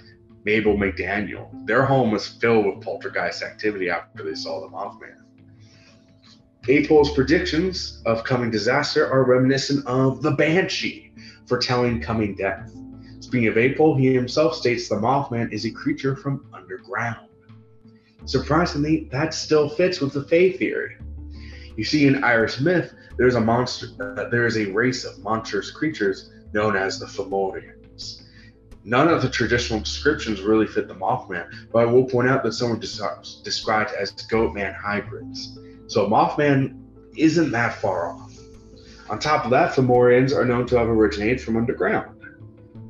Mabel 0.44 0.76
McDaniel, 0.76 1.48
their 1.66 1.84
home 1.84 2.10
was 2.10 2.26
filled 2.26 2.66
with 2.66 2.80
poltergeist 2.80 3.42
activity 3.42 3.90
after 3.90 4.24
they 4.24 4.34
saw 4.34 4.60
the 4.60 4.68
Mothman. 4.68 5.14
Apol's 6.68 7.14
predictions 7.14 8.02
of 8.04 8.24
coming 8.24 8.50
disaster 8.50 9.10
are 9.10 9.24
reminiscent 9.24 9.86
of 9.86 10.22
the 10.22 10.32
Banshee, 10.32 11.12
foretelling 11.46 12.00
coming 12.00 12.34
death. 12.34 12.70
Speaking 13.20 13.48
of 13.48 13.58
April, 13.58 13.96
he 13.96 14.12
himself 14.12 14.54
states 14.54 14.88
the 14.88 14.94
Mothman 14.94 15.52
is 15.52 15.64
a 15.64 15.70
creature 15.70 16.16
from 16.16 16.46
underground. 16.52 17.28
Surprisingly, 18.24 19.08
that 19.10 19.32
still 19.32 19.68
fits 19.68 20.00
with 20.00 20.12
the 20.12 20.24
Fae 20.24 20.50
theory. 20.52 20.96
You 21.76 21.84
see, 21.84 22.06
in 22.06 22.22
Irish 22.24 22.60
myth, 22.60 22.92
there's 23.16 23.34
a 23.34 23.40
monster. 23.40 23.86
Uh, 24.00 24.28
there 24.28 24.46
is 24.46 24.56
a 24.56 24.70
race 24.72 25.04
of 25.04 25.18
monstrous 25.20 25.70
creatures 25.70 26.30
known 26.52 26.76
as 26.76 26.98
the 26.98 27.06
None 28.84 29.08
of 29.08 29.22
the 29.22 29.28
traditional 29.28 29.80
descriptions 29.80 30.40
really 30.40 30.66
fit 30.66 30.88
the 30.88 30.94
Mothman, 30.94 31.46
but 31.72 31.80
I 31.80 31.84
will 31.84 32.04
point 32.04 32.28
out 32.28 32.42
that 32.42 32.52
some 32.52 32.70
were 32.70 32.76
des- 32.76 33.42
described 33.44 33.90
as 33.98 34.12
Goatman 34.12 34.74
hybrids. 34.74 35.58
So 35.88 36.08
Mothman 36.08 36.80
isn't 37.16 37.50
that 37.50 37.74
far 37.74 38.10
off. 38.10 38.32
On 39.10 39.18
top 39.18 39.44
of 39.44 39.50
that, 39.50 39.74
Fomorians 39.74 40.34
are 40.34 40.44
known 40.44 40.66
to 40.66 40.78
have 40.78 40.88
originated 40.88 41.40
from 41.40 41.56
underground. 41.56 42.14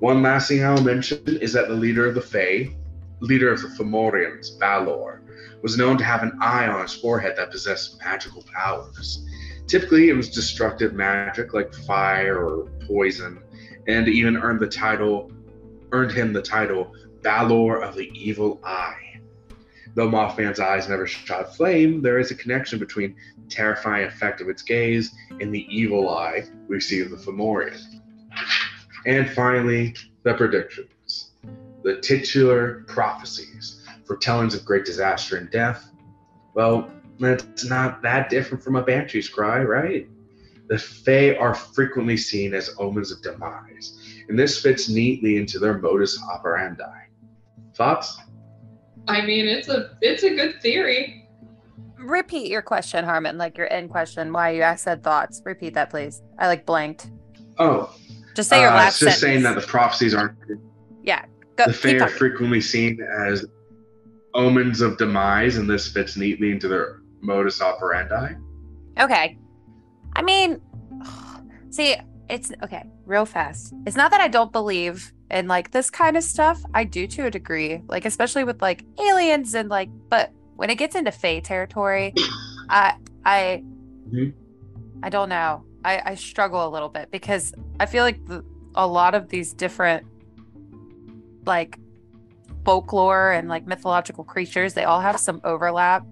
One 0.00 0.22
last 0.22 0.48
thing 0.48 0.64
I'll 0.64 0.82
mention 0.82 1.22
is 1.26 1.52
that 1.54 1.68
the 1.68 1.74
leader 1.74 2.06
of 2.06 2.14
the 2.14 2.20
Fae, 2.20 2.74
leader 3.20 3.52
of 3.52 3.62
the 3.62 3.68
Fomorians, 3.68 4.58
Balor, 4.58 5.22
was 5.62 5.76
known 5.76 5.98
to 5.98 6.04
have 6.04 6.22
an 6.22 6.38
eye 6.40 6.68
on 6.68 6.82
his 6.82 6.94
forehead 6.94 7.34
that 7.36 7.50
possessed 7.50 7.98
magical 8.04 8.44
powers. 8.52 9.24
Typically, 9.66 10.08
it 10.08 10.14
was 10.14 10.30
destructive 10.30 10.92
magic 10.92 11.52
like 11.52 11.74
fire 11.74 12.44
or 12.44 12.68
poison, 12.86 13.40
and 13.88 14.06
even 14.06 14.36
earned 14.36 14.60
the 14.60 14.68
title, 14.68 15.32
earned 15.92 16.12
him 16.12 16.32
the 16.32 16.42
title 16.42 16.94
Balor 17.22 17.82
of 17.82 17.96
the 17.96 18.10
Evil 18.14 18.60
Eye. 18.62 19.20
Though 19.94 20.08
Mothman's 20.08 20.60
eyes 20.60 20.88
never 20.88 21.06
shot 21.06 21.56
flame, 21.56 22.02
there 22.02 22.20
is 22.20 22.30
a 22.30 22.34
connection 22.34 22.78
between 22.78 23.16
the 23.42 23.50
terrifying 23.50 24.06
effect 24.06 24.40
of 24.40 24.48
its 24.48 24.62
gaze 24.62 25.12
and 25.40 25.52
the 25.52 25.66
evil 25.74 26.08
eye 26.08 26.44
we 26.68 26.78
see 26.78 27.00
in 27.00 27.10
the 27.10 27.16
Fomorian. 27.16 27.80
And 29.06 29.28
finally, 29.30 29.96
the 30.22 30.34
predictions. 30.34 31.30
The 31.82 31.96
titular 31.96 32.84
prophecies, 32.86 33.84
foretellings 34.06 34.54
of 34.54 34.64
great 34.64 34.84
disaster 34.84 35.36
and 35.36 35.50
death. 35.50 35.90
Well, 36.54 36.90
that's 37.18 37.64
not 37.64 38.02
that 38.02 38.28
different 38.28 38.62
from 38.62 38.76
a 38.76 38.82
banshee's 38.82 39.28
cry, 39.28 39.62
right? 39.62 40.08
The 40.68 40.78
Fae 40.78 41.34
are 41.36 41.54
frequently 41.54 42.16
seen 42.16 42.54
as 42.54 42.74
omens 42.78 43.10
of 43.10 43.22
demise, 43.22 43.98
and 44.28 44.38
this 44.38 44.60
fits 44.60 44.88
neatly 44.88 45.38
into 45.38 45.58
their 45.58 45.78
modus 45.78 46.22
operandi. 46.22 46.84
Thoughts? 47.74 48.18
I 49.06 49.24
mean, 49.24 49.46
it's 49.46 49.68
a 49.68 49.96
it's 50.02 50.22
a 50.24 50.34
good 50.34 50.60
theory. 50.60 51.26
Repeat 51.96 52.50
your 52.50 52.62
question, 52.62 53.04
Harmon, 53.04 53.38
like 53.38 53.56
your 53.56 53.72
end 53.72 53.90
question. 53.90 54.32
Why 54.32 54.50
you 54.50 54.76
said 54.76 55.02
thoughts. 55.02 55.40
Repeat 55.44 55.74
that, 55.74 55.90
please. 55.90 56.22
I 56.38 56.46
like 56.46 56.66
blanked. 56.66 57.10
Oh, 57.58 57.94
Just 58.34 58.50
say 58.50 58.60
your 58.60 58.70
uh, 58.70 58.76
last 58.76 59.02
it's 59.02 59.12
just 59.12 59.20
saying 59.20 59.42
that 59.42 59.54
the 59.54 59.66
prophecies 59.66 60.14
aren't 60.14 60.36
yeah. 61.02 61.24
Go, 61.56 61.64
the 61.64 61.72
keep 61.72 61.98
Fae 61.98 62.04
are 62.04 62.08
frequently 62.08 62.60
seen 62.60 63.00
as 63.00 63.46
omens 64.34 64.82
of 64.82 64.98
demise, 64.98 65.56
and 65.56 65.68
this 65.68 65.90
fits 65.90 66.16
neatly 66.16 66.50
into 66.50 66.68
their 66.68 67.00
modus 67.20 67.62
operandi. 67.62 68.34
Okay. 69.00 69.38
I 70.18 70.22
mean, 70.22 70.60
see, 71.70 71.96
it's 72.28 72.52
okay, 72.62 72.84
real 73.06 73.24
fast. 73.24 73.72
It's 73.86 73.96
not 73.96 74.10
that 74.10 74.20
I 74.20 74.28
don't 74.28 74.52
believe 74.52 75.12
in 75.30 75.46
like 75.46 75.70
this 75.70 75.90
kind 75.90 76.16
of 76.16 76.24
stuff. 76.24 76.60
I 76.74 76.84
do 76.84 77.06
to 77.06 77.26
a 77.26 77.30
degree, 77.30 77.82
like 77.86 78.04
especially 78.04 78.44
with 78.44 78.60
like 78.60 78.84
aliens 79.00 79.54
and 79.54 79.68
like, 79.68 79.88
but 80.10 80.32
when 80.56 80.70
it 80.70 80.74
gets 80.74 80.96
into 80.96 81.12
Fae 81.12 81.38
territory, 81.38 82.12
I 82.68 82.96
I 83.24 83.62
Mhm. 84.10 84.34
I 85.02 85.08
don't 85.08 85.28
know. 85.28 85.64
I 85.84 86.02
I 86.04 86.14
struggle 86.16 86.66
a 86.66 86.70
little 86.70 86.88
bit 86.88 87.10
because 87.12 87.54
I 87.78 87.86
feel 87.86 88.02
like 88.02 88.24
the, 88.26 88.44
a 88.74 88.86
lot 88.86 89.14
of 89.14 89.28
these 89.28 89.52
different 89.54 90.04
like 91.46 91.78
folklore 92.64 93.30
and 93.30 93.48
like 93.48 93.66
mythological 93.66 94.24
creatures, 94.24 94.74
they 94.74 94.84
all 94.84 95.00
have 95.00 95.20
some 95.20 95.40
overlap. 95.44 96.04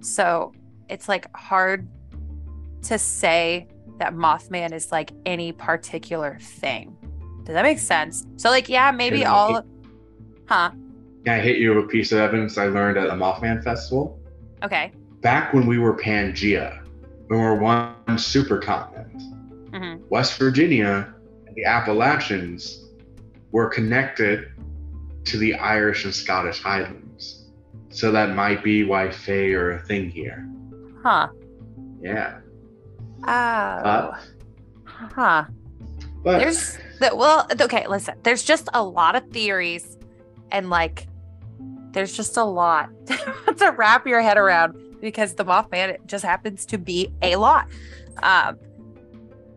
So 0.00 0.52
it's 0.88 1.08
like 1.08 1.26
hard 1.36 1.88
to 2.82 2.98
say 2.98 3.68
that 3.98 4.14
Mothman 4.14 4.72
is 4.72 4.90
like 4.90 5.12
any 5.26 5.52
particular 5.52 6.38
thing. 6.40 6.96
Does 7.44 7.54
that 7.54 7.62
make 7.62 7.78
sense? 7.78 8.26
So 8.36 8.50
like 8.50 8.68
yeah, 8.68 8.90
maybe 8.90 9.18
Can 9.18 9.26
all 9.26 9.62
huh? 10.46 10.70
Can 11.24 11.38
I 11.38 11.40
hit 11.40 11.58
you 11.58 11.74
with 11.74 11.84
a 11.84 11.88
piece 11.88 12.12
of 12.12 12.18
evidence 12.18 12.56
I 12.56 12.66
learned 12.66 12.96
at 12.96 13.08
the 13.08 13.14
Mothman 13.14 13.62
Festival? 13.62 14.18
Okay. 14.62 14.92
Back 15.20 15.52
when 15.52 15.66
we 15.66 15.78
were 15.78 15.94
Pangea, 15.94 16.82
when 17.26 17.38
we 17.40 17.44
were 17.44 17.56
one 17.56 17.94
supercontinent, 18.08 19.20
hmm 19.74 20.02
West 20.08 20.38
Virginia 20.38 21.14
and 21.46 21.54
the 21.56 21.64
Appalachians 21.64 22.88
were 23.52 23.68
connected 23.68 24.52
to 25.24 25.36
the 25.36 25.54
Irish 25.54 26.04
and 26.04 26.14
Scottish 26.14 26.62
Highlands. 26.62 27.50
So 27.90 28.12
that 28.12 28.34
might 28.34 28.62
be 28.62 28.84
why 28.84 29.10
Fae 29.10 29.50
are 29.52 29.72
a 29.72 29.82
thing 29.82 30.10
here. 30.10 30.48
Huh. 31.02 31.28
Yeah. 32.00 32.38
Oh. 33.24 33.30
Uh, 33.30 34.18
huh. 34.86 35.44
But 36.22 36.38
There's 36.38 36.78
the 37.00 37.14
well, 37.14 37.46
okay, 37.60 37.86
listen. 37.86 38.14
There's 38.22 38.42
just 38.42 38.68
a 38.74 38.82
lot 38.82 39.16
of 39.16 39.26
theories 39.30 39.96
and 40.52 40.70
like 40.70 41.06
there's 41.92 42.16
just 42.16 42.36
a 42.36 42.44
lot 42.44 42.90
to 43.06 43.74
wrap 43.76 44.06
your 44.06 44.20
head 44.20 44.36
around 44.36 45.00
because 45.00 45.34
the 45.34 45.44
Mothman 45.44 45.96
just 46.06 46.24
happens 46.24 46.66
to 46.66 46.78
be 46.78 47.12
a 47.22 47.36
lot. 47.36 47.68
Um 48.22 48.58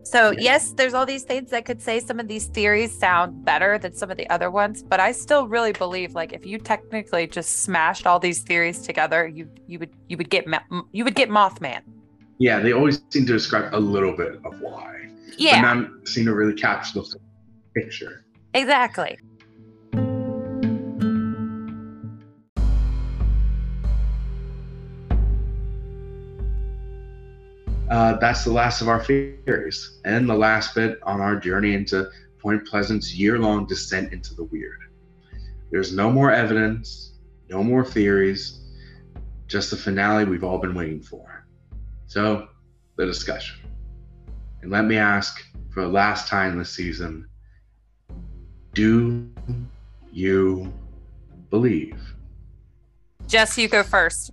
so 0.04 0.32
yes, 0.32 0.72
there's 0.72 0.94
all 0.94 1.06
these 1.06 1.22
things 1.22 1.50
that 1.50 1.64
could 1.64 1.80
say 1.80 1.98
some 1.98 2.20
of 2.20 2.28
these 2.28 2.46
theories 2.46 2.96
sound 2.96 3.44
better 3.44 3.78
than 3.78 3.94
some 3.94 4.10
of 4.10 4.16
the 4.16 4.28
other 4.28 4.50
ones, 4.50 4.82
but 4.82 5.00
I 5.00 5.12
still 5.12 5.48
really 5.48 5.72
believe 5.72 6.14
like 6.14 6.32
if 6.32 6.44
you 6.46 6.58
technically 6.58 7.26
just 7.26 7.62
smashed 7.62 8.06
all 8.06 8.18
these 8.18 8.42
theories 8.42 8.80
together, 8.82 9.26
you 9.26 9.50
you 9.66 9.78
would 9.78 9.90
you 10.08 10.16
would 10.16 10.30
get 10.30 10.46
you 10.92 11.04
would 11.04 11.14
get 11.14 11.30
Mothman. 11.30 11.80
Yeah, 12.38 12.60
they 12.60 12.72
always 12.72 13.00
seem 13.10 13.26
to 13.26 13.32
describe 13.32 13.74
a 13.74 13.78
little 13.78 14.16
bit 14.16 14.40
of 14.44 14.60
why. 14.60 15.08
Yeah, 15.36 15.62
But 15.62 15.74
not 15.74 16.08
seem 16.08 16.26
to 16.26 16.34
really 16.34 16.54
capture 16.54 17.00
the 17.00 17.18
picture. 17.74 18.24
exactly. 18.52 19.18
Uh, 27.90 28.16
that's 28.18 28.44
the 28.44 28.50
last 28.50 28.80
of 28.80 28.88
our 28.88 29.02
theories 29.04 30.00
and 30.04 30.28
the 30.28 30.34
last 30.34 30.74
bit 30.74 30.98
on 31.02 31.20
our 31.20 31.36
journey 31.36 31.74
into 31.74 32.10
Point 32.38 32.66
Pleasant's 32.66 33.14
year 33.14 33.38
long 33.38 33.66
descent 33.66 34.12
into 34.12 34.34
the 34.34 34.44
weird. 34.44 34.80
There's 35.70 35.92
no 35.92 36.10
more 36.10 36.32
evidence, 36.32 37.12
no 37.50 37.62
more 37.62 37.84
theories, 37.84 38.60
just 39.46 39.70
the 39.70 39.76
finale 39.76 40.24
we've 40.24 40.44
all 40.44 40.58
been 40.58 40.74
waiting 40.74 41.02
for. 41.02 41.43
So, 42.06 42.48
the 42.96 43.06
discussion. 43.06 43.56
And 44.62 44.70
let 44.70 44.84
me 44.84 44.96
ask 44.96 45.42
for 45.70 45.82
the 45.82 45.88
last 45.88 46.28
time 46.28 46.58
this 46.58 46.70
season 46.70 47.28
do 48.72 49.30
you 50.12 50.72
believe? 51.50 52.00
Jess, 53.28 53.56
you 53.56 53.68
go 53.68 53.82
first. 53.82 54.32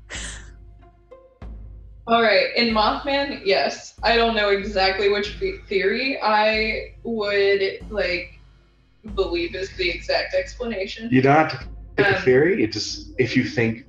All 2.07 2.21
right, 2.21 2.47
in 2.55 2.73
Mothman, 2.73 3.41
yes. 3.45 3.93
I 4.03 4.15
don't 4.15 4.35
know 4.35 4.49
exactly 4.49 5.09
which 5.09 5.37
theory 5.67 6.19
I 6.21 6.95
would 7.03 7.85
like 7.89 8.39
believe 9.15 9.55
is 9.55 9.69
the 9.77 9.89
exact 9.89 10.33
explanation. 10.33 11.09
You 11.11 11.21
don't 11.21 11.35
have 11.35 11.51
to 11.51 11.67
pick 11.95 12.07
a 12.07 12.17
Um, 12.17 12.23
theory. 12.23 12.63
It 12.63 12.71
just 12.71 13.11
if 13.19 13.37
you 13.37 13.43
think 13.43 13.85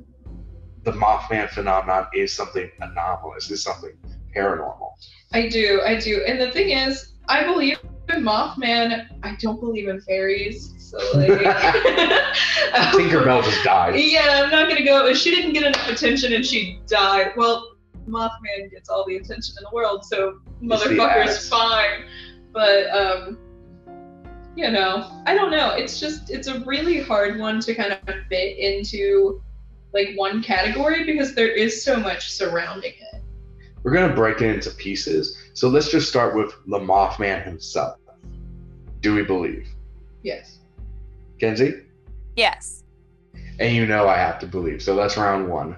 the 0.84 0.92
Mothman 0.92 1.48
phenomenon 1.50 2.06
is 2.14 2.32
something 2.32 2.70
anomalous, 2.80 3.50
is 3.50 3.62
something 3.62 3.92
paranormal. 4.34 4.90
I 5.32 5.48
do, 5.48 5.80
I 5.84 5.96
do. 5.96 6.22
And 6.26 6.40
the 6.40 6.50
thing 6.50 6.70
is, 6.70 7.14
I 7.28 7.44
believe 7.44 7.78
in 8.08 8.22
Mothman. 8.22 9.06
I 9.22 9.36
don't 9.36 9.60
believe 9.60 9.88
in 9.88 10.00
fairies. 10.00 10.74
So 10.78 10.98
like 11.14 11.28
Tinkerbell 12.92 13.44
just 13.44 13.64
died. 13.64 13.98
Yeah, 13.98 14.42
I'm 14.44 14.50
not 14.50 14.68
gonna 14.68 14.84
go. 14.84 15.12
She 15.14 15.30
didn't 15.30 15.52
get 15.52 15.64
enough 15.64 15.88
attention 15.88 16.32
and 16.32 16.44
she 16.44 16.80
died. 16.86 17.32
Well, 17.36 17.76
Mothman 18.06 18.70
gets 18.70 18.88
all 18.88 19.06
the 19.06 19.16
attention 19.16 19.54
in 19.58 19.64
the 19.64 19.74
world, 19.74 20.04
so 20.04 20.40
motherfucker's 20.62 21.48
fine. 21.48 22.04
But 22.52 22.90
um, 22.90 23.38
you 24.56 24.70
know, 24.70 25.22
I 25.26 25.34
don't 25.34 25.50
know. 25.50 25.70
It's 25.70 25.98
just 25.98 26.30
it's 26.30 26.48
a 26.48 26.60
really 26.60 27.00
hard 27.00 27.38
one 27.38 27.60
to 27.60 27.74
kind 27.74 27.92
of 27.92 28.00
fit 28.28 28.58
into 28.58 29.40
like 29.94 30.10
one 30.16 30.42
category 30.42 31.04
because 31.04 31.34
there 31.34 31.50
is 31.50 31.82
so 31.84 31.96
much 31.98 32.30
surrounding 32.32 32.92
it. 32.92 33.22
We're 33.82 33.92
gonna 33.92 34.14
break 34.14 34.40
it 34.40 34.54
into 34.54 34.70
pieces. 34.70 35.36
So 35.54 35.68
let's 35.68 35.90
just 35.90 36.08
start 36.08 36.34
with 36.34 36.52
the 36.66 36.78
Mothman 36.78 37.44
himself. 37.44 37.98
Do 39.00 39.14
we 39.14 39.22
believe? 39.22 39.68
Yes. 40.22 40.58
Kenzie? 41.40 41.82
Yes. 42.36 42.84
And 43.58 43.74
you 43.74 43.86
know 43.86 44.08
I 44.08 44.16
have 44.16 44.38
to 44.40 44.46
believe. 44.46 44.80
So 44.82 44.94
that's 44.94 45.16
round 45.16 45.48
one. 45.48 45.76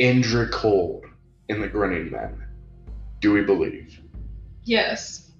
Indrid 0.00 0.50
Cold 0.52 1.04
in 1.48 1.60
the 1.60 1.68
Grinning 1.68 2.10
Men. 2.10 2.42
Do 3.20 3.32
we 3.32 3.42
believe? 3.42 4.00
Yes. 4.64 5.30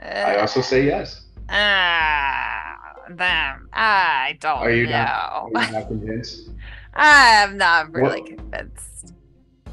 I 0.00 0.36
Uh, 0.36 0.40
also 0.42 0.60
say 0.60 0.86
yes. 0.86 1.26
ah, 1.48 2.76
them. 3.10 3.68
I 3.72 4.36
don't 4.40 4.58
Are 4.58 4.70
you 4.70 4.84
know. 4.86 4.90
not- 4.92 5.54
Are 5.54 5.66
you 5.66 5.72
not 5.72 5.88
convinced? 5.88 6.50
I'm 6.94 7.56
not 7.56 7.92
really 7.92 8.20
What- 8.22 8.26
convinced. 8.38 9.14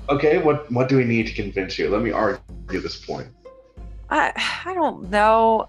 Okay, 0.10 0.38
what 0.38 0.72
what 0.72 0.88
do 0.88 0.96
we 0.98 1.04
need 1.04 1.28
to 1.28 1.34
convince 1.34 1.78
you? 1.78 1.90
Let 1.90 2.02
me 2.02 2.12
argue 2.12 2.40
this 2.80 3.06
point. 3.06 3.28
I 4.10 4.32
I 4.66 4.74
don't 4.74 5.10
know. 5.10 5.68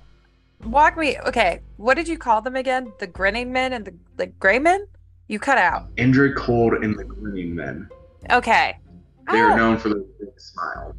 Walk 0.64 0.96
me. 0.96 1.18
Okay, 1.26 1.60
what 1.76 1.94
did 1.94 2.06
you 2.08 2.18
call 2.18 2.40
them 2.42 2.54
again? 2.56 2.92
The 3.00 3.06
grinning 3.08 3.52
men 3.52 3.72
and 3.72 3.84
the 3.84 3.94
the 4.16 4.26
gray 4.26 4.58
men? 4.58 4.86
You 5.28 5.38
cut 5.38 5.58
out. 5.58 5.94
Indrid 5.96 6.36
Cold 6.36 6.82
in 6.82 6.96
the 6.96 7.04
Grinning 7.04 7.54
Men. 7.54 7.88
Okay. 8.30 8.78
They're 9.30 9.54
known 9.56 9.76
for 9.76 9.90
their 9.90 9.98
big 10.18 10.40
smile. 10.40 10.96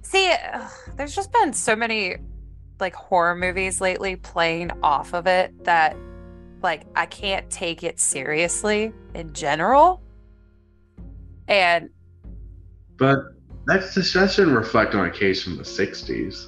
See, 0.00 0.32
there's 0.96 1.14
just 1.14 1.30
been 1.32 1.52
so 1.52 1.76
many 1.76 2.16
like 2.80 2.94
horror 2.94 3.34
movies 3.34 3.80
lately 3.82 4.16
playing 4.16 4.70
off 4.82 5.12
of 5.12 5.26
it 5.26 5.52
that 5.64 5.96
like 6.62 6.84
I 6.96 7.06
can't 7.06 7.48
take 7.50 7.82
it 7.84 8.00
seriously 8.00 8.92
in 9.14 9.32
general. 9.32 10.02
And 11.46 11.90
But 12.98 13.18
that's 13.66 13.94
just 13.94 14.12
that 14.14 14.30
shouldn't 14.30 14.56
reflect 14.56 14.94
on 14.94 15.06
a 15.06 15.10
case 15.10 15.42
from 15.42 15.56
the 15.56 15.62
*60s. 15.62 16.46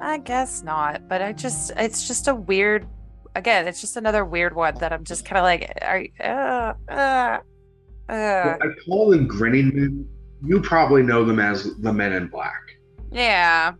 I 0.00 0.18
guess 0.18 0.62
not, 0.62 1.08
but 1.08 1.22
I 1.22 1.32
just 1.32 1.72
it's 1.76 2.06
just 2.06 2.28
a 2.28 2.34
weird 2.34 2.86
again, 3.34 3.68
it's 3.68 3.80
just 3.80 3.96
another 3.96 4.24
weird 4.24 4.54
one 4.54 4.74
that 4.76 4.92
I'm 4.92 5.04
just 5.04 5.24
kind 5.24 5.38
of 5.38 5.44
like 5.44 5.72
are 5.82 6.00
you- 6.00 6.12
uh, 6.20 6.74
uh, 6.88 7.38
uh, 8.08 8.56
I 8.60 8.66
call 8.86 9.10
them 9.10 9.26
grinning 9.26 9.74
men. 9.74 10.08
You 10.44 10.60
probably 10.60 11.02
know 11.02 11.24
them 11.24 11.40
as 11.40 11.76
the 11.78 11.92
Men 11.92 12.12
in 12.12 12.28
Black. 12.28 12.62
yeah. 13.10 13.72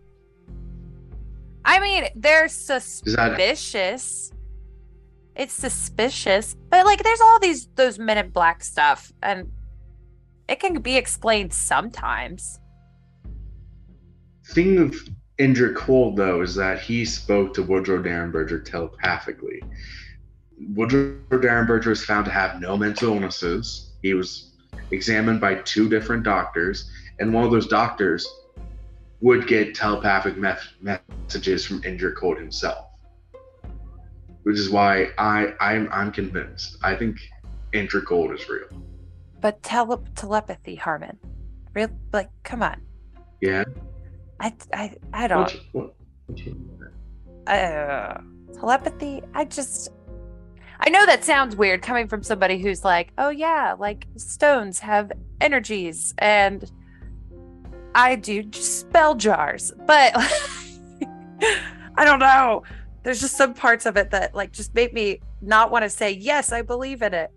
I 1.65 1.79
mean, 1.79 2.05
they're 2.15 2.47
suspicious. 2.47 4.31
It's 5.35 5.53
suspicious, 5.53 6.55
but 6.69 6.85
like, 6.85 7.03
there's 7.03 7.21
all 7.21 7.39
these 7.39 7.67
those 7.75 7.97
Men 7.97 8.17
in 8.17 8.29
Black 8.29 8.63
stuff, 8.63 9.11
and 9.23 9.51
it 10.47 10.59
can 10.59 10.81
be 10.81 10.97
explained 10.97 11.53
sometimes. 11.53 12.59
thing 14.43 14.79
of 14.79 14.95
Indrid 15.39 15.75
Cold 15.75 16.17
though 16.17 16.41
is 16.41 16.55
that 16.55 16.81
he 16.81 17.05
spoke 17.05 17.53
to 17.53 17.63
Woodrow 17.63 18.03
Derenberger 18.03 18.65
telepathically. 18.65 19.61
Woodrow 20.73 21.15
Derenberger 21.29 21.85
was 21.87 22.03
found 22.03 22.25
to 22.25 22.31
have 22.31 22.59
no 22.59 22.75
mental 22.75 23.13
illnesses. 23.13 23.93
He 24.01 24.13
was 24.13 24.51
examined 24.91 25.39
by 25.39 25.55
two 25.55 25.87
different 25.87 26.23
doctors, 26.23 26.91
and 27.19 27.33
one 27.33 27.45
of 27.45 27.51
those 27.51 27.67
doctors 27.67 28.27
would 29.21 29.47
get 29.47 29.75
telepathic 29.75 30.37
meth- 30.37 30.73
messages 30.81 31.65
from 31.65 31.81
Indrid 31.83 32.15
Cold 32.15 32.37
himself. 32.37 32.88
Which 34.43 34.57
is 34.57 34.69
why 34.69 35.09
I 35.17 35.53
I'm 35.59 35.89
I'm 35.91 36.11
convinced. 36.11 36.77
I 36.83 36.95
think 36.95 37.17
Indrid 37.73 38.05
Cold 38.05 38.31
is 38.33 38.47
real. 38.49 38.67
But 39.41 39.61
tele- 39.63 40.03
telepathy, 40.15 40.75
Harmon, 40.75 41.17
real 41.73 41.89
like, 42.13 42.29
come 42.43 42.63
on. 42.63 42.81
Yeah. 43.41 43.63
I 44.39 44.53
I 44.73 44.95
I 45.13 45.27
don't. 45.27 45.41
What, 45.41 45.59
what, 45.71 45.95
what 46.27 46.39
you 46.39 46.53
mean 46.53 46.65
by 46.67 46.85
that? 46.85 46.91
uh, 47.49 48.21
telepathy 48.53 49.21
i 49.33 49.43
just 49.43 49.89
i 50.79 50.89
know 50.89 51.05
that 51.05 51.23
sounds 51.23 51.55
weird 51.55 51.81
coming 51.81 52.07
from 52.07 52.21
somebody 52.23 52.59
who's 52.59 52.83
like 52.83 53.11
oh 53.17 53.29
yeah 53.29 53.75
like 53.77 54.05
stones 54.17 54.79
have 54.79 55.11
energies 55.41 56.13
and 56.19 56.71
i 57.95 58.15
do 58.15 58.43
spell 58.53 59.15
jars 59.15 59.71
but 59.85 60.13
i 61.95 62.05
don't 62.05 62.19
know 62.19 62.63
there's 63.03 63.19
just 63.21 63.35
some 63.37 63.53
parts 63.53 63.85
of 63.85 63.97
it 63.97 64.11
that 64.11 64.33
like 64.35 64.51
just 64.51 64.73
make 64.75 64.93
me 64.93 65.19
not 65.41 65.71
want 65.71 65.83
to 65.83 65.89
say 65.89 66.11
yes 66.11 66.51
i 66.51 66.61
believe 66.61 67.01
in 67.01 67.13
it 67.13 67.31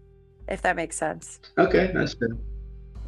if 0.48 0.60
that 0.62 0.76
makes 0.76 0.96
sense 0.96 1.40
Okay, 1.58 1.90
that's 1.94 2.14
fair. 2.14 2.28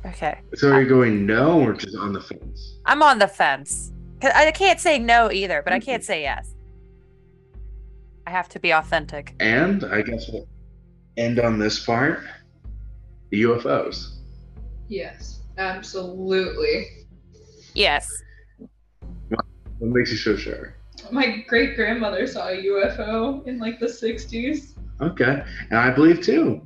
okay 0.07 0.41
So 0.55 0.71
are 0.73 0.83
you 0.83 0.89
going 0.89 1.27
no 1.27 1.61
or 1.61 1.73
just 1.73 1.97
on 1.97 2.13
the 2.13 2.21
fence? 2.21 2.79
i'm 2.87 3.03
on 3.03 3.19
the 3.19 3.29
fence 3.29 3.93
i 4.23 4.51
can't 4.53 4.81
say 4.81 4.99
no 4.99 5.31
either 5.31 5.63
but 5.63 5.73
i 5.73 5.81
can't 5.81 6.05
say 6.05 6.23
yes 6.23 6.55
i 8.27 8.31
have 8.31 8.49
to 8.51 8.59
be 8.61 8.73
authentic 8.73 9.35
And 9.41 9.85
I 9.85 10.03
guess 10.03 10.29
we'll 10.31 10.49
end 11.17 11.39
on 11.39 11.59
this 11.61 11.85
part. 11.85 12.21
The 13.31 13.43
UFOs. 13.43 14.17
Yes, 14.89 15.41
absolutely. 15.59 16.87
yes 17.75 18.09
What 19.29 19.45
makes 19.81 20.11
you 20.13 20.17
so 20.19 20.37
sure? 20.37 20.75
My 21.11 21.45
great 21.47 21.77
grandmother 21.77 22.27
saw 22.27 22.49
a 22.49 22.57
UFO 22.57 23.47
in 23.47 23.59
like 23.59 23.79
the 23.79 23.87
60s. 23.87 24.73
Okay, 25.01 25.43
and 25.71 25.79
I 25.79 25.91
believe 25.91 26.21
too. 26.23 26.63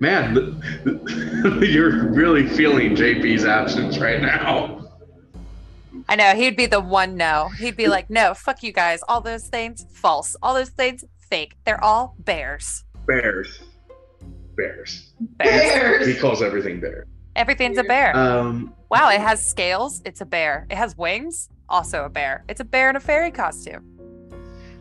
Man, 0.00 0.62
you're 1.60 2.08
really 2.08 2.46
feeling 2.46 2.94
JP's 2.94 3.44
absence 3.44 3.98
right 3.98 4.20
now. 4.20 4.82
I 6.08 6.16
know 6.16 6.34
he'd 6.34 6.56
be 6.56 6.66
the 6.66 6.80
one 6.80 7.16
no. 7.16 7.48
He'd 7.58 7.76
be 7.76 7.88
like, 7.88 8.10
no, 8.10 8.34
fuck 8.34 8.62
you 8.62 8.72
guys. 8.72 9.00
All 9.08 9.20
those 9.20 9.46
things 9.46 9.86
false. 9.92 10.36
All 10.42 10.54
those 10.54 10.70
things 10.70 11.04
fake. 11.30 11.56
They're 11.64 11.82
all 11.82 12.14
bears. 12.18 12.84
Bears. 13.06 13.60
Bears. 14.56 15.12
Bears. 15.38 16.06
He 16.06 16.14
calls 16.14 16.42
everything 16.42 16.80
bear. 16.80 17.06
Everything's 17.34 17.78
a 17.78 17.84
bear. 17.84 18.14
Um, 18.16 18.74
wow, 18.90 19.08
it 19.08 19.20
has 19.20 19.44
scales. 19.44 20.02
It's 20.04 20.20
a 20.20 20.26
bear. 20.26 20.66
It 20.70 20.76
has 20.76 20.96
wings. 20.98 21.48
Also 21.68 22.04
a 22.04 22.08
bear. 22.08 22.44
It's 22.48 22.60
a 22.60 22.64
bear 22.64 22.90
in 22.90 22.96
a 22.96 23.00
fairy 23.00 23.30
costume. 23.30 23.84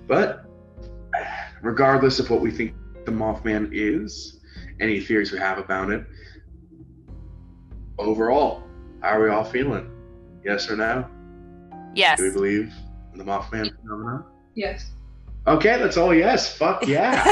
but 0.07 0.45
regardless 1.61 2.19
of 2.19 2.29
what 2.29 2.41
we 2.41 2.51
think 2.51 2.73
the 3.05 3.11
Mothman 3.11 3.69
is, 3.71 4.39
any 4.79 4.99
theories 4.99 5.31
we 5.31 5.39
have 5.39 5.57
about 5.57 5.89
it, 5.89 6.03
overall, 7.97 8.63
how 9.01 9.09
are 9.09 9.23
we 9.23 9.29
all 9.29 9.43
feeling? 9.43 9.89
Yes 10.43 10.69
or 10.69 10.75
no? 10.75 11.05
Yes. 11.95 12.17
Do 12.17 12.25
we 12.25 12.31
believe 12.31 12.73
in 13.13 13.17
the 13.17 13.23
Mothman 13.23 13.69
phenomenon? 13.81 14.25
Yes. 14.55 14.91
Okay, 15.47 15.77
that's 15.77 15.97
all 15.97 16.13
yes. 16.13 16.55
Fuck 16.57 16.87
yeah. 16.87 17.23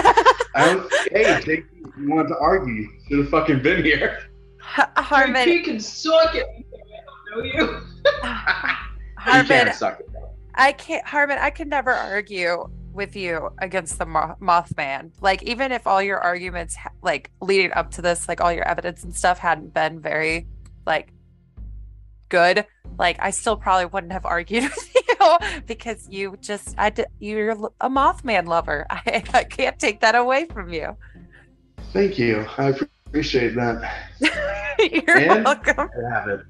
I 0.56 0.66
don't, 0.66 0.94
hey, 1.12 1.42
Jake, 1.44 1.66
you 1.98 2.10
wanted 2.10 2.30
to 2.30 2.38
argue. 2.40 2.74
You 2.74 2.90
should 3.08 3.20
have 3.20 3.30
fucking 3.30 3.62
been 3.62 3.84
here. 3.84 4.20
Harmon. 4.62 5.48
You 5.48 5.64
can 5.64 5.80
suck 5.80 6.36
it. 6.36 6.46
I 6.48 7.36
don't 7.36 7.46
know 7.46 7.54
you. 7.54 7.82
you 9.26 9.32
Harmon. 9.32 9.48
can't 9.48 9.76
suck 9.76 10.00
it. 10.00 10.10
I 10.56 10.72
can't, 10.74 11.06
Harmon, 11.06 11.38
I 11.40 11.50
could 11.52 11.68
never 11.68 11.92
argue 11.92 12.70
with 12.92 13.16
you 13.16 13.50
against 13.60 13.98
the 14.00 14.06
Mothman. 14.06 15.12
Like, 15.22 15.44
even 15.44 15.72
if 15.72 15.86
all 15.88 16.02
your 16.02 16.20
arguments, 16.20 16.76
like, 17.02 17.32
leading 17.42 17.72
up 17.74 17.92
to 17.92 18.02
this, 18.02 18.28
like, 18.28 18.42
all 18.42 18.52
your 18.52 18.68
evidence 18.68 19.04
and 19.04 19.16
stuff 19.16 19.38
hadn't 19.40 19.74
been 19.74 20.00
very, 20.02 20.48
like, 20.86 21.14
good, 22.30 22.66
like, 22.98 23.18
I 23.20 23.30
still 23.30 23.56
probably 23.56 23.86
wouldn't 23.86 24.12
have 24.12 24.26
argued 24.26 24.64
with 24.76 24.96
you 24.96 25.38
because 25.66 26.08
you 26.10 26.36
just, 26.42 26.76
I 26.78 26.90
did, 26.90 27.06
you're 27.20 27.52
a 27.80 27.90
Mothman 27.90 28.48
lover. 28.48 28.86
I, 28.90 29.24
I 29.34 29.44
can't 29.46 29.78
take 29.80 30.02
that 30.02 30.16
away 30.16 30.46
from 30.46 30.74
you. 30.74 30.98
Thank 31.94 32.20
you. 32.20 32.46
I 32.58 32.74
appreciate 33.08 33.56
that. 33.56 34.10
you're 34.80 35.18
And- 35.18 35.46
welcome. 35.46 35.90
I 36.06 36.14
have 36.14 36.28
it. 36.28 36.42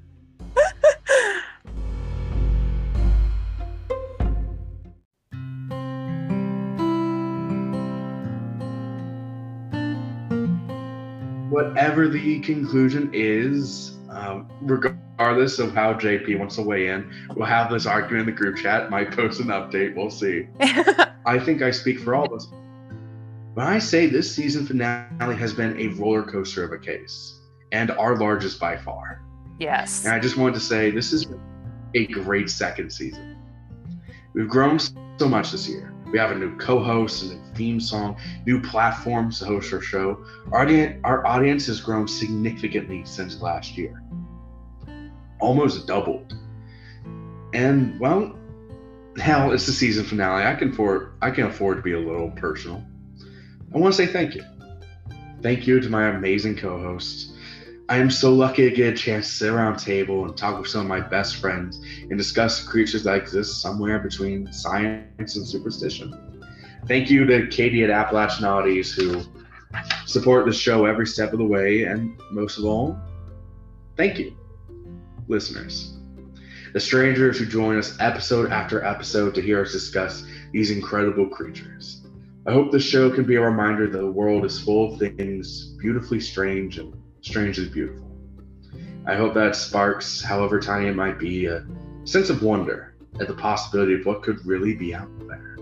Whatever 11.50 12.08
the 12.08 12.40
conclusion 12.40 13.10
is, 13.12 13.98
um, 14.08 14.48
regardless 14.62 15.58
of 15.58 15.74
how 15.74 15.94
JP 15.94 16.38
wants 16.38 16.56
to 16.56 16.62
weigh 16.62 16.88
in, 16.88 17.12
we'll 17.34 17.46
have 17.46 17.70
this 17.70 17.86
argument 17.86 18.20
in 18.28 18.34
the 18.34 18.40
group 18.40 18.56
chat. 18.56 18.88
Might 18.88 19.14
post 19.14 19.40
an 19.40 19.48
update. 19.48 19.94
We'll 19.96 20.10
see. 20.10 20.46
I 21.26 21.38
think 21.38 21.60
I 21.60 21.70
speak 21.70 21.98
for 21.98 22.14
all 22.14 22.24
of 22.24 22.32
us. 22.32 22.48
When 23.54 23.66
I 23.66 23.78
say 23.78 24.06
this 24.06 24.32
season 24.34 24.64
finale 24.64 25.36
has 25.36 25.52
been 25.52 25.78
a 25.78 25.88
roller 25.88 26.22
coaster 26.22 26.64
of 26.64 26.72
a 26.72 26.78
case, 26.78 27.40
and 27.72 27.90
our 27.90 28.16
largest 28.16 28.60
by 28.60 28.76
far. 28.76 29.22
yes. 29.58 30.04
And 30.04 30.14
I 30.14 30.20
just 30.20 30.36
wanted 30.36 30.54
to 30.54 30.60
say 30.60 30.90
this 30.90 31.12
is 31.12 31.26
a 31.94 32.06
great 32.06 32.48
second 32.48 32.90
season. 32.90 33.36
We've 34.32 34.48
grown 34.48 34.78
so 34.78 35.28
much 35.28 35.50
this 35.50 35.68
year. 35.68 35.92
We 36.12 36.18
have 36.18 36.32
a 36.32 36.34
new 36.34 36.56
co-host, 36.56 37.22
a 37.24 37.34
new 37.34 37.40
theme 37.54 37.80
song, 37.80 38.16
new 38.46 38.60
platforms 38.60 39.38
to 39.38 39.44
host 39.44 39.72
our 39.72 39.80
show. 39.80 40.24
Our 40.52 40.62
audience, 40.62 41.00
our 41.04 41.26
audience 41.26 41.66
has 41.66 41.80
grown 41.80 42.08
significantly 42.08 43.04
since 43.04 43.40
last 43.40 43.76
year, 43.76 44.02
almost 45.40 45.86
doubled. 45.86 46.34
And 47.52 47.98
well, 48.00 48.36
hell, 49.18 49.52
it's 49.52 49.66
the 49.66 49.72
season 49.72 50.04
finale. 50.04 50.44
I 50.44 50.54
can 50.54 50.70
afford, 50.70 51.14
I 51.22 51.30
can 51.30 51.46
afford 51.46 51.78
to 51.78 51.82
be 51.82 51.92
a 51.92 51.98
little 51.98 52.30
personal. 52.30 52.84
I 53.74 53.78
want 53.78 53.94
to 53.94 54.06
say 54.06 54.12
thank 54.12 54.34
you. 54.34 54.42
Thank 55.42 55.66
you 55.66 55.80
to 55.80 55.88
my 55.88 56.08
amazing 56.08 56.56
co-hosts. 56.56 57.29
I 57.90 57.96
am 57.96 58.08
so 58.08 58.32
lucky 58.32 58.70
to 58.70 58.76
get 58.76 58.94
a 58.94 58.96
chance 58.96 59.26
to 59.26 59.34
sit 59.34 59.50
around 59.50 59.74
a 59.74 59.78
table 59.80 60.24
and 60.24 60.36
talk 60.36 60.56
with 60.56 60.68
some 60.68 60.82
of 60.82 60.86
my 60.86 61.00
best 61.00 61.38
friends 61.38 61.82
and 62.08 62.16
discuss 62.16 62.62
creatures 62.62 63.02
that 63.02 63.16
exist 63.16 63.60
somewhere 63.60 63.98
between 63.98 64.52
science 64.52 65.34
and 65.34 65.44
superstition. 65.44 66.14
Thank 66.86 67.10
you 67.10 67.24
to 67.24 67.48
Katie 67.48 67.82
at 67.82 67.90
Appalachian 67.90 68.44
Oddities 68.44 68.92
who 68.92 69.22
support 70.06 70.46
the 70.46 70.52
show 70.52 70.84
every 70.86 71.04
step 71.04 71.32
of 71.32 71.40
the 71.40 71.44
way, 71.44 71.82
and 71.82 72.16
most 72.30 72.58
of 72.58 72.64
all, 72.64 72.96
thank 73.96 74.20
you, 74.20 74.36
listeners. 75.26 75.98
The 76.72 76.78
strangers 76.78 77.40
who 77.40 77.46
join 77.46 77.76
us 77.76 77.96
episode 77.98 78.52
after 78.52 78.84
episode 78.84 79.34
to 79.34 79.42
hear 79.42 79.62
us 79.62 79.72
discuss 79.72 80.24
these 80.52 80.70
incredible 80.70 81.26
creatures. 81.26 82.06
I 82.46 82.52
hope 82.52 82.70
this 82.70 82.84
show 82.84 83.10
can 83.10 83.24
be 83.24 83.34
a 83.34 83.40
reminder 83.40 83.88
that 83.88 83.98
the 83.98 84.12
world 84.12 84.44
is 84.44 84.60
full 84.60 84.92
of 84.92 85.00
things 85.00 85.74
beautifully 85.80 86.20
strange 86.20 86.78
and 86.78 86.94
strangely 87.22 87.68
beautiful. 87.68 88.06
I 89.06 89.14
hope 89.14 89.34
that 89.34 89.56
sparks, 89.56 90.22
however 90.22 90.60
tiny 90.60 90.88
it 90.88 90.96
might 90.96 91.18
be, 91.18 91.46
a 91.46 91.64
sense 92.04 92.30
of 92.30 92.42
wonder 92.42 92.94
at 93.18 93.28
the 93.28 93.34
possibility 93.34 93.94
of 93.94 94.06
what 94.06 94.22
could 94.22 94.44
really 94.46 94.74
be 94.74 94.94
out 94.94 95.08
there. 95.26 95.56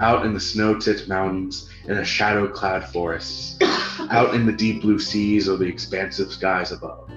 Out 0.00 0.26
in 0.26 0.34
the 0.34 0.40
snow 0.40 0.78
tipped 0.78 1.08
mountains, 1.08 1.70
in 1.86 1.96
the 1.96 2.04
shadow 2.04 2.46
clad 2.48 2.88
forests, 2.88 3.56
out 4.10 4.34
in 4.34 4.46
the 4.46 4.52
deep 4.52 4.82
blue 4.82 4.98
seas 4.98 5.48
or 5.48 5.56
the 5.56 5.66
expansive 5.66 6.32
skies 6.32 6.72
above. 6.72 7.10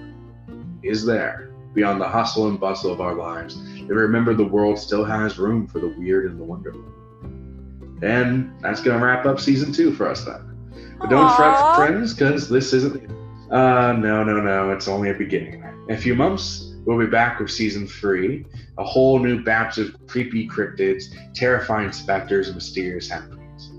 Is 0.82 1.06
there, 1.06 1.54
beyond 1.74 2.02
the 2.02 2.08
hustle 2.08 2.48
and 2.48 2.60
bustle 2.60 2.92
of 2.92 3.02
our 3.02 3.16
lives, 3.16 3.58
that 3.88 3.94
remember 3.94 4.34
the 4.34 4.44
world 4.44 4.80
still 4.80 5.04
has 5.04 5.40
room 5.40 5.68
for 5.68 5.80
the 5.80 5.94
weird 5.98 6.30
and 6.30 6.40
the 6.40 6.44
wonderful? 6.44 6.84
And 8.02 8.54
that's 8.62 8.82
going 8.82 9.00
to 9.00 9.06
wrap 9.06 9.26
up 9.26 9.40
season 9.40 9.72
two 9.72 9.94
for 9.94 10.08
us 10.08 10.26
then. 10.26 10.54
But 11.00 11.10
don't 11.10 11.36
fret, 11.36 11.76
friends, 11.76 12.14
because 12.14 12.50
this 12.50 12.74
isn't. 12.74 13.10
Uh, 13.54 13.94
no, 13.94 14.24
no, 14.24 14.42
no. 14.42 14.72
It's 14.72 14.88
only 14.88 15.12
a 15.12 15.14
beginning. 15.14 15.64
In 15.88 15.96
a 15.96 15.98
few 15.98 16.16
months, 16.16 16.74
We'll 16.86 17.00
be 17.00 17.06
back 17.06 17.40
with 17.40 17.50
season 17.50 17.88
three, 17.88 18.46
a 18.78 18.84
whole 18.84 19.18
new 19.20 19.42
batch 19.42 19.78
of 19.78 19.96
creepy 20.08 20.48
cryptids, 20.48 21.04
terrifying 21.34 21.94
specters, 21.94 22.48
and 22.48 22.56
mysterious 22.56 23.08
happenings. 23.08 23.72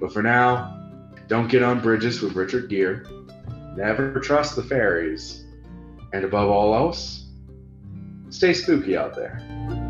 But 0.00 0.12
for 0.12 0.22
now, 0.22 0.72
don't 1.28 1.48
get 1.48 1.62
on 1.62 1.80
bridges 1.80 2.22
with 2.22 2.34
Richard 2.34 2.70
Gere, 2.70 3.02
never 3.76 4.20
trust 4.20 4.56
the 4.56 4.62
fairies, 4.62 5.44
and 6.14 6.24
above 6.24 6.48
all 6.48 6.74
else, 6.74 7.26
stay 8.30 8.54
spooky 8.54 8.96
out 8.96 9.14
there. 9.14 9.85